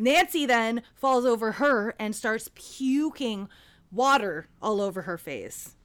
[0.00, 3.48] Nancy then falls over her and starts puking
[3.92, 5.76] water all over her face.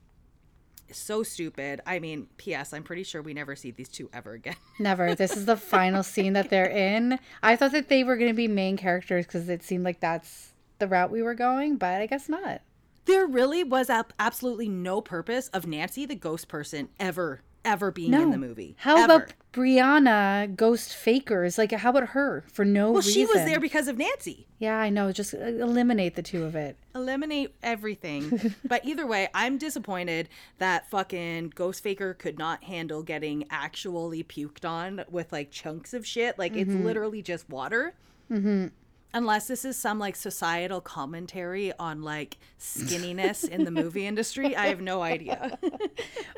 [0.92, 1.82] So stupid.
[1.86, 2.74] I mean, P.S.
[2.74, 4.56] I'm pretty sure we never see these two ever again.
[4.80, 5.16] Never.
[5.16, 7.20] This is the final scene that they're in.
[7.44, 10.54] I thought that they were going to be main characters because it seemed like that's
[10.80, 12.62] the route we were going, but I guess not.
[13.06, 18.14] There really was ab- absolutely no purpose of Nancy, the ghost person, ever, ever being
[18.14, 18.76] in the movie.
[18.80, 19.14] How Ever.
[19.14, 21.58] about Brianna, Ghost Fakers?
[21.58, 23.14] Like, how about her for no Well, reason?
[23.14, 24.48] she was there because of Nancy.
[24.60, 25.12] Yeah, I know.
[25.12, 26.78] Just uh, eliminate the two of it.
[26.96, 28.56] Eliminate everything.
[28.66, 34.64] but either way, I'm disappointed that fucking Ghost Faker could not handle getting actually puked
[34.68, 36.38] on with like chunks of shit.
[36.40, 36.84] Like it's Mhm.
[36.84, 37.94] literally just water.
[38.32, 38.68] Mm-hmm.
[39.14, 44.68] Unless this is some like societal commentary on like skinniness in the movie industry, I
[44.68, 45.58] have no idea.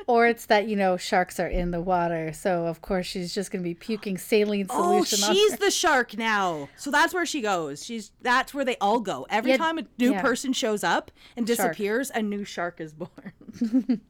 [0.06, 2.32] Or it's that, you know, sharks are in the water.
[2.32, 5.70] So, of course, she's just going to be puking saline Oh, solution on she's the
[5.70, 6.68] shark now.
[6.76, 7.84] So that's where she goes.
[7.84, 9.26] She's that's where they all go.
[9.30, 10.20] Every Yeah, time a new yeah.
[10.22, 11.58] person shows up and Shark.
[11.58, 13.32] disappears, a new shark is born.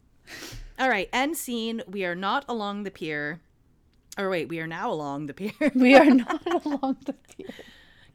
[0.78, 1.82] all right, end scene.
[1.86, 3.40] We are not along the pier.
[4.16, 5.52] Or wait, we are now along the pier.
[5.74, 7.48] We are not along the pier.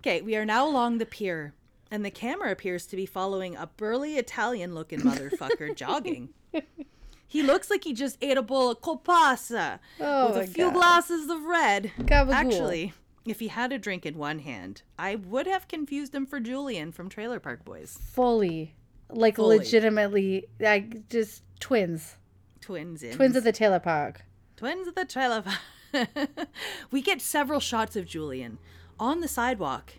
[0.06, 1.56] Okay, we are now along the pier,
[1.90, 6.30] and the camera appears to be following a burly Italian-looking motherfucker jogging.
[7.28, 10.74] He looks like he just ate a bowl of copassa Oh with a few God.
[10.76, 11.92] glasses of red.
[12.02, 12.34] Gabagool.
[12.34, 12.94] Actually,
[13.26, 16.92] if he had a drink in one hand, I would have confused him for Julian
[16.92, 17.98] from Trailer Park Boys.
[18.14, 18.76] Fully.
[19.10, 19.58] Like, Fully.
[19.58, 22.18] legitimately, like, just twins.
[22.62, 23.16] Twins in.
[23.16, 24.22] Twins of the trailer Park.
[24.56, 26.10] Twins of the Trailer Park.
[26.92, 28.60] we get several shots of Julian
[29.00, 29.94] on the sidewalk,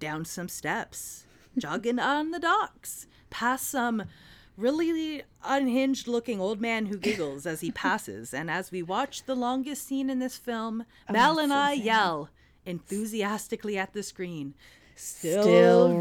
[0.00, 4.04] down some steps, jogging on the docks, past some
[4.56, 8.34] really unhinged looking old man who giggles as he passes.
[8.34, 12.30] And as we watch the longest scene in this film, oh, Mel and I yell
[12.66, 14.54] enthusiastically at the screen.
[14.96, 15.42] Still,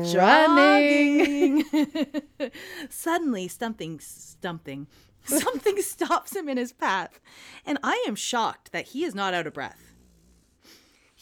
[0.03, 2.21] Still running." jogging."
[2.89, 4.87] Suddenly, something, something,
[5.23, 7.19] something stops him in his path,
[7.63, 9.86] and I am shocked that he is not out of breath.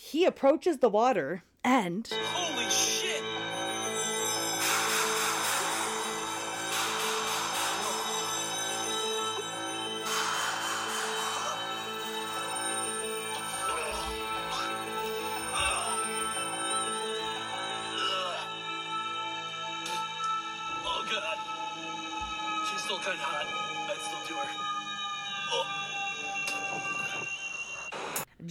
[0.08, 3.24] He approaches the water and Holy shit!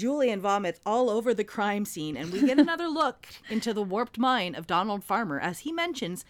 [0.04, 4.18] Julian vomits all over the crime scene, and we get another look into the warped
[4.18, 6.26] mind of Donald Farmer as he mentions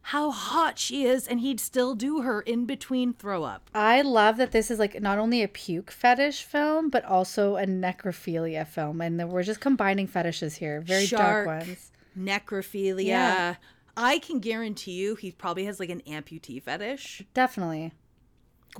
[0.00, 3.68] how hot she is and he'd still do her in between throw up.
[3.74, 7.66] I love that this is like not only a puke fetish film, but also a
[7.66, 9.02] necrophilia film.
[9.02, 10.80] And we're just combining fetishes here.
[10.80, 11.92] Very Shark, dark ones.
[12.18, 13.04] Necrophilia.
[13.04, 13.54] Yeah.
[13.94, 17.92] I can guarantee you he probably has like an amputee fetish, Definitely.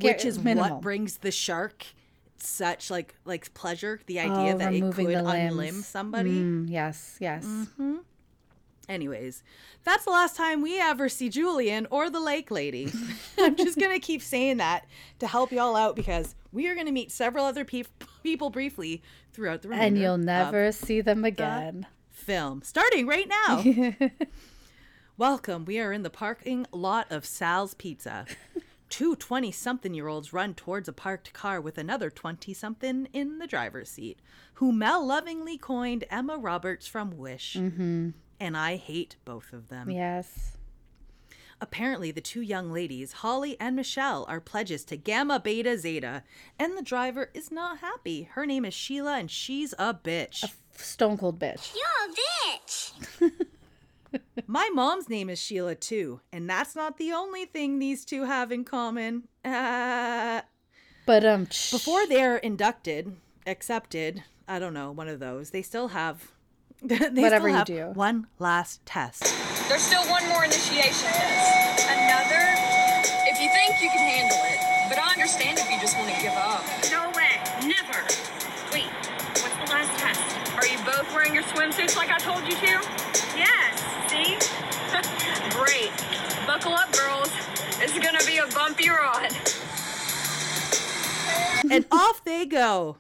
[0.01, 0.77] which is minimal.
[0.77, 1.85] what brings the shark
[2.43, 4.01] such like like pleasure.
[4.07, 6.31] The idea Oh, that it could the unlimb somebody.
[6.43, 7.45] Mm, yes, yes.
[7.77, 7.97] hmm
[8.89, 9.43] Anyways,
[9.85, 12.91] that's the last time we ever see Julian or the lake lady.
[13.39, 14.87] I'm just going to keep saying that
[15.19, 17.87] to help y'all out because we are going to meet several other peop
[18.23, 19.03] people briefly
[19.35, 21.87] throughout the And you'll never see them again.
[22.11, 23.63] film starting right now.
[25.19, 25.67] Welcome.
[25.67, 28.25] We are in the parking lot of Sal's Pizza.
[28.89, 33.39] Two 20 something year olds run towards a parked car with another 20 something in
[33.39, 34.21] the driver's seat,
[34.55, 37.55] who Mel lovingly coined Emma Roberts from Wish.
[37.55, 38.11] Mm-hmm.
[38.41, 39.91] And I hate both of them.
[39.91, 40.57] Yes.
[41.61, 46.23] Apparently, the two young ladies, Holly and Michelle, are pledges to Gamma Beta Zeta,
[46.57, 48.29] and the driver is not happy.
[48.33, 50.45] Her name is Sheila, and she's a bitch.
[50.45, 50.51] A
[50.81, 51.75] stone cold bitch.
[51.75, 53.47] You're a bitch.
[54.47, 58.51] My mom's name is Sheila too, and that's not the only thing these two have
[58.53, 59.29] in common.
[59.45, 60.43] Uh,
[61.07, 63.17] But um, before they're inducted,
[63.47, 66.33] accepted, I don't know, one of those, they still have.
[66.83, 67.99] they Whatever still you do.
[67.99, 69.23] One last test.
[69.69, 71.85] There's still one more initiation test.
[71.89, 72.45] Another?
[73.29, 74.59] If you think you can handle it.
[74.89, 76.65] But I understand if you just want to give up.
[76.91, 77.37] No way.
[77.69, 78.01] Never.
[78.73, 78.89] Wait,
[79.45, 80.25] what's the last test?
[80.57, 82.81] Are you both wearing your swimsuits like I told you to?
[83.37, 83.85] Yes.
[84.29, 84.37] See?
[85.51, 85.91] Great.
[86.47, 87.31] Buckle up, girls.
[87.81, 89.33] It's gonna be a bumpy ride.
[91.71, 92.99] and off they go.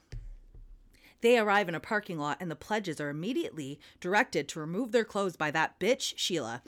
[1.20, 5.04] They arrive in a parking lot, and the pledges are immediately directed to remove their
[5.04, 6.62] clothes by that bitch, Sheila.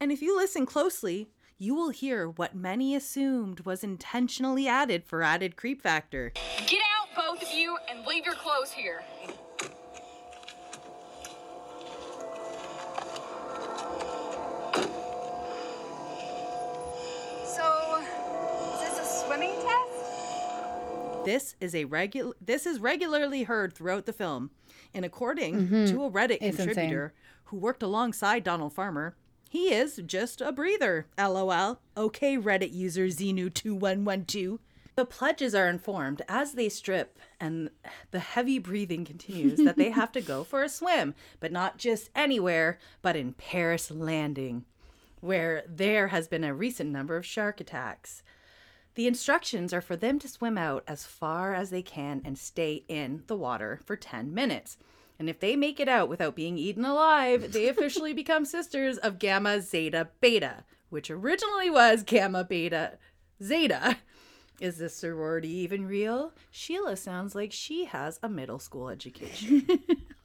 [0.00, 5.22] And if you listen closely, you will hear what many assumed was intentionally added for
[5.22, 6.32] added creep factor.
[6.66, 9.04] Get out, both of you, and leave your clothes here.
[21.24, 22.34] This is a regular.
[22.40, 24.50] This is regularly heard throughout the film,
[24.92, 25.88] and according Mhm.
[25.90, 26.66] to a Reddit It's insane.
[26.66, 27.14] contributor
[27.44, 29.16] who worked alongside Donald Farmer,
[29.50, 31.06] he is just a breather.
[31.18, 31.80] LOL.
[31.96, 34.58] Okay, Reddit user Xenu2112.
[34.96, 37.70] The pledges are informed as they strip, and
[38.12, 42.10] the heavy breathing continues that they have to go for a swim, but not just
[42.14, 44.64] anywhere, but in Paris Landing,
[45.20, 48.22] where there has been a recent number of shark attacks.
[48.94, 52.84] The instructions are for them to swim out as far as they can and stay
[52.86, 54.76] in the water for 10 minutes.
[55.18, 59.18] And if they make it out without being eaten alive, they officially become sisters of
[59.18, 62.98] Gamma Zeta Beta, which originally was Gamma Beta
[63.42, 63.96] Zeta.
[64.60, 66.32] Is this sorority even real?
[66.50, 69.66] Sheila sounds like she has a middle school education.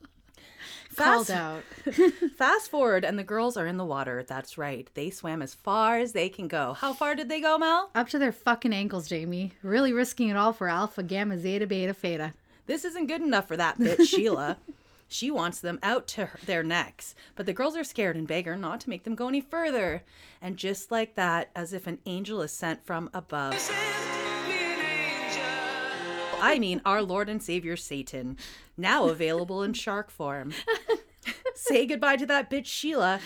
[0.95, 1.63] Called Fast- out.
[2.37, 4.23] Fast forward, and the girls are in the water.
[4.27, 4.87] That's right.
[4.95, 6.73] They swam as far as they can go.
[6.73, 7.89] How far did they go, Mel?
[7.95, 9.53] Up to their fucking ankles, Jamie.
[9.63, 12.33] Really risking it all for alpha, gamma, zeta, beta, theta.
[12.65, 14.57] This isn't good enough for that bitch, Sheila.
[15.07, 18.45] She wants them out to her, their necks, but the girls are scared and beg
[18.45, 20.03] her not to make them go any further.
[20.39, 23.53] And just like that, as if an angel is sent from above.
[26.41, 28.37] I mean, our Lord and Savior Satan,
[28.77, 30.53] now available in shark form.
[31.55, 33.19] Say goodbye to that bitch Sheila.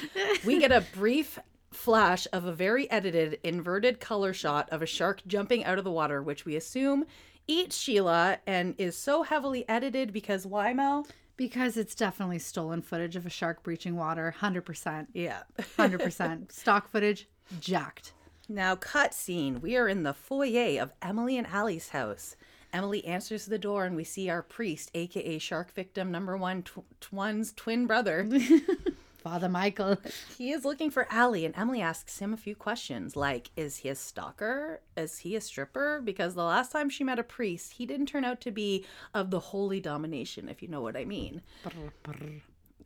[0.46, 1.40] We get a brief
[1.72, 5.92] flash of a very edited inverted color shot of a shark jumping out of the
[5.92, 7.06] water, which we assume
[7.48, 11.08] eats Sheila and is so heavily edited because why, Mel?
[11.36, 14.34] Because it's definitely stolen footage of a shark breaching water.
[14.40, 15.08] 100%.
[15.14, 15.44] Yeah.
[15.78, 16.52] 100%.
[16.52, 17.28] Stock footage,
[17.60, 18.14] jacked.
[18.48, 19.62] Now, cut scene.
[19.62, 22.36] We are in the foyer of Emily and Allie's house.
[22.74, 26.84] Emily answers the door, and we see our priest, aka shark victim number one, tw-
[27.12, 28.28] one's twin brother.
[29.24, 29.98] Father Michael.
[30.38, 33.88] He is looking for Allie, and Emily asks him a few questions like, Is he
[33.90, 34.82] a stalker?
[34.98, 36.02] Is he a stripper?
[36.04, 39.32] Because the last time she met a priest, he didn't turn out to be of
[39.32, 41.42] the holy domination, if you know what I mean.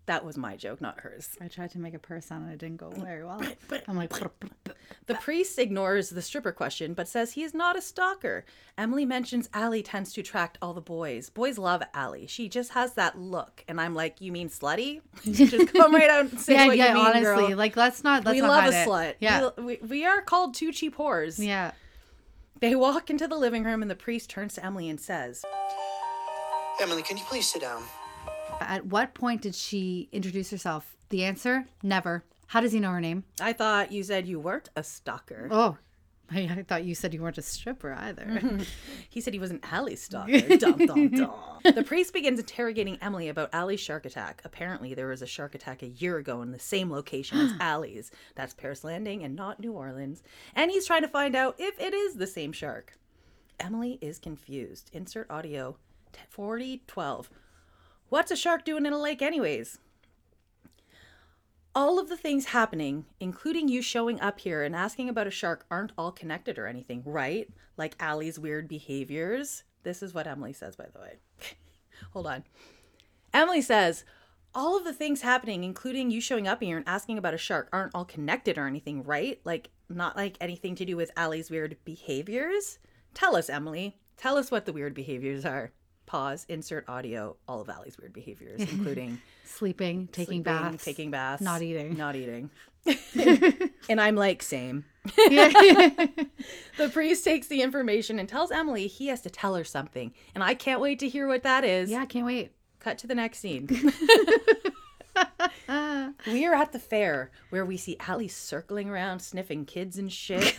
[0.08, 1.38] That was my joke, not hers.
[1.42, 3.42] I tried to make a purr sound and it didn't go very well.
[3.90, 4.14] I'm like,
[5.06, 8.46] The priest ignores the stripper question, but says he is not a stalker.
[8.78, 11.30] Emily mentions Allie tends to attract all the boys.
[11.30, 12.26] Boys love Allie.
[12.26, 15.02] She just has that look, and I'm like, you mean slutty?
[15.24, 17.48] just come right out and say yeah, what yeah, you mean, honestly.
[17.48, 17.58] girl.
[17.58, 18.88] Like, let's not, let's we not love a it.
[18.88, 19.16] slut.
[19.20, 19.50] Yeah.
[19.58, 21.38] we, we, we are called two cheap whores.
[21.38, 21.72] Yeah.
[22.62, 25.44] They walk into the living room, and the priest turns to Emily and says,
[26.82, 27.84] Emily, can you please sit down?
[28.60, 30.96] At what point did she introduce herself?
[31.10, 32.24] The answer, never.
[32.48, 33.24] How does he know her name?
[33.42, 35.48] I thought you said you weren't a stalker.
[35.52, 35.78] Oh,
[36.32, 38.42] I, I thought you said you weren't a stripper either.
[39.10, 40.40] he said he was an Allie stalker.
[40.58, 41.32] dum, dum, dum.
[41.64, 44.42] The priest begins interrogating Emily about Allie's shark attack.
[44.44, 48.12] Apparently, there was a shark attack a year ago in the same location as Allie's.
[48.36, 50.24] That's Paris Landing and not New Orleans.
[50.56, 52.98] And he's trying to find out if it is the same shark.
[53.60, 54.90] Emily is confused.
[54.94, 55.78] Insert audio
[56.30, 57.30] 4012.
[58.10, 59.80] What's a shark doing in a lake, anyways?
[61.78, 65.64] all of the things happening, including you showing up here and asking about a shark,
[65.70, 67.48] aren't all connected or anything, right?
[67.78, 69.64] Like Allie's weird behaviors.
[69.84, 71.18] This is what Emily says, by the way.
[72.14, 72.46] Hold on.
[73.32, 74.06] Emily says,
[74.56, 77.70] all of the things happening, including you showing up here and asking about a shark,
[77.72, 79.40] aren't all connected or anything, right?
[79.44, 82.80] Like, not like anything to do with Allie's weird behaviors?
[83.14, 84.00] Tell us, Emily.
[84.18, 85.74] Tell us what the weird behaviors are.
[86.08, 91.42] Pause, insert audio, all of Allie's weird behaviors, including Sleeping, taking sleeping, baths, taking baths,
[91.44, 91.96] not eating.
[91.98, 92.50] not eating.
[93.90, 94.86] and I'm like, same.
[96.78, 100.14] The priest takes the information and tells Emily he has to tell her something.
[100.36, 101.90] And I can't wait to hear what that is.
[101.90, 102.52] Yeah, I can't wait.
[102.80, 103.68] Cut to the next scene.
[106.28, 110.56] we are at the fair where we see Allie circling around, sniffing kids and shit.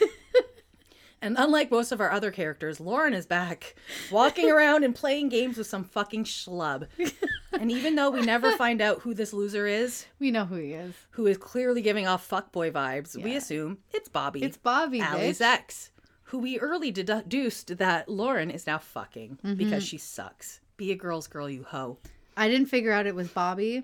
[1.21, 3.75] And unlike most of our other characters, Lauren is back,
[4.11, 6.87] walking around and playing games with some fucking schlub.
[7.53, 10.73] and even though we never find out who this loser is, we know who he
[10.73, 10.95] is.
[11.11, 14.43] Who is clearly giving off fuckboy vibes, we assume it's Bobby.
[14.43, 15.47] It's Bobby, Allie's bitch.
[15.55, 15.91] ex,
[16.25, 19.89] who we early deduced that Lauren is now fucking because Mhm.
[19.89, 20.61] she sucks.
[20.77, 21.99] Be a girl's girl, you hoe.
[22.37, 23.83] I didn't figure out it was Bobby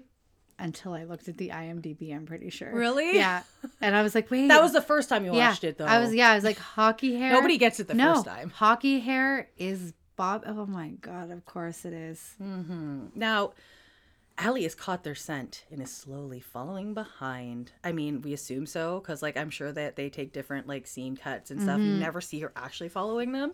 [0.58, 2.72] until I looked at the IMDb, I'm pretty sure.
[2.72, 3.16] Really?
[3.16, 3.42] Yeah.
[3.80, 4.48] And I was like, wait.
[4.48, 5.48] That was the first time you Yeah.
[5.50, 5.84] watched it, though.
[5.86, 7.32] I was, yeah, I was like, hockey hair.
[7.32, 8.50] Nobody gets it the no, first time.
[8.50, 10.44] Hockey hair is Bob.
[10.46, 12.34] Oh my God, of course it is.
[12.42, 13.06] Mm-hmm.
[13.14, 13.52] Now,
[14.38, 17.72] Allie has caught their scent and is slowly following behind.
[17.84, 21.16] I mean, we assume so because, like, I'm sure that they take different like scene
[21.16, 21.78] cuts and stuff.
[21.80, 21.98] You Mhm.
[22.00, 23.52] never see her actually following them.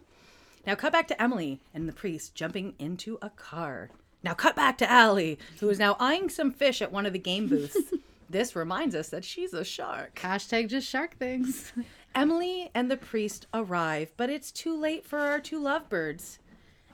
[0.67, 3.91] Now, cut back to Emily and the priest jumping into a car.
[4.23, 7.19] Now, cut back to Allie, who is now eyeing some fish at one of the
[7.19, 7.77] game booths.
[8.31, 10.17] this reminds us that she's a shark.
[10.17, 11.73] Hashtag just shark things.
[12.15, 16.39] Emily and the priest arrive, but it's too late for our two lovebirds.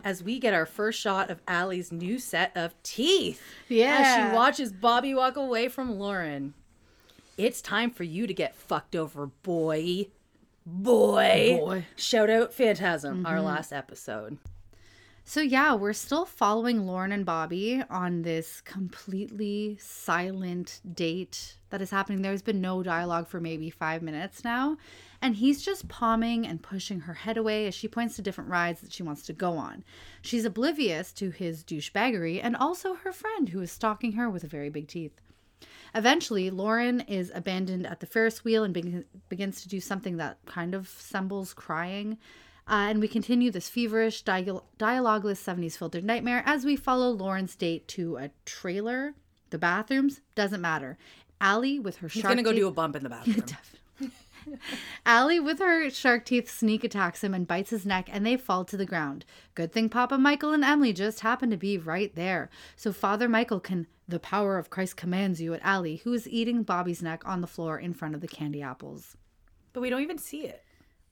[0.04, 3.42] As we get our first shot of Allie's new set of teeth.
[3.68, 3.96] Yeah.
[3.98, 6.54] As she watches Bobby walk away from Lauren.
[7.36, 10.08] It's time for you to get fucked over, boy.
[10.64, 11.56] Boy.
[11.58, 11.86] Boy.
[11.96, 13.44] Shout out Phantasm, our Mhm.
[13.44, 14.38] last episode.
[15.28, 21.90] So yeah, we're still following Lauren and Bobby on this completely silent date that is
[21.90, 22.22] happening.
[22.22, 24.76] There's been no dialogue for maybe five minutes now.
[25.20, 28.82] And he's just palming and pushing her head away as she points to different rides
[28.82, 29.82] that she wants to go on.
[30.22, 34.70] She's oblivious to his douchebaggery and also her friend who is stalking her with very
[34.70, 35.20] big teeth.
[35.92, 40.38] Eventually, Lauren is abandoned at the Ferris wheel and begin, begins to do something that
[40.46, 42.16] kind of sembles crying.
[42.68, 47.54] Uh, and we continue this feverish, dial- dialogueless 70s filtered nightmare as we follow Lauren's
[47.54, 49.14] date to a trailer.
[49.50, 50.98] The bathrooms doesn't matter.
[51.40, 53.44] Allie with her He's shark gonna go teeth- do a bump in the bathroom.
[55.06, 58.64] Allie with her shark teeth sneak attacks him and bites his neck and they fall
[58.64, 59.24] to the ground.
[59.54, 62.48] Good thing Papa Michael and Emily just happen to be right there.
[62.76, 66.62] So Father Michael can the power of Christ commands you at Allie, who is eating
[66.62, 69.16] Bobby's neck on the floor in front of the candy apples.
[69.72, 70.62] But we don't even see it.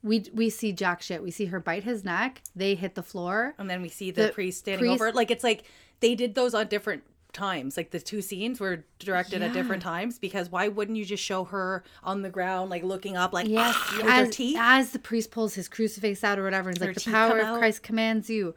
[0.05, 1.23] We we see jack shit.
[1.23, 2.43] We see her bite his neck.
[2.55, 3.55] They hit the floor.
[3.59, 5.15] And then we see the, The priest standing priest- over it.
[5.17, 5.65] Like it's like
[6.01, 7.03] they did those on different
[7.33, 7.77] times.
[7.77, 11.43] Like the two scenes were directed at different times because why wouldn't you just show
[11.45, 14.57] her on the ground, like looking up, like Yes, ah, as, teeth?
[14.61, 17.41] as the priest pulls his crucifix out or whatever, and he's Her like, "The power
[17.41, 17.59] of.
[17.59, 18.55] Christ commands you."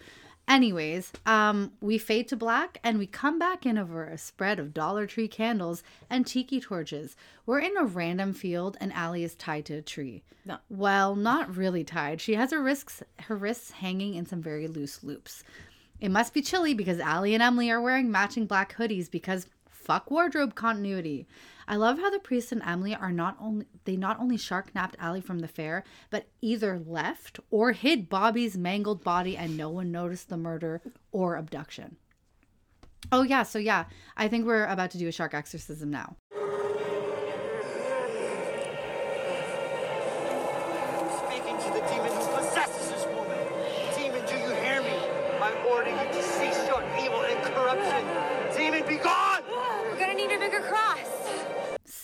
[0.48, 4.74] Anyways, um, we fade to black and we come back in over a spread of
[4.74, 7.18] Dollar Tree candles and tiki torches.
[7.46, 10.24] We're in a random field and Allie is tied to a tree.
[10.46, 10.58] No.
[10.70, 12.22] Well, not really tied.
[12.22, 15.44] She has her wrists her wrists hanging in some very loose loops.
[16.00, 20.10] It must be chilly because Allie and Emily are wearing matching black hoodies because fuck
[20.10, 21.28] wardrobe continuity.
[21.68, 24.96] I love how the priest and Emily are not only they not only shark napped
[25.00, 29.92] Allie from the fair, but either left or hid Bobby's mangled body and no one
[29.92, 30.82] noticed the murder
[31.12, 31.98] or abduction.
[33.12, 33.86] Oh yeah, so yeah,
[34.16, 36.16] I think we're about to do a shark exorcism now.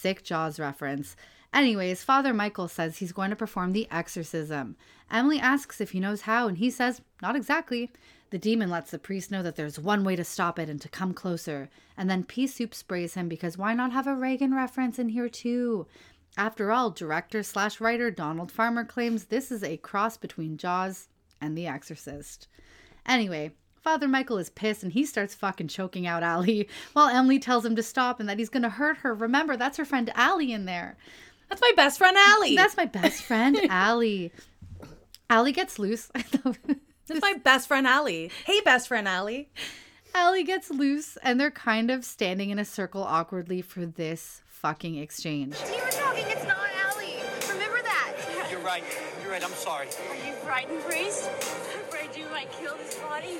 [0.03, 1.15] Sick Jaws reference.
[1.53, 4.75] Anyways, Father Michael says he's going to perform the exorcism.
[5.09, 7.89] Emily asks if he knows how, and he says, not exactly.
[8.29, 10.89] The demon lets the priest know that there's one way to stop it and to
[10.89, 11.69] come closer.
[11.95, 15.29] And then Pea Soup sprays him because why not have a Regan reference in here
[15.29, 15.87] too?
[16.35, 21.07] After all, director slash writer Donald Farmer claims this is a cross between Jaws
[21.39, 22.49] and The Exorcist.
[23.05, 23.53] Anyway,
[23.83, 27.75] Father Michael is pissed and he starts fucking choking out Allie while Emily tells him
[27.75, 29.13] to stop and that he's gonna hurt her.
[29.13, 30.95] Remember, that's her friend Allie in there.
[31.49, 32.55] That's my best friend Allie.
[32.55, 34.31] That's my best friend Allie.
[35.29, 36.09] Allie gets loose.
[37.05, 38.31] That's my best friend Allie.
[38.45, 39.49] Hey, best friend Allie.
[40.15, 44.95] Allie gets loose and they're kind of standing in a circle awkwardly for this fucking
[44.97, 45.55] exchange.
[45.67, 47.15] You were talking, it's not Allie.
[47.49, 48.47] Remember that.
[48.49, 48.83] You're right.
[49.21, 49.43] You're right.
[49.43, 49.87] I'm sorry.
[49.87, 51.29] Are you frightened, priest?
[51.29, 53.39] Afraid you might kill this body?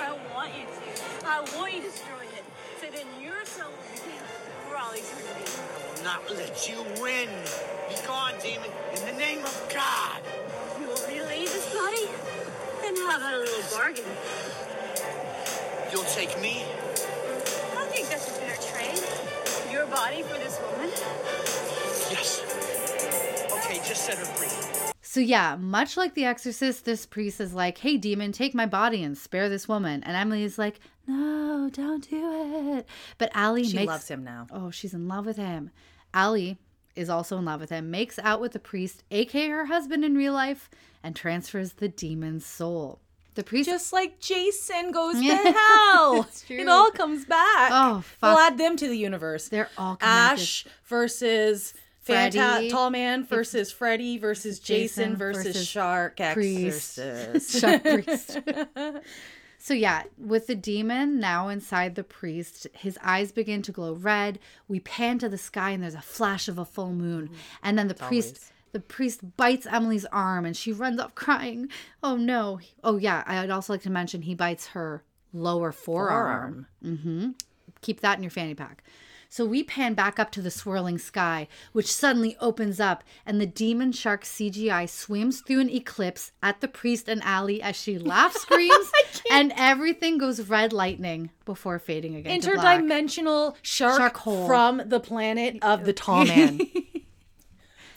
[0.00, 1.26] I want you to.
[1.26, 2.44] I want you destroyed it.
[2.80, 4.22] So then your soul will begin
[4.68, 5.50] for all eternity.
[5.58, 7.28] I will not let you win.
[7.88, 8.70] Be gone, demon.
[8.94, 10.22] In the name of God.
[10.80, 12.06] You will me to leave this body?
[12.82, 14.04] Then how about a little bargain?
[15.90, 16.62] You'll take me.
[17.76, 19.02] I think that's a fair trade.
[19.72, 20.90] Your body for this woman?
[22.10, 22.42] Yes.
[23.52, 24.97] Okay, just set her free.
[25.10, 29.02] So yeah, much like The Exorcist, this priest is like, "Hey demon, take my body
[29.02, 32.86] and spare this woman." And Emily is like, "No, don't do it."
[33.16, 34.48] But Allie She makes loves him now.
[34.50, 35.70] Oh, she's in love with him.
[36.12, 36.58] Allie
[36.94, 40.14] is also in love with him, makes out with the priest, aka her husband in
[40.14, 40.68] real life,
[41.02, 43.00] and transfers the demon's soul.
[43.34, 45.22] The priest Just like Jason goes to
[45.54, 46.28] hell.
[46.50, 47.70] It all comes back.
[47.72, 49.48] Oh, We'll add them to the universe.
[49.48, 50.42] They're all connected.
[50.42, 51.72] Ash versus
[52.08, 52.38] Freddy.
[52.38, 56.98] Fanta- Tall Man versus Freddy versus Jason, Jason versus, versus Shark priest.
[56.98, 57.60] Exorcist.
[57.60, 58.38] Shark priest.
[59.60, 64.38] So yeah, with the demon now inside the priest, his eyes begin to glow red.
[64.68, 67.30] We pan to the sky and there's a flash of a full moon.
[67.62, 68.52] And then the priest always.
[68.72, 71.68] the priest bites Emily's arm and she runs off crying.
[72.04, 72.60] Oh no.
[72.84, 75.02] Oh yeah, I'd also like to mention he bites her
[75.32, 76.66] lower forearm.
[76.84, 77.30] Mm-hmm.
[77.80, 78.84] Keep that in your fanny pack.
[79.30, 83.46] So we pan back up to the swirling sky, which suddenly opens up, and the
[83.46, 88.40] demon shark CGI swims through an eclipse at the priest and Allie as she laughs,
[88.40, 88.90] screams,
[89.30, 92.40] and everything goes red lightning before fading again.
[92.40, 92.80] to black.
[92.80, 94.46] Interdimensional shark, Shark hole.
[94.46, 96.60] from the planet of the Tall Man.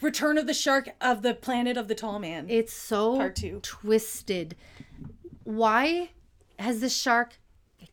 [0.01, 2.47] Return of the Shark of the planet of the Tall Man.
[2.49, 3.59] It's so Part two.
[3.61, 4.55] twisted.
[5.43, 6.09] Why
[6.59, 7.37] has the shark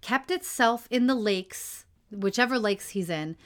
[0.01, 3.37] kept itself in the lakes, whichever lakes he's in,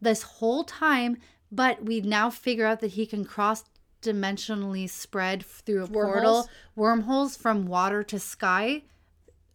[0.00, 1.18] this whole time?
[1.50, 3.64] But we now figure out that he can cross
[4.02, 6.48] dimensionally spread through a portal, Wormholes?
[6.74, 8.82] wormholes from water to sky.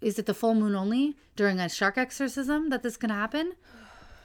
[0.01, 3.53] Is it the full moon only during a shark exorcism that this can happen?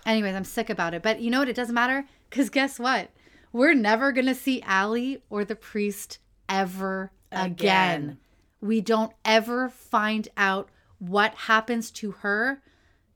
[0.07, 1.03] Anyways, I'm sick about it.
[1.03, 1.49] But you know what?
[1.49, 3.11] It doesn't matter because guess what?
[3.53, 6.19] We're never going to see Allie or the priest
[6.49, 7.53] ever again.
[7.53, 8.19] Again.
[8.61, 12.63] We don't ever find out what happens to her.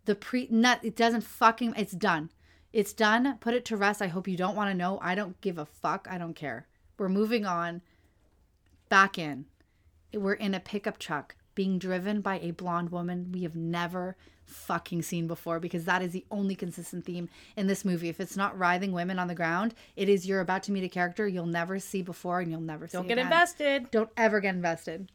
[0.04, 2.30] The pre not it doesn't fucking it's done.
[2.72, 3.36] It's done.
[3.40, 4.00] Put it to rest.
[4.00, 4.98] I hope you don't want to know.
[5.02, 6.06] I don't give a fuck.
[6.10, 6.66] I don't care.
[6.98, 7.82] We're moving on.
[8.88, 9.46] Back in.
[10.12, 15.02] We're in a pickup truck being driven by a blonde woman we have never fucking
[15.02, 18.08] seen before because that is the only consistent theme in this movie.
[18.08, 20.88] If it's not writhing women on the ground, it is you're about to meet a
[20.88, 23.26] character you'll never see before and you'll never see Don't get again.
[23.26, 23.90] invested.
[23.90, 25.10] Don't ever get invested.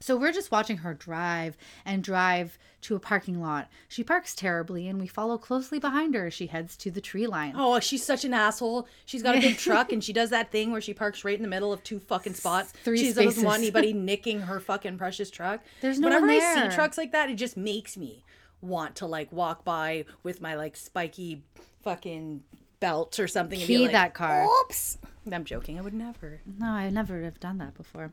[0.00, 3.68] So we're just watching her drive and drive to a parking lot.
[3.88, 7.26] She parks terribly and we follow closely behind her as she heads to the tree
[7.26, 7.54] line.
[7.56, 8.86] Oh, she's such an asshole.
[9.04, 11.42] She's got a big truck and she does that thing where she parks right in
[11.42, 12.72] the middle of two fucking spots.
[12.84, 15.60] Three she doesn't want anybody nicking her fucking precious truck.
[15.80, 18.24] There's no Whenever I see trucks like that, it just makes me
[18.60, 21.42] want to like walk by with my like spiky
[21.82, 22.42] fucking
[22.80, 24.46] belt or something and Key be like, that car.
[24.62, 24.98] Oops.
[25.30, 25.78] I'm joking.
[25.78, 26.40] I would never.
[26.58, 28.10] No, I never have done that before.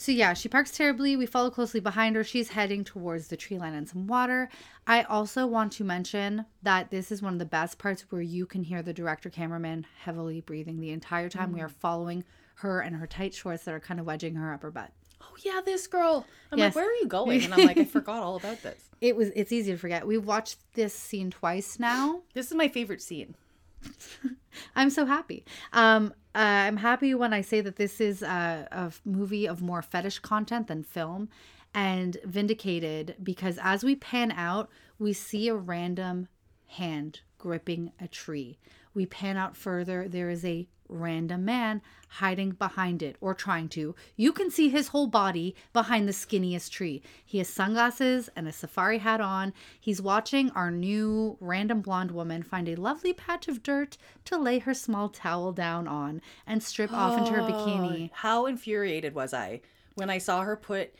[0.00, 1.16] So yeah, she parks terribly.
[1.16, 2.22] We follow closely behind her.
[2.22, 4.48] She's heading towards the tree line and some water.
[4.86, 8.46] I also want to mention that this is one of the best parts where you
[8.46, 11.52] can hear the director cameraman heavily breathing the entire time.
[11.52, 11.64] We Mm.
[11.64, 12.22] are following
[12.56, 14.92] her and her tight shorts that are kind of wedging her upper butt.
[15.20, 16.24] Oh yeah, this girl.
[16.52, 16.76] I'm Yes.
[16.76, 17.42] like, where are you going?
[17.42, 18.80] And I'm like, I forgot all about this.
[19.00, 20.06] It was it's easy to forget.
[20.06, 22.22] We've watched this scene twice now.
[22.34, 23.34] This is my favorite scene.
[24.74, 25.44] I'm so happy.
[25.72, 29.82] Um, uh, I'm happy when I say that this is a, a movie of more
[29.82, 31.28] fetish content than film,
[31.74, 36.28] and vindicated because as we pan out, we see a random
[36.66, 38.58] hand gripping a tree.
[38.94, 43.94] We pan out further, there is a random man hiding behind it or trying to.
[44.16, 47.02] You can see his whole body behind the skinniest tree.
[47.24, 49.52] He has sunglasses and a safari hat on.
[49.78, 54.58] He's watching our new random blonde woman find a lovely patch of dirt to lay
[54.60, 58.10] her small towel down on and strip off into her bikini.
[58.10, 59.60] Oh, How infuriated was I
[59.94, 60.94] when I saw her put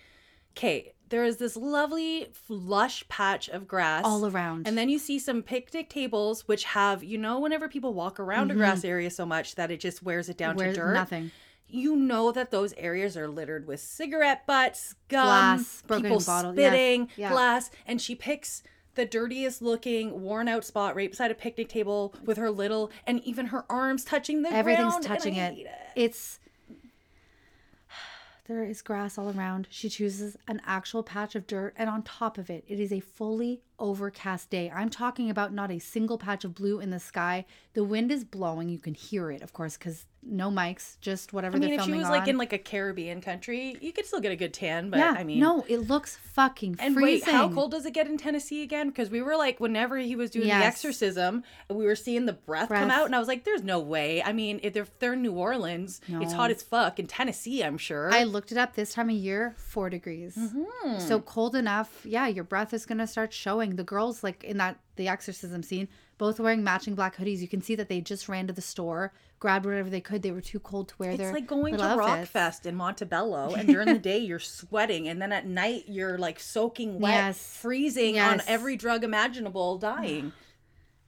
[0.58, 4.66] Okay, there is this lovely lush patch of grass All around.
[4.66, 8.50] And then you see some picnic tables which have, you know, whenever people walk around
[8.50, 8.60] a mm-hmm.
[8.60, 10.94] grass area so much that it just wears it down to dirt.
[10.94, 11.30] nothing.
[11.70, 16.52] You know that those areas are littered with cigarette butts, gum, Glass, broken people bottle-
[16.52, 17.30] spitting, yeah.
[17.30, 18.62] glass, and she picks
[18.94, 23.22] the dirtiest looking worn out spot right beside a picnic table with her little and
[23.22, 25.54] even her arms touching the Everything's ground, touching it.
[25.54, 26.40] hate It's
[28.48, 29.68] there is grass all around.
[29.70, 33.00] She chooses an actual patch of dirt, and on top of it, it is a
[33.00, 34.72] fully overcast day.
[34.74, 37.44] I'm talking about not a single patch of blue in the sky.
[37.74, 38.70] The wind is blowing.
[38.70, 41.92] You can hear it, of course, because no mics, just whatever I mean, if she
[41.92, 42.10] was on.
[42.10, 44.90] like in like a Caribbean country, you could still get a good tan.
[44.90, 47.26] But yeah, I mean, no, it looks fucking And freezing.
[47.26, 48.88] wait, how cold does it get in Tennessee again?
[48.88, 50.60] Because we were like, whenever he was doing Yes.
[50.60, 53.78] the exorcism, we were seeing the breath, come out, and I was like, "There's no
[53.80, 56.36] way." I mean, if they're, if they're in New Orleans, it's No.
[56.36, 56.98] hot as fuck.
[56.98, 58.12] In Tennessee, I'm sure.
[58.12, 60.36] I looked it up this time of year, four degrees.
[60.36, 61.00] Mhm.
[61.00, 63.76] So cold enough, yeah, your breath is gonna start showing.
[63.76, 65.88] The girls, like in that the exorcism scene,
[66.18, 67.38] both wearing matching black hoodies.
[67.38, 70.22] You can see that they just ran to the store, grabbed whatever they could.
[70.22, 71.28] They were too cold to wear it's their.
[71.30, 72.32] It's like going to outfits.
[72.32, 76.40] Rockfest in Montebello, and during the day you're sweating, and then at night you're like
[76.40, 77.56] soaking wet, Yes.
[77.60, 80.32] freezing on every drug imaginable, dying.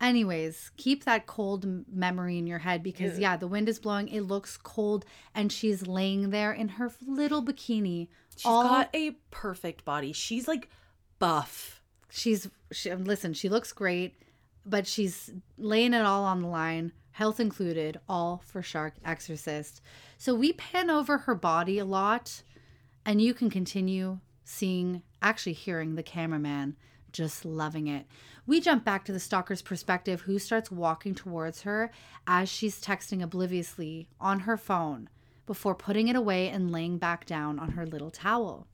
[0.00, 3.32] Anyways, keep that cold memory in your head because Yeah.
[3.32, 4.08] yeah, the wind is blowing.
[4.08, 5.04] It looks cold,
[5.34, 8.08] and she's laying there in her little bikini.
[8.34, 10.12] She's all got a perfect body.
[10.12, 10.70] She's like
[11.18, 11.82] buff.
[12.08, 14.14] she's she, listen she looks great
[14.64, 19.82] but she's laying it all on the line health included all for shark exorcist.
[20.16, 22.42] So we pan over her body a lot
[23.04, 26.76] and you can continue seeing actually hearing the cameraman
[27.12, 28.06] just loving it.
[28.46, 31.90] We jump back to the stalker's perspective who starts walking towards her
[32.26, 35.08] as she's texting obliviously on her phone
[35.46, 38.66] before putting it away and laying back down on her little towel.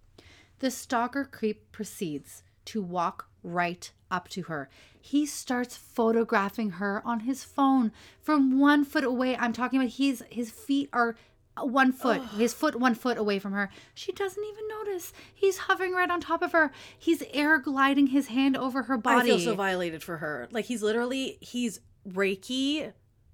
[0.61, 4.69] The stalker creep proceeds to walk right up to her.
[5.01, 9.37] He starts photographing her on his phone from one foot away.
[9.37, 11.17] I'm talking about he's his feet are
[11.61, 13.71] one foot, his foot one foot away from her.
[13.95, 15.13] She doesn't even notice.
[15.33, 16.71] He's hovering right on top of her.
[16.99, 19.33] He's air gliding his hand over her body.
[19.33, 20.49] I feel so violated for her.
[20.51, 22.93] Like he's literally he's Reiki,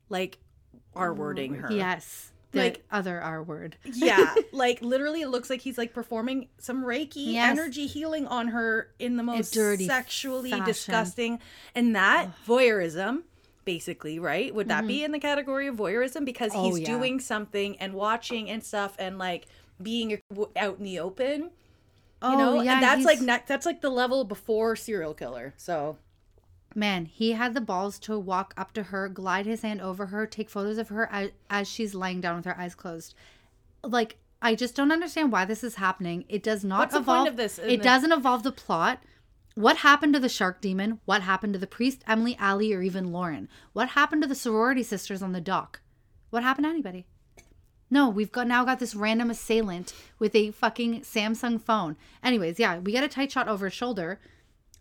[0.09, 0.39] like
[0.95, 1.73] R wording her.
[1.73, 2.32] Yes.
[2.53, 3.77] The Like- other R word.
[3.85, 7.51] yeah, like literally, it looks like he's like performing some Reiki Yes.
[7.51, 10.65] energy healing on her in the most sexually fashion.
[10.67, 11.39] disgusting,
[11.75, 13.23] and that voyeurism,
[13.65, 14.55] basically, right?
[14.55, 14.89] Would that Mhm.
[14.89, 16.87] be in the category of voyeurism because Oh, he's yeah.
[16.87, 19.47] doing something and watching and stuff and like
[19.83, 20.21] being
[20.57, 21.51] out in the open, you
[22.21, 22.61] Oh, know?
[22.63, 25.55] yeah, and that's like ne- that's like the level before serial killer.
[25.57, 25.97] So
[26.75, 30.27] Man, he had the balls to walk up to her, glide his hand over her,
[30.27, 33.15] take photos of her as, as she's lying down with her eyes closed.
[33.85, 36.25] Like, I just don't understand why this is happening.
[36.29, 37.19] It does not What's the evolve.
[37.19, 39.03] point of this It the- doesn't evolve the plot.
[39.55, 41.01] What happened to the shark demon?
[41.05, 43.49] What happened to the priest, Emily, Allie, or even Lauren?
[43.75, 45.81] What happened to the sorority sisters on the dock?
[46.31, 47.07] What happened to anybody?
[47.91, 51.99] No, we've got now got this random assailant with a fucking Samsung phone.
[52.25, 54.19] Anyways, yeah, we get a tight shot over his shoulder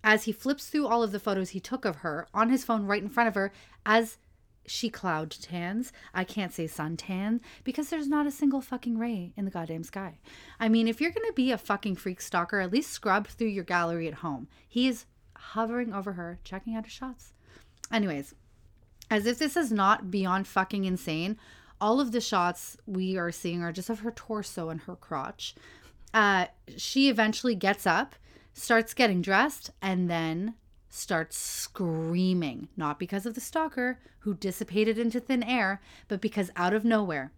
[0.04, 2.86] as he flips through all of the photos he took of her on his phone
[2.86, 3.52] right in front of her
[3.86, 4.18] as
[4.66, 5.92] she cloud tans.
[6.14, 10.20] I can't say suntan because there's not a single fucking ray in the goddamn sky.
[10.60, 13.48] I mean, if you're going to be a fucking freak stalker, at least scrub through
[13.48, 14.48] your gallery at home.
[14.68, 15.06] He is
[15.36, 17.34] hovering over her, checking out her shots.
[17.92, 18.36] Anyways,
[19.10, 21.38] as if this is not beyond fucking insane,
[21.82, 25.56] all of the shots we are seeing are just of her torso and her crotch.
[26.14, 26.46] Uh,
[26.78, 28.16] she eventually gets up,
[28.54, 30.56] starts getting dressed, and then
[30.90, 36.74] starts screaming, not because of the stalker who dissipated into thin air, but because out
[36.74, 37.32] of nowhere,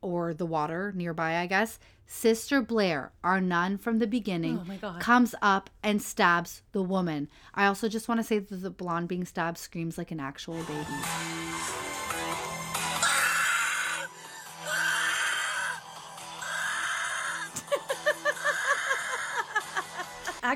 [0.00, 5.34] or the water nearby, I guess, Sister Blair, our nun from the beginning, Oh comes
[5.42, 7.28] up and stabs the woman.
[7.54, 10.62] I also just want to say that the blonde being stabbed screams like an actual
[10.62, 11.37] baby.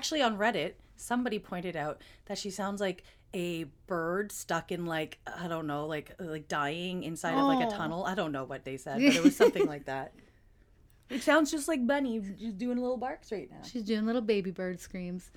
[0.03, 5.21] Actually, on Reddit, somebody pointed out that she sounds like a bird stuck in like
[5.29, 7.77] I don't know, like like dying inside of like a Oh.
[7.77, 8.05] tunnel.
[8.05, 10.13] I don't know what they said, but it was something like that.
[11.09, 13.59] It sounds just like Bunny just doing little barks right now.
[13.63, 15.31] She's doing little baby bird screams.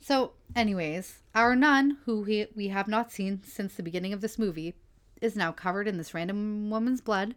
[0.00, 4.38] So, anyways, our nun, who we, we have not seen since the beginning of this
[4.38, 4.74] movie,
[5.20, 7.34] is now covered in this random woman's blood.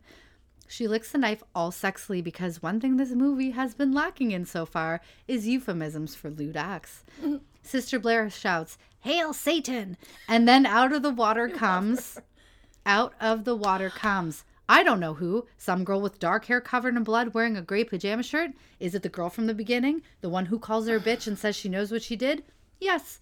[0.68, 4.46] She licks the knife all sexily because one thing this movie has been lacking in
[4.46, 7.04] so far is euphemisms for lewd acts.
[7.64, 9.98] Sister Blair shouts, Hail Satan!
[10.28, 12.20] And then out of the water comes,
[12.86, 14.44] out of the water comes.
[14.70, 15.46] I don't know who.
[15.58, 18.52] Some girl with dark hair covered in blood wearing a gray pajama shirt?
[18.80, 20.02] Is it the girl from the beginning?
[20.20, 22.44] The one who calls her a bitch and says she knows what she did?
[22.80, 23.20] Yes.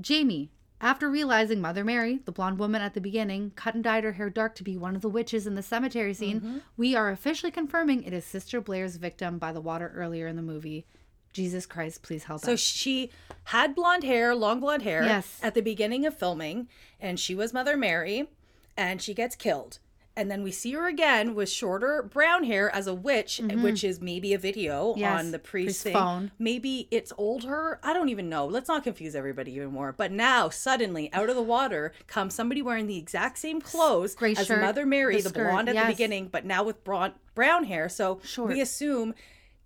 [0.00, 0.50] Jamie,
[0.82, 4.28] after realizing Mother Mary, the blonde woman at the beginning, cut and dyed her hair
[4.28, 6.62] dark to be one of the witches in the cemetery scene, Mhm.
[6.76, 10.42] we are officially confirming it is Sister Blair's victim by the water earlier in the
[10.42, 10.84] movie.
[11.32, 12.60] Jesus Christ, please help So us.
[12.60, 13.10] So she
[13.44, 15.38] had blonde hair, long blonde hair, Yes.
[15.42, 16.68] at the beginning of filming,
[17.00, 18.28] and she was Mother Mary,
[18.76, 19.78] and she gets killed.
[20.14, 24.00] And then we see her again with shorter brown hair as a witch, which is
[24.00, 25.00] maybe a video Mm-hmm.
[25.00, 25.92] Yes, on the priest's priest thing.
[25.94, 26.30] phone.
[26.38, 27.78] Maybe it's old her.
[27.82, 28.46] I don't even know.
[28.46, 29.92] Let's not confuse everybody even more.
[29.92, 34.34] But now, suddenly, out of the water comes somebody wearing the exact same clothes Gray
[34.34, 35.86] as shirt, Mother Mary, the the, blonde at yes.
[35.86, 37.88] the beginning, but now with brown brown hair.
[37.88, 38.50] So Short.
[38.50, 39.14] we assume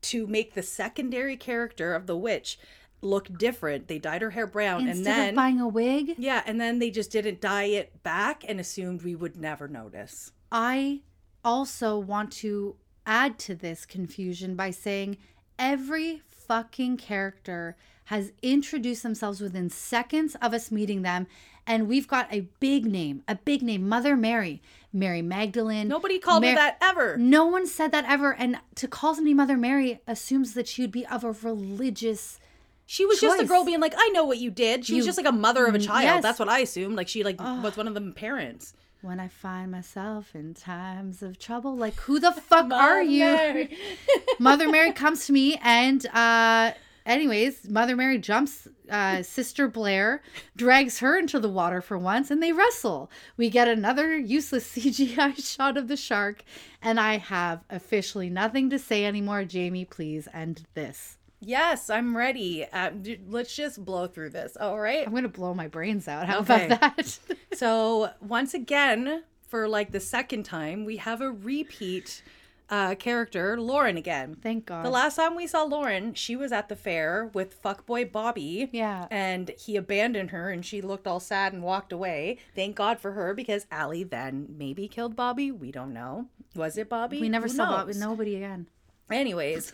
[0.02, 2.58] to make the secondary character of the witch
[3.02, 3.88] look different.
[3.88, 6.78] They dyed her hair brown Instead and then of buying a wig, yeah, and then
[6.78, 10.32] they just didn't dye it back and assumed we would never notice.
[10.50, 11.02] I
[11.44, 15.16] also want to add to this confusion by saying
[15.58, 21.26] every fucking character has introduced themselves within seconds of us meeting them.
[21.66, 24.62] And we've got a big name, a big name, Mother Mary,
[24.92, 25.88] Mary Magdalene.
[25.88, 27.16] Nobody called her that ever.
[27.16, 28.32] No one said that ever.
[28.32, 32.38] And to call somebody Mother Mary assumes that she would be of a religious.
[32.86, 34.84] She was just a girl being like, I know what you did.
[34.86, 36.02] She was just like a mother of a Mm, child.
[36.04, 36.22] yes.
[36.22, 36.96] That's what I assumed.
[36.96, 38.74] Like she like was one of the parents.
[39.02, 43.24] When I find myself in times of trouble, like who the fuck are you?
[43.24, 43.76] Mary.
[44.38, 46.72] Mother Mary comes to me and uh
[47.04, 50.22] anyways, Mother Mary jumps uh Sister Blair,
[50.56, 53.10] drags her into the water for once and they wrestle.
[53.36, 56.42] We get another useless CGI shot of the shark
[56.80, 59.44] and I have officially nothing to say anymore.
[59.44, 61.15] Jamie, please end this.
[61.40, 62.64] Yes, I'm ready.
[62.72, 62.90] Uh,
[63.28, 64.56] let's just blow through this.
[64.58, 65.04] All right.
[65.06, 66.26] I'm going to blow my brains out.
[66.26, 66.66] How Okay.
[66.66, 67.18] about that?
[67.54, 72.22] so once again, for like the second time, we have a repeat
[72.68, 74.36] uh, character, Lauren again.
[74.42, 74.84] Thank God.
[74.84, 78.68] The last time we saw Lauren, she was at the fair with fuckboy Bobby.
[78.72, 79.06] Yeah.
[79.10, 82.38] And he abandoned her and she looked all sad and walked away.
[82.56, 85.52] Thank God for her because Allie then maybe killed Bobby.
[85.52, 86.26] We don't know.
[86.56, 87.20] Was it Bobby?
[87.20, 87.98] we never Who saw knows?
[88.00, 88.66] nobody again.
[89.12, 89.72] Anyways,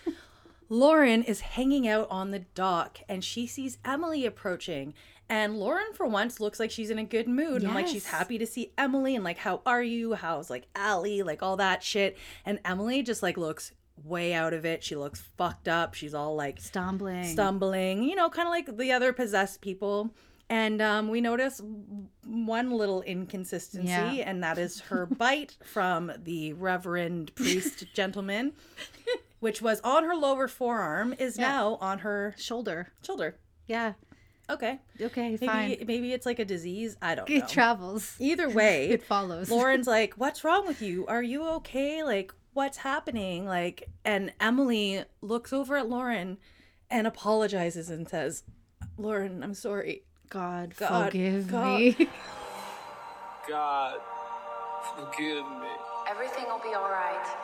[0.72, 4.94] Lauren is hanging out on the dock and she sees Emily approaching.
[5.28, 8.38] And Lauren, for once, looks like she's in a good mood and like she's happy
[8.38, 10.14] to see Emily and like, how are you?
[10.14, 11.22] How's like Allie?
[11.22, 12.16] Like all that shit.
[12.46, 13.72] And Emily just like looks
[14.02, 14.82] way out of it.
[14.82, 15.92] She looks fucked up.
[15.92, 17.24] She's all like Stumbling.
[17.24, 20.10] stumbling, you know, kind of like the other possessed people.
[20.48, 21.60] And um, we notice
[22.26, 24.10] one little inconsistency, Yeah.
[24.10, 28.52] and that is her bite from the Reverend Priest gentleman,
[29.42, 31.48] which was on her lower forearm, is Yeah.
[31.48, 32.92] now on her Shoulder.
[33.04, 33.36] shoulder.
[33.66, 33.94] Yeah.
[34.48, 34.78] Okay.
[35.00, 35.84] Okay, Maybe fine.
[35.86, 36.96] maybe it's like a disease.
[37.02, 37.34] I don't know.
[37.36, 38.14] It travels.
[38.20, 39.50] Either way, It follows.
[39.50, 41.06] Lauren's like, "What's wrong with you?
[41.06, 42.04] Are you okay?
[42.04, 46.38] Like, what's happening?" Like, and Emily looks over at Lauren
[46.90, 48.44] and apologizes and says,
[48.96, 50.04] "Lauren, I'm sorry.
[50.28, 51.96] God, God, forgive God." me.
[53.48, 53.98] God,
[54.96, 55.68] forgive me.
[56.08, 57.36] Everything will be all right.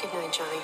[0.00, 0.60] Good night, Johnny.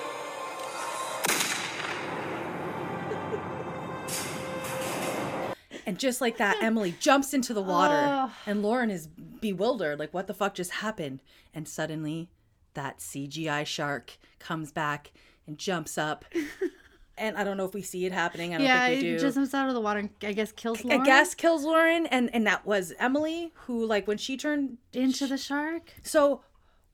[5.84, 8.30] And just like that, Emily jumps into the water, Ugh.
[8.46, 11.20] and Lauren is bewildered, like, "What the fuck just happened?"
[11.54, 12.28] And suddenly,
[12.74, 15.12] that CGI shark comes back
[15.46, 16.24] and jumps up.
[17.18, 18.54] and I don't know if we see it happening.
[18.54, 19.18] I don't yeah, think we it do.
[19.18, 21.00] just comes out of the water and I guess kills Lauren.
[21.00, 25.26] I guess kills Lauren, and and that was Emily who like when she turned into
[25.26, 25.92] the shark.
[26.02, 26.42] So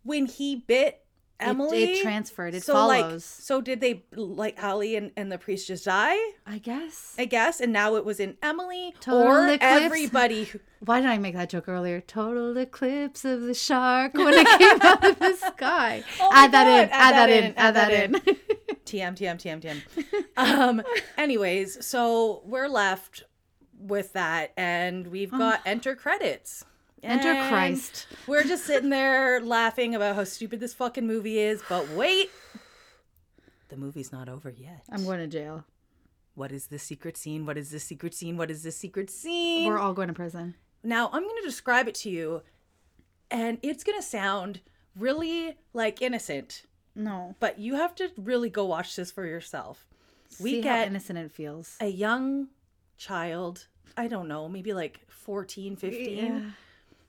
[0.02, 1.01] when he bit
[1.42, 2.54] Emily it transferred.
[2.54, 3.12] It so, follows.
[3.12, 6.16] Like, so did they like Allie and, and the priest just die?
[6.46, 7.14] I guess.
[7.18, 7.60] I guess.
[7.60, 9.62] And now it was in Emily Total or eclipse.
[9.64, 10.44] everybody.
[10.44, 12.00] who- Why did I make that joke earlier?
[12.00, 16.02] Total eclipse of the shark when it came out of the sky.
[16.20, 16.88] Oh my add that in.
[16.90, 17.54] Add, that in.
[17.56, 18.12] Add that in.
[18.84, 20.24] TM, TM, TM, TM.
[20.36, 20.82] Um,
[21.16, 23.22] anyways, so we're left
[23.78, 26.64] with that, and we've got enter credits.
[27.02, 28.06] Enter And Christ.
[28.26, 32.30] We're just sitting there laughing about how stupid this fucking movie is, but wait,
[33.68, 34.82] the movie's not over yet.
[34.90, 35.64] I'm going to jail.
[36.34, 37.44] What is the secret scene?
[37.44, 38.36] What is the secret scene?
[38.36, 39.66] What is the secret scene?
[39.66, 40.54] We're all going to prison.
[40.84, 42.42] Now, I'm going to describe it to you,
[43.30, 44.60] and it's going to sound
[44.96, 46.62] really like innocent,
[46.94, 47.34] No.
[47.40, 49.86] but you have to really go watch this for yourself.
[50.40, 51.76] We See how get innocent it feels.
[51.80, 52.48] a young
[52.96, 53.66] child,
[53.96, 56.16] I don't know, maybe like 14, 15.
[56.16, 56.40] Yeah.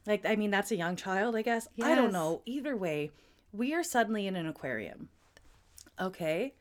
[0.06, 1.68] Like, I mean, that's a young child, I guess.
[1.82, 2.42] I don't know.
[2.46, 3.12] Either way,
[3.52, 5.10] we are suddenly in an aquarium.
[6.00, 6.54] Okay.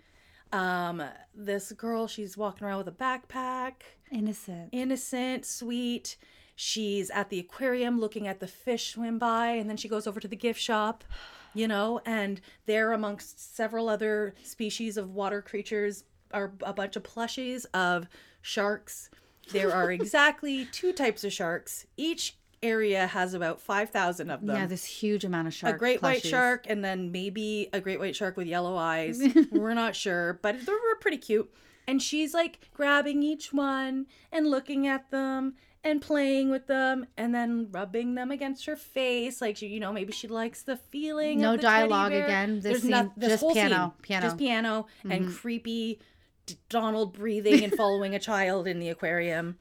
[0.53, 1.03] Um,
[1.35, 3.75] this girl, she's walking around with a backpack
[4.11, 4.69] Innocent.
[4.73, 6.17] innocent, sweet.
[6.55, 10.21] She's at the aquarium looking at the fish swim by, and then she goes over
[10.21, 11.03] to the gift shop,
[11.55, 17.03] you know, and there, amongst several other species of water creatures, are a bunch of
[17.03, 18.07] plushies of
[18.43, 19.09] sharks.
[19.51, 21.87] There are exactly two types of sharks.
[21.97, 25.75] Each area has about 5,000 of them Yeah, this huge amount of shark.
[25.75, 29.21] a great white shark and then maybe a great white shark with yellow eyes.
[29.51, 31.53] We're not sure, but they were pretty cute.
[31.89, 37.35] And she's like grabbing each one and looking at them and playing with them and
[37.35, 39.41] then rubbing them against her face.
[39.41, 41.41] Like, she, you know, maybe she likes the feeling.
[41.41, 42.61] No of the dialogue again.
[42.61, 44.27] This There's not, this just whole piano, scene, piano.
[44.27, 45.35] Just piano and Mhm.
[45.37, 45.99] creepy
[46.69, 49.59] Donald breathing and following a child in the aquarium.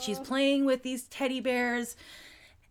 [0.00, 1.96] She's playing with these teddy bears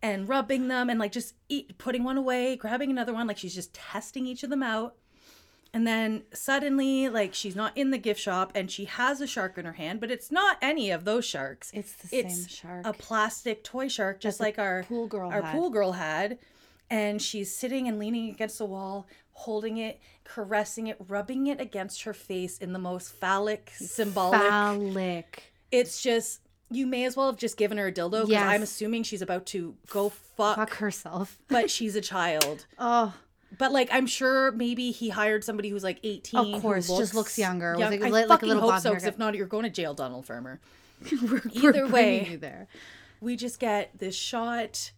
[0.06, 3.26] and rubbing them and like just eat, putting one away, grabbing another one.
[3.26, 4.96] Like she's just testing each of them out.
[5.74, 9.58] And then suddenly, like she's not in the gift shop and she has a shark
[9.58, 11.72] in her hand, but it's not any of those sharks.
[11.74, 12.86] It's the it's same shark.
[12.86, 15.52] a plastic toy shark, just like our pool girl our had.
[15.52, 16.38] pool girl had.
[16.92, 22.04] And she's sitting and leaning against the wall, holding it, caressing it, rubbing it against
[22.04, 24.40] her face in the most phallic, symbolic.
[24.40, 25.52] Phallic.
[25.72, 26.42] It's just
[26.72, 29.46] you may as well have just given her a dildo because I'm assuming she's about
[29.48, 31.38] to go fuck, Fuck herself.
[31.48, 32.66] but she's a child.
[32.80, 33.14] Oh,
[33.58, 36.56] But like I'm sure maybe he hired somebody who's like 18.
[36.56, 38.94] Of course, just looks younger, young- a- I like a fucking little hope so so.
[38.94, 39.14] 'cause haircut.
[39.16, 40.60] if not, you're going to jail, Donald Farmer.
[41.22, 42.68] we're, Either we're way, there.
[43.22, 44.92] we just get this shot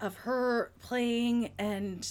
[0.00, 2.08] of her playing and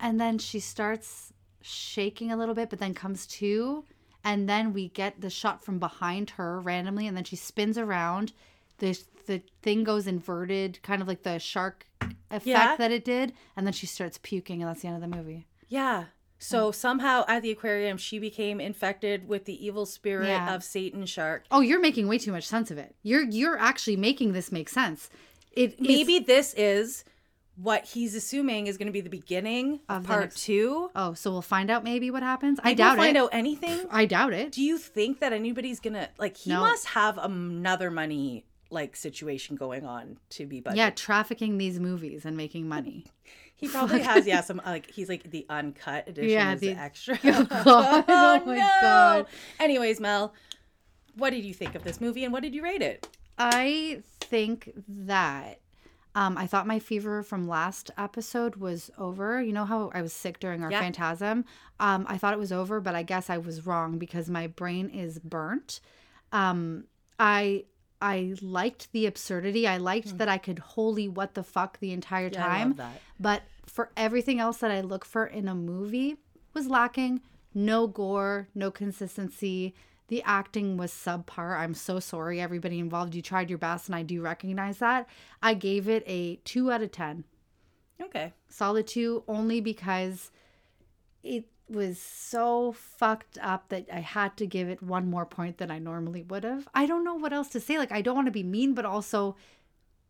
[0.00, 3.84] And then she starts shaking a little bit, but then comes to.
[4.30, 8.32] And then we get the shot from behind her randomly, and then she spins around.
[8.78, 11.86] The the thing goes inverted, kind of like the shark
[12.30, 12.76] effect Yeah.
[12.76, 15.46] that it did, and then she starts puking, and that's the end of the movie.
[15.68, 16.04] yeah.
[16.40, 16.74] So mm.
[16.74, 20.54] somehow at the aquarium she became infected with the evil spirit Yeah.
[20.54, 21.44] of Satan shark.
[21.50, 22.94] Oh, you're making way too much sense of it.
[23.02, 25.10] You're you're actually making this make sense.
[25.52, 27.04] It Maybe this is
[27.60, 30.90] what he's assuming is going to be the beginning of part next- two.
[30.94, 32.60] Oh, so we'll find out maybe what happens.
[32.62, 33.20] I Maybe we'll doubt find it.
[33.20, 33.86] out anything.
[33.90, 34.52] I doubt it.
[34.52, 36.36] Do you think that anybody's gonna like?
[36.36, 36.60] He No.
[36.60, 40.76] must have another money like situation going on to be budget.
[40.76, 43.06] Yeah, trafficking these movies and making money.
[43.56, 44.24] he probably has.
[44.26, 46.30] Yeah, some like he's like the uncut edition.
[46.30, 47.18] Yeah, is the- the extra.
[47.24, 48.04] Oh, God.
[48.08, 48.68] Oh, oh, my no!
[48.80, 49.26] God.
[49.58, 50.32] Anyways, Mel,
[51.16, 53.08] what did you think of this movie and what did you rate it?
[53.36, 55.58] I think that
[56.18, 59.40] um, I thought my fever from last episode was over.
[59.42, 60.80] You know how I was sick during our Yeah.
[60.80, 61.44] phantasm?
[61.78, 64.88] Um, I thought it was over, but I guess I was wrong because my brain
[64.90, 65.80] is burnt.
[66.32, 66.84] Um,
[67.18, 67.64] I
[68.00, 69.66] I liked the absurdity.
[69.66, 72.30] I liked that I could holy what the fuck the entire.
[72.32, 72.70] Yeah, time.
[73.18, 76.16] But for everything else that I look for in a movie
[76.54, 77.20] was lacking.
[77.54, 79.74] No gore, no consistency.
[80.08, 81.58] The acting was subpar.
[81.58, 83.14] I'm so sorry, everybody involved.
[83.14, 85.06] You tried your best, and I do recognize that.
[85.42, 87.24] I gave it a two out of 10.
[88.00, 88.32] Okay.
[88.48, 90.30] Solid two, only because
[91.22, 95.70] it was so fucked up that I had to give it one more point than
[95.70, 96.66] I normally would have.
[96.72, 97.76] I don't know what else to say.
[97.76, 99.36] Like, I don't want to be mean, but also,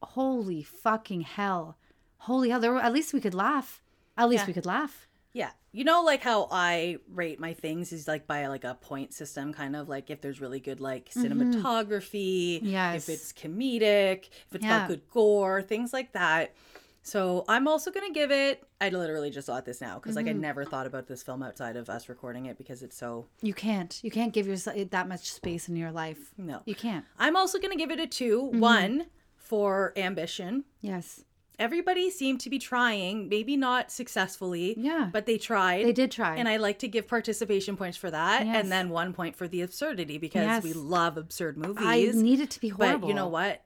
[0.00, 1.76] holy fucking hell.
[2.18, 2.60] Holy hell.
[2.60, 3.82] There were, at least we could laugh.
[4.16, 4.46] At least Yeah.
[4.48, 5.07] we could laugh.
[5.32, 5.50] Yeah.
[5.72, 9.52] You know like how I rate my things is like by like a point system
[9.52, 13.08] kind of like if there's really good like cinematography, Yes.
[13.08, 14.80] if it's comedic, if it's Yeah.
[14.80, 16.54] got good gore, things like that.
[17.02, 18.62] So I'm also gonna give it.
[18.80, 20.40] I literally just thought this now because like I Mhm.
[20.40, 23.26] never thought about this film outside of us recording it because it's so.
[23.40, 23.98] You can't.
[24.02, 26.32] You can't give yourself that much space in your life.
[26.36, 26.62] No.
[26.66, 27.04] You can't.
[27.18, 28.60] I'm also gonna give it a 2 Mhm.
[28.60, 29.06] One
[29.36, 30.64] for ambition.
[30.80, 31.24] Yes.
[31.58, 34.74] Everybody seemed to be trying, maybe not successfully.
[34.78, 35.10] Yeah.
[35.12, 35.84] But they tried.
[35.84, 36.36] They did try.
[36.36, 38.46] And I like to give participation points for that.
[38.46, 38.56] Yes.
[38.56, 41.84] And then one point for the absurdity because we love absurd movies.
[41.86, 43.00] I need it to be horrible.
[43.00, 43.64] But you know what?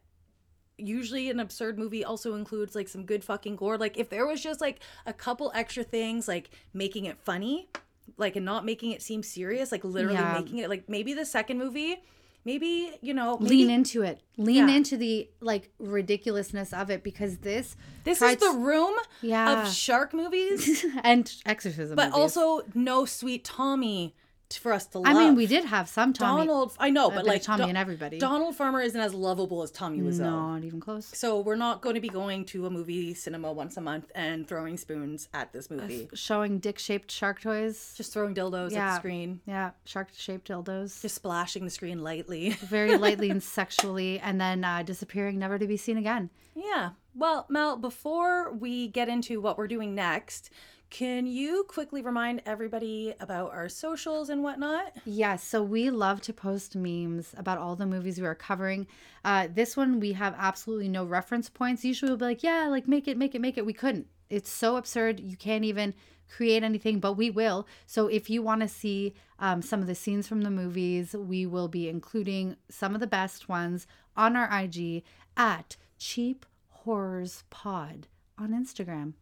[0.78, 3.77] Usually an absurd movie also includes like some good fucking gore.
[3.78, 7.69] Like if there was just like a couple extra things like making it funny,
[8.16, 10.39] like and not making it seem serious, like literally Yeah.
[10.40, 12.02] making it like maybe the second movie,
[12.44, 14.77] maybe, you know, lean into it lean Yeah.
[14.77, 19.62] into the like ridiculousness of it because this This is the room Yeah.
[19.66, 22.20] of shark movies, and exorcism but movies.
[22.36, 24.14] also no sweet Tommy
[24.59, 25.07] for us to love.
[25.07, 27.79] i mean we did have some tommy Donald, I know, but like Tommy Do- and
[27.79, 28.19] everybody.
[28.19, 30.20] Donald Farmer isn't as lovable as Tommy Wiseau.
[30.20, 31.07] No, not even close.
[31.07, 34.47] So we're not going to be going to a movie cinema once a month and
[34.47, 36.09] throwing spoons at this movie.
[36.15, 39.41] showing dick-shaped shark toys Just throwing dildos at the screen.
[39.47, 42.51] yeah shark-shaped dildos Just splashing the screen lightly.
[42.61, 46.91] very lightly and sexually and then uh, disappearing never to be seen again Yeah.
[47.15, 50.49] Well, Mel, before we get into what we're doing next,
[50.93, 54.93] can you quickly remind everybody about our socials and whatnot?
[55.06, 58.86] Yes, so we love to post memes about all the movies we are covering.
[59.24, 61.82] Uh, this one we have absolutely no reference points.
[61.82, 63.64] Usually we'll be like, yeah, like make it, make it, make it.
[63.64, 64.06] We couldn't.
[64.28, 65.19] It's so absurd.
[65.19, 65.94] You can't even
[66.28, 67.66] create anything, but we will.
[67.86, 71.47] So if you want to see um, some of the scenes from the movies, we
[71.47, 75.05] will be including some of the best ones on our IG
[75.39, 79.14] at Cheap Horrors Pod on Instagram.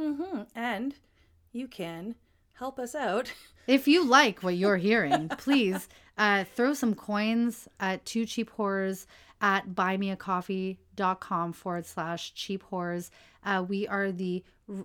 [0.00, 0.42] Mm-hmm.
[0.54, 0.94] And
[1.58, 2.14] you can
[2.54, 3.32] help us out.
[3.68, 9.06] If you like what you're hearing, please uh, throw some coins at two cheap horrors
[9.42, 13.10] at buymeacoffee.com forward slash cheap horrors.
[13.44, 14.42] Uh, we are the,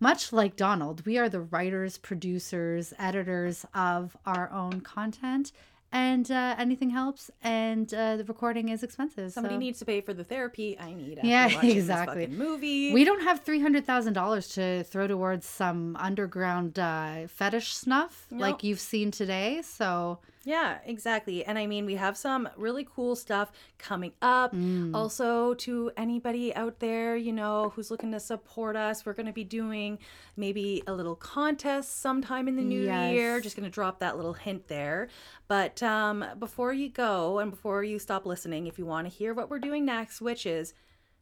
[0.00, 5.52] much like Donald, we are the writers, producers, editors of our own content.
[5.94, 9.30] And uh, anything helps, and uh, the recording is expensive.
[9.32, 12.26] Somebody so- needs to pay for the therapy I need yeah, exactly.
[12.26, 12.92] movie.
[12.92, 18.26] We don't have three hundred thousand dollars to throw towards some underground uh, fetish snuff
[18.32, 18.38] No.
[18.40, 19.62] like you've seen today.
[19.62, 21.44] So Yeah, exactly.
[21.44, 24.54] And I mean, we have some really cool stuff coming up.
[24.54, 24.94] Mm.
[24.94, 29.32] Also, to anybody out there, you know, who's looking to support us, we're going to
[29.32, 29.98] be doing
[30.36, 33.40] maybe a little contest sometime in the new year.
[33.40, 35.08] Just going to drop that little hint there.
[35.48, 39.32] But um, before you go and before you stop listening, if you want to hear
[39.32, 40.74] what we're doing next, which is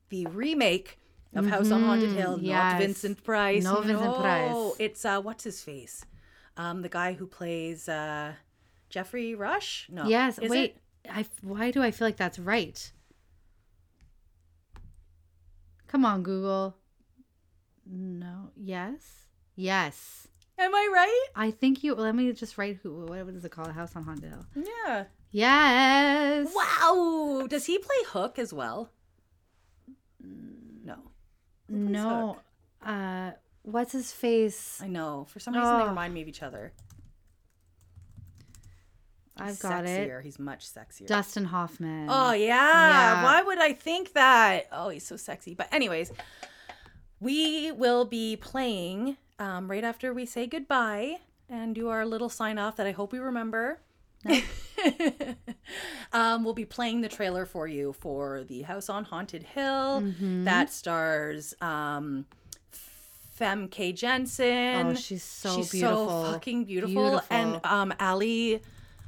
[0.09, 0.99] the remake
[1.35, 2.73] of House on Haunted Hill, yes.
[2.73, 3.65] not Vincent Price.
[3.65, 4.51] No Vincent Price.
[4.51, 6.05] No, It's uh, what's his face?
[6.57, 8.33] Um, the guy who plays uh,
[8.93, 9.89] Geoffrey Rush.
[9.91, 10.05] No.
[10.07, 10.77] yes, Is wait.
[11.05, 11.11] it?
[11.11, 12.93] I why do I feel like that's right?
[15.89, 16.77] Come on, Google.
[17.87, 18.51] No.
[18.57, 19.01] Yes.
[19.57, 20.29] Yes.
[20.59, 21.27] Am I right?
[21.35, 21.95] I think you.
[21.95, 23.07] Let me just write who.
[23.07, 23.69] What is it called?
[23.69, 24.47] A House on Haunted Hill.
[24.87, 25.05] Yeah.
[25.33, 26.49] Yes.
[26.55, 27.47] Wow.
[27.49, 28.91] Does he play Hook as well?
[30.85, 30.97] No.
[31.69, 32.39] No.
[32.85, 33.33] Uh,
[33.63, 34.81] what's his face?
[34.83, 35.27] I know.
[35.31, 35.89] For some reason, they Oh.
[35.89, 36.73] remind me of each other.
[39.43, 40.21] I've got sexier.
[40.21, 40.25] it.
[40.25, 41.07] He's much sexier.
[41.07, 42.09] Dustin Hoffman.
[42.11, 42.47] Oh yeah.
[42.49, 43.25] Yeah.
[43.25, 44.69] Why would I think that?
[44.73, 45.55] Oh, he's so sexy.
[45.55, 46.13] But anyways,
[47.21, 51.17] we will be playing um, right after we say goodbye
[51.49, 53.81] and do our little sign off that I hope we remember.
[56.13, 60.45] um, we'll be playing the trailer for you for the House on Haunted Hill Mhm.
[60.45, 62.27] that stars um,
[63.39, 64.87] Famke Janssen.
[64.89, 66.25] Oh, she's so she's beautiful.
[66.27, 67.21] so fucking beautiful.
[67.31, 68.63] And um, Ali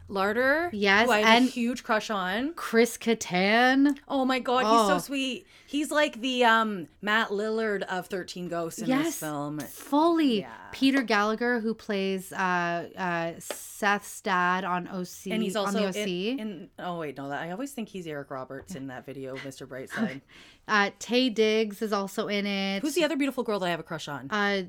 [0.09, 2.55] Larter, Yes, who I have and a huge crush on.
[2.55, 3.97] Chris Kattan.
[4.07, 4.99] Oh my god, he's so Oh.
[4.99, 5.47] sweet.
[5.67, 9.61] He's like the um Matt Lillard of Thirteen Ghosts in this Yes, film.
[9.61, 10.47] fully.
[10.73, 15.89] Peter Gallagher, who plays uh, uh, Seth's dad on OC, And he's also on the
[15.89, 16.07] OC.
[16.07, 19.37] in, in oh wait, no, that I always think he's Eric Roberts in that video,
[19.37, 19.67] Mr.
[19.69, 20.21] Brightside.
[20.69, 22.81] uh, Taye Diggs is also in it.
[22.83, 24.29] Who's the other beautiful girl that I have a crush on?
[24.31, 24.63] Uh,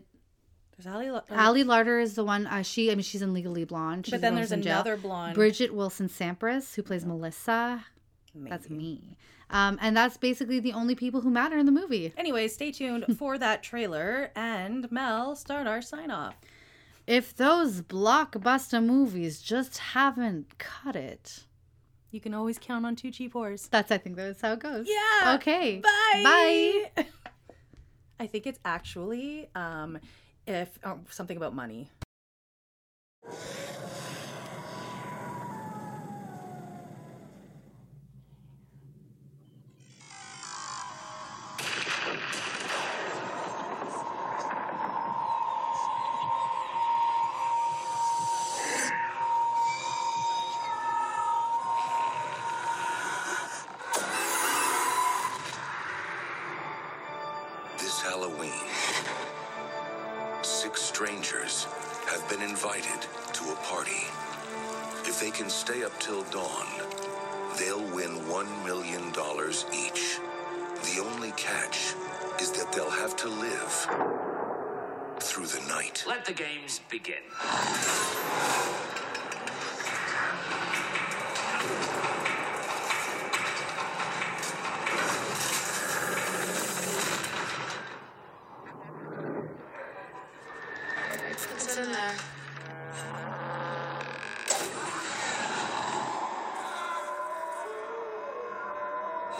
[0.78, 1.10] There's Ali.
[1.12, 2.48] La- Ali Larter is the one.
[2.48, 4.06] Uh, she, I mean, she's in Legally Blonde.
[4.06, 4.58] She's But then there's jail.
[4.60, 5.38] another blonde.
[5.38, 7.86] Bridgette Wilson Sampras, who plays Melissa.
[8.36, 9.18] That's me.
[9.50, 12.14] Um, and that's basically the only people who matter in the movie.
[12.18, 16.36] Anyway, stay tuned for that trailer and Mel start our sign off.
[17.08, 21.46] If those blockbuster movies just haven't cut it,
[22.10, 23.70] you can always count on two cheap whores.
[23.70, 24.88] That's I think that's how it goes.
[24.90, 25.36] Yeah.
[25.36, 25.78] Okay.
[25.78, 26.90] Bye.
[26.96, 27.06] Bye.
[28.20, 30.00] I think it's actually um
[30.48, 31.90] if oh, something about money.
[76.08, 77.16] Let the games begin.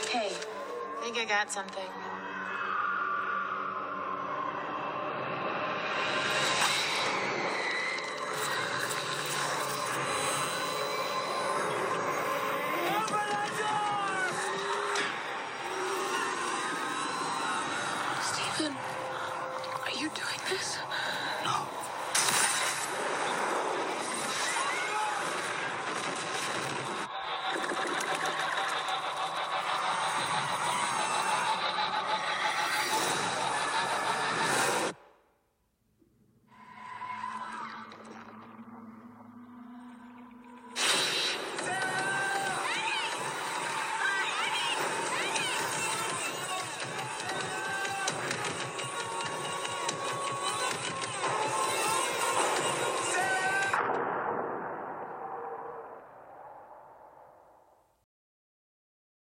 [0.10, 2.05] Hey, I think I got something.